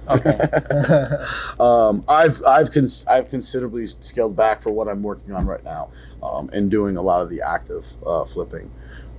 Okay. 0.07 0.39
um, 1.59 2.03
I've 2.07 2.41
I've 2.45 2.71
cons- 2.71 3.05
I've 3.07 3.29
considerably 3.29 3.85
scaled 3.85 4.35
back 4.35 4.61
for 4.61 4.71
what 4.71 4.87
I'm 4.87 5.03
working 5.03 5.33
on 5.33 5.45
right 5.45 5.63
now, 5.63 5.89
um, 6.21 6.49
and 6.53 6.69
doing 6.69 6.97
a 6.97 7.01
lot 7.01 7.21
of 7.21 7.29
the 7.29 7.41
active 7.41 7.85
uh, 8.05 8.25
flipping. 8.25 8.71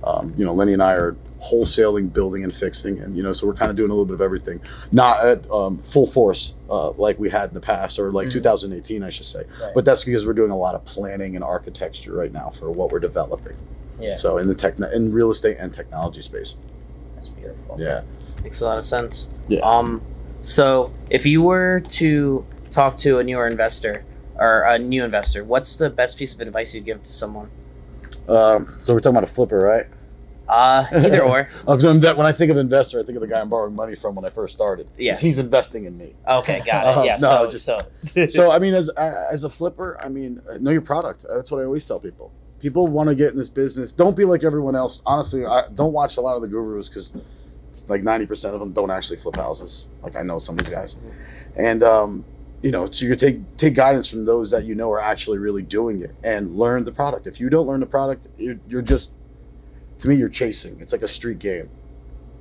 Um, 0.03 0.33
you 0.37 0.45
know, 0.45 0.53
Lenny 0.53 0.73
and 0.73 0.81
I 0.83 0.93
are 0.93 1.15
wholesaling, 1.39 2.11
building, 2.13 2.43
and 2.43 2.53
fixing, 2.53 2.99
and 2.99 3.15
you 3.17 3.23
know, 3.23 3.33
so 3.33 3.45
we're 3.47 3.53
kind 3.53 3.69
of 3.69 3.75
doing 3.77 3.89
a 3.89 3.93
little 3.93 4.05
bit 4.05 4.13
of 4.13 4.21
everything, 4.21 4.59
not 4.91 5.23
at 5.25 5.49
um, 5.51 5.79
full 5.83 6.07
force 6.07 6.53
uh, 6.69 6.91
like 6.91 7.19
we 7.19 7.29
had 7.29 7.49
in 7.49 7.53
the 7.55 7.61
past, 7.61 7.99
or 7.99 8.11
like 8.11 8.27
Mhm. 8.27 8.33
2018, 8.33 9.03
I 9.03 9.09
should 9.09 9.25
say. 9.25 9.43
Right. 9.61 9.71
But 9.75 9.85
that's 9.85 10.03
because 10.03 10.25
we're 10.25 10.33
doing 10.33 10.51
a 10.51 10.57
lot 10.57 10.75
of 10.75 10.83
planning 10.85 11.35
and 11.35 11.43
architecture 11.43 12.13
right 12.13 12.31
now 12.31 12.49
for 12.49 12.71
what 12.71 12.91
we're 12.91 12.99
developing. 12.99 13.55
yeah, 13.99 14.13
So 14.15 14.37
in 14.37 14.47
the 14.47 14.53
tech, 14.55 14.77
in 14.79 15.11
real 15.11 15.31
estate 15.31 15.57
and 15.59 15.73
technology 15.73 16.21
space. 16.21 16.55
that's 17.15 17.29
beautiful. 17.29 17.77
Yeah. 17.79 18.01
Makes 18.43 18.61
a 18.61 18.65
lot 18.65 18.77
of 18.77 18.85
sense. 18.85 19.29
Yeah. 19.47 19.59
Um, 19.61 20.01
so 20.43 20.91
if 21.09 21.25
you 21.25 21.41
were 21.41 21.79
to 21.89 22.45
talk 22.69 22.97
to 22.97 23.17
a 23.17 23.23
newer 23.23 23.47
investor 23.47 24.05
or 24.39 24.61
a 24.61 24.77
new 24.77 25.03
investor, 25.03 25.43
what's 25.43 25.75
the 25.77 25.89
best 25.89 26.15
piece 26.17 26.33
of 26.35 26.39
advice 26.41 26.75
you'd 26.75 26.85
give 26.85 27.01
to 27.03 27.11
someone? 27.11 27.49
Um, 28.27 28.67
so 28.81 28.93
we're 28.93 28.99
talking 28.99 29.17
about 29.17 29.23
a 29.29 29.31
flipper, 29.33 29.59
right? 29.59 29.87
Uh, 30.47 30.85
either 30.93 31.23
or. 31.23 31.49
Uh, 31.67 31.75
when 32.15 32.25
I 32.25 32.31
think 32.31 32.51
of 32.51 32.57
investor, 32.57 32.99
I 32.99 33.03
think 33.03 33.17
of 33.17 33.21
the 33.21 33.27
guy 33.27 33.39
I'm 33.39 33.49
borrowing 33.49 33.75
money 33.75 33.95
from 33.95 34.15
when 34.15 34.23
I 34.25 34.29
first 34.29 34.53
started. 34.53 34.87
Yes. 34.97 35.19
he's 35.19 35.39
investing 35.39 35.85
in 35.85 35.97
me. 35.97 36.15
Okay, 36.27 36.61
got 36.65 36.85
it. 36.85 36.97
Uh, 36.97 37.03
Yeah. 37.05 37.17
no, 37.19 37.45
so, 37.45 37.49
just- 37.49 37.65
so, 37.65 37.79
So 38.29 38.51
I 38.51 38.59
mean, 38.59 38.73
as 38.73 38.89
as 38.89 39.43
a 39.43 39.49
flipper, 39.49 39.99
I 40.01 40.07
mean, 40.09 40.41
know 40.59 40.71
your 40.71 40.81
product. 40.81 41.25
That's 41.29 41.51
what 41.51 41.59
I 41.61 41.65
always 41.65 41.83
tell 41.85 41.99
people. 41.99 42.31
People 42.59 42.87
want 42.87 43.07
to 43.09 43.15
get 43.15 43.31
in 43.31 43.37
this 43.37 43.49
business. 43.49 43.91
Don't 43.91 44.15
be 44.15 44.25
like 44.25 44.43
everyone 44.43 44.75
else. 44.75 45.01
Honestly, 45.05 45.45
I 45.45 45.63
don't 45.75 45.93
watch 45.93 46.17
a 46.17 46.21
lot 46.21 46.35
of 46.35 46.41
the 46.41 46.47
gurus 46.47 46.87
because 46.89 47.13
like 47.87 48.03
ninety 48.03 48.25
percent 48.25 48.53
of 48.53 48.59
them 48.59 48.71
don't 48.71 48.89
actually 48.89 49.17
flip 49.17 49.35
houses. 49.35 49.87
Like 50.01 50.15
I 50.15 50.21
know 50.23 50.37
some 50.39 50.57
of 50.57 50.65
these 50.65 50.73
guys, 50.73 50.95
and 51.55 51.83
um, 51.83 52.25
you 52.67 52.71
know, 52.71 52.91
so 52.91 53.05
you 53.05 53.15
take 53.15 53.55
take 53.55 53.75
guidance 53.75 54.09
from 54.09 54.25
those 54.25 54.51
that 54.51 54.65
you 54.65 54.75
know 54.75 54.91
are 54.91 54.99
actually 54.99 55.37
really 55.37 55.61
doing 55.61 56.01
it 56.01 56.13
and 56.21 56.57
learn 56.57 56.83
the 56.83 56.91
product. 56.91 57.25
If 57.25 57.39
you 57.39 57.49
don't 57.49 57.65
learn 57.65 57.79
the 57.79 57.85
product, 57.85 58.27
you're, 58.37 58.59
you're 58.67 58.81
just 58.81 59.11
to 59.99 60.09
me, 60.09 60.15
you're 60.15 60.27
chasing. 60.27 60.77
It's 60.81 60.91
like 60.91 61.01
a 61.01 61.07
street 61.07 61.39
game, 61.39 61.69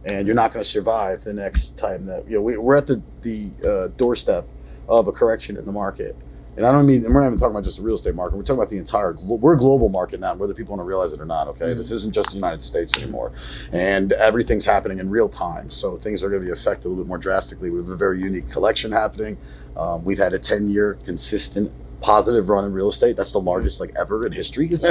and 0.04 0.26
you're 0.26 0.34
not 0.34 0.52
going 0.52 0.64
to 0.64 0.68
survive 0.68 1.22
the 1.22 1.32
next 1.32 1.76
time 1.76 2.06
that 2.06 2.28
you 2.28 2.38
know 2.38 2.42
we, 2.42 2.56
we're 2.56 2.74
at 2.74 2.88
the 2.88 3.00
the 3.20 3.50
uh, 3.64 3.86
doorstep 3.96 4.48
of 4.88 5.06
a 5.06 5.12
correction 5.12 5.56
in 5.56 5.64
the 5.64 5.70
market. 5.70 6.16
And 6.57 6.64
I 6.66 6.72
don't 6.72 6.86
mean 6.86 7.02
we're 7.02 7.20
not 7.20 7.26
even 7.26 7.38
talking 7.38 7.50
about 7.54 7.64
just 7.64 7.76
the 7.76 7.82
real 7.82 7.96
estate 7.96 8.14
market. 8.14 8.36
We're 8.36 8.42
talking 8.42 8.59
about 8.61 8.70
the 8.70 8.78
entire. 8.78 9.14
We're 9.22 9.54
a 9.54 9.59
global 9.59 9.90
market 9.90 10.20
now, 10.20 10.34
whether 10.34 10.54
people 10.54 10.72
want 10.74 10.80
to 10.80 10.84
realize 10.88 11.12
it 11.12 11.20
or 11.20 11.26
not. 11.26 11.48
Okay, 11.48 11.66
Mhm. 11.66 11.76
this 11.76 11.90
isn't 11.90 12.14
just 12.14 12.30
the 12.30 12.36
United 12.36 12.62
States 12.62 12.96
anymore, 12.96 13.32
and 13.72 14.12
everything's 14.12 14.64
happening 14.64 14.98
in 14.98 15.11
real 15.11 15.28
time. 15.28 15.68
So 15.70 15.98
things 15.98 16.22
are 16.22 16.30
going 16.30 16.40
to 16.40 16.46
be 16.46 16.52
affected 16.52 16.86
a 16.86 16.88
little 16.88 17.04
bit 17.04 17.09
more 17.09 17.18
drastically. 17.18 17.68
We 17.68 17.78
have 17.78 17.90
a 17.90 17.96
very 17.96 18.20
unique 18.20 18.48
collection 18.48 18.90
happening. 18.90 19.36
Um, 19.76 20.02
we've 20.04 20.18
had 20.18 20.32
a 20.32 20.38
ten-year 20.38 20.96
consistent 21.04 21.70
positive 22.01 22.49
run 22.49 22.64
in 22.64 22.72
real 22.72 22.88
estate. 22.88 23.16
That's 23.16 23.32
the 23.32 23.40
largest 23.40 23.80
like 23.80 23.94
ever 23.99 24.26
in 24.26 24.32
history. 24.32 24.78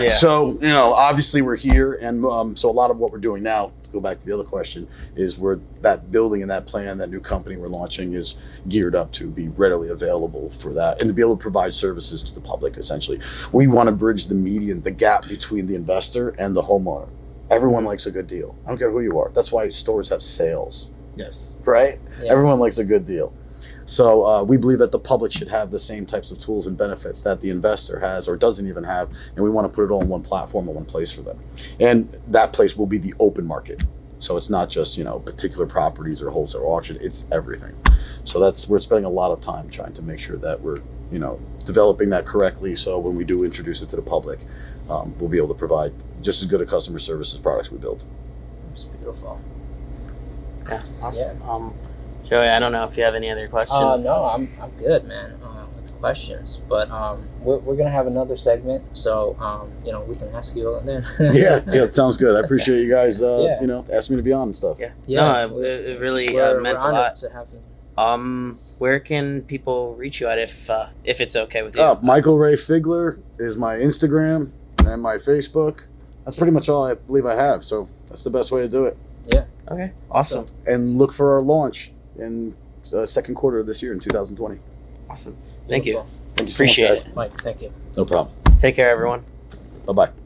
Yeah. 0.00 0.08
So 0.08 0.52
you 0.60 0.68
know, 0.68 0.92
obviously 0.92 1.42
we're 1.42 1.56
here, 1.56 1.94
and 1.94 2.24
um, 2.26 2.56
so 2.56 2.68
a 2.68 2.72
lot 2.72 2.90
of 2.90 2.98
what 2.98 3.12
we're 3.12 3.18
doing 3.18 3.42
now, 3.42 3.72
to 3.82 3.90
go 3.90 4.00
back 4.00 4.20
to 4.20 4.26
the 4.26 4.32
other 4.32 4.44
question, 4.44 4.86
is 5.14 5.38
we're 5.38 5.58
that 5.80 6.10
building 6.10 6.42
and 6.42 6.50
that 6.50 6.66
plan, 6.66 6.98
that 6.98 7.10
new 7.10 7.20
company 7.20 7.56
we're 7.56 7.68
launching 7.68 8.12
is 8.12 8.34
geared 8.68 8.94
up 8.94 9.10
to 9.12 9.26
be 9.26 9.48
readily 9.48 9.88
available 9.88 10.50
for 10.50 10.72
that, 10.74 11.00
and 11.00 11.08
to 11.08 11.14
be 11.14 11.22
able 11.22 11.36
to 11.36 11.40
provide 11.40 11.72
services 11.72 12.22
to 12.22 12.34
the 12.34 12.40
public. 12.40 12.76
Essentially, 12.76 13.20
we 13.52 13.66
want 13.66 13.86
to 13.86 13.92
bridge 13.92 14.26
the 14.26 14.34
median, 14.34 14.82
the 14.82 14.90
gap 14.90 15.26
between 15.28 15.66
the 15.66 15.74
investor 15.74 16.30
and 16.38 16.54
the 16.54 16.62
homeowner. 16.62 17.08
Everyone 17.50 17.84
likes 17.84 18.06
a 18.06 18.10
good 18.10 18.26
deal. 18.26 18.56
I 18.64 18.68
don't 18.68 18.78
care 18.78 18.90
who 18.90 19.00
you 19.00 19.18
are. 19.18 19.30
That's 19.32 19.52
why 19.52 19.68
stores 19.70 20.08
have 20.08 20.22
sales, 20.22 20.90
yes. 21.16 21.56
right? 21.64 21.98
Yeah. 22.20 22.32
Everyone 22.32 22.58
likes 22.58 22.78
a 22.78 22.84
good 22.84 23.06
deal. 23.06 23.32
So 23.86 24.26
uh, 24.26 24.42
we 24.42 24.56
believe 24.56 24.80
that 24.80 24.90
the 24.90 24.98
public 24.98 25.32
should 25.32 25.48
have 25.48 25.70
the 25.70 25.78
same 25.78 26.04
types 26.04 26.30
of 26.32 26.38
tools 26.38 26.66
and 26.66 26.76
benefits 26.76 27.22
that 27.22 27.40
the 27.40 27.50
investor 27.50 27.98
has 28.00 28.26
or 28.26 28.36
doesn't 28.36 28.66
even 28.66 28.84
have, 28.84 29.08
and 29.34 29.44
we 29.44 29.48
want 29.48 29.64
to 29.64 29.74
put 29.74 29.84
it 29.84 29.92
all 29.92 30.02
in 30.02 30.08
one 30.08 30.22
platform 30.22 30.68
or 30.68 30.74
one 30.74 30.84
place 30.84 31.10
for 31.10 31.22
them. 31.22 31.38
And 31.78 32.14
that 32.28 32.52
place 32.52 32.76
will 32.76 32.86
be 32.86 32.98
the 32.98 33.14
open 33.20 33.46
market. 33.46 33.82
So 34.18 34.36
it's 34.36 34.50
not 34.50 34.70
just 34.70 34.96
you 34.96 35.04
know 35.04 35.20
particular 35.20 35.66
properties 35.66 36.20
or 36.20 36.30
wholesale 36.30 36.64
auction; 36.64 36.98
it's 37.00 37.26
everything. 37.30 37.74
So 38.24 38.40
that's 38.40 38.66
we're 38.66 38.80
spending 38.80 39.04
a 39.04 39.10
lot 39.10 39.30
of 39.30 39.40
time 39.40 39.68
trying 39.70 39.92
to 39.94 40.02
make 40.02 40.18
sure 40.18 40.36
that 40.38 40.60
we're 40.60 40.80
you 41.12 41.18
know 41.18 41.38
developing 41.64 42.08
that 42.10 42.26
correctly. 42.26 42.74
So 42.74 42.98
when 42.98 43.14
we 43.14 43.24
do 43.24 43.44
introduce 43.44 43.82
it 43.82 43.88
to 43.90 43.96
the 43.96 44.02
public, 44.02 44.40
um, 44.88 45.14
we'll 45.18 45.28
be 45.28 45.36
able 45.36 45.48
to 45.48 45.54
provide 45.54 45.92
just 46.22 46.42
as 46.42 46.48
good 46.48 46.60
a 46.60 46.66
customer 46.66 46.98
service 46.98 47.34
as 47.34 47.40
products 47.40 47.70
we 47.70 47.78
build. 47.78 48.04
It's 48.72 48.84
beautiful. 48.84 49.40
Yeah. 50.68 50.82
Awesome. 51.00 51.42
Um, 51.42 51.74
Joey, 52.28 52.48
I 52.48 52.58
don't 52.58 52.72
know 52.72 52.84
if 52.84 52.96
you 52.96 53.04
have 53.04 53.14
any 53.14 53.30
other 53.30 53.46
questions. 53.48 53.80
Uh, 53.80 53.96
no, 53.98 54.24
I'm, 54.24 54.52
I'm 54.60 54.70
good, 54.72 55.04
man, 55.04 55.38
uh, 55.42 55.66
with 55.76 55.86
the 55.86 55.92
questions. 55.92 56.60
But 56.68 56.90
um, 56.90 57.26
we're, 57.40 57.58
we're 57.58 57.74
going 57.76 57.86
to 57.86 57.92
have 57.92 58.06
another 58.08 58.36
segment, 58.36 58.84
so, 58.94 59.36
um, 59.38 59.70
you 59.84 59.92
know, 59.92 60.00
we 60.02 60.16
can 60.16 60.34
ask 60.34 60.54
you 60.56 60.74
on 60.74 60.86
there. 60.86 61.04
yeah, 61.20 61.60
yeah, 61.68 61.84
it 61.84 61.92
sounds 61.92 62.16
good. 62.16 62.34
I 62.36 62.40
appreciate 62.44 62.80
you 62.82 62.90
guys, 62.90 63.22
uh, 63.22 63.44
Yeah. 63.46 63.60
you 63.60 63.68
know, 63.68 63.84
asking 63.92 64.16
me 64.16 64.20
to 64.20 64.24
be 64.24 64.32
on 64.32 64.48
and 64.48 64.56
stuff. 64.56 64.76
Yeah. 64.80 64.90
Yeah, 65.06 65.46
no, 65.46 65.60
it, 65.60 65.86
it 65.86 66.00
really 66.00 66.34
We're, 66.34 66.58
uh, 66.58 66.60
meant 66.60 66.80
we're 66.80 66.90
a 66.90 66.94
lot. 66.94 67.14
to 67.16 67.30
have 67.30 67.46
you. 67.52 67.60
Um, 68.02 68.58
where 68.78 69.00
can 69.00 69.42
people 69.42 69.94
reach 69.94 70.20
you 70.20 70.26
at 70.28 70.38
if 70.38 70.68
uh, 70.68 70.88
if 71.04 71.22
it's 71.22 71.34
okay 71.34 71.62
with 71.62 71.74
you? 71.76 71.80
Uh, 71.80 71.98
Michael 72.02 72.36
Ray 72.36 72.52
Figler 72.52 73.18
is 73.38 73.56
my 73.56 73.76
Instagram 73.76 74.50
and 74.80 75.00
my 75.00 75.16
Facebook. 75.16 75.84
That's 76.24 76.36
pretty 76.36 76.52
much 76.52 76.68
all 76.68 76.84
I 76.84 76.92
believe 76.92 77.24
I 77.24 77.34
have. 77.34 77.64
So 77.64 77.88
that's 78.08 78.22
the 78.22 78.28
best 78.28 78.52
way 78.52 78.60
to 78.60 78.68
do 78.68 78.84
it. 78.84 78.98
Yeah. 79.32 79.44
Okay. 79.70 79.92
Awesome. 80.10 80.44
And 80.66 80.98
look 80.98 81.10
for 81.10 81.32
our 81.36 81.40
launch 81.40 81.92
in 82.18 82.54
uh, 82.94 83.06
second 83.06 83.34
quarter 83.34 83.58
of 83.58 83.66
this 83.66 83.82
year 83.82 83.92
in 83.92 84.00
2020. 84.00 84.58
Awesome. 85.10 85.36
Thank 85.68 85.86
you. 85.86 85.94
Beautiful. 85.94 86.10
Thank 86.36 86.48
you 86.48 86.52
so 86.52 86.56
Appreciate 86.56 86.88
much, 86.90 87.06
it. 87.06 87.14
Mike, 87.16 87.40
thank 87.42 87.62
you. 87.62 87.72
No 87.96 88.04
problem. 88.04 88.34
Take 88.56 88.76
care, 88.76 88.90
everyone. 88.90 89.24
Bye 89.86 89.92
bye. 89.92 90.25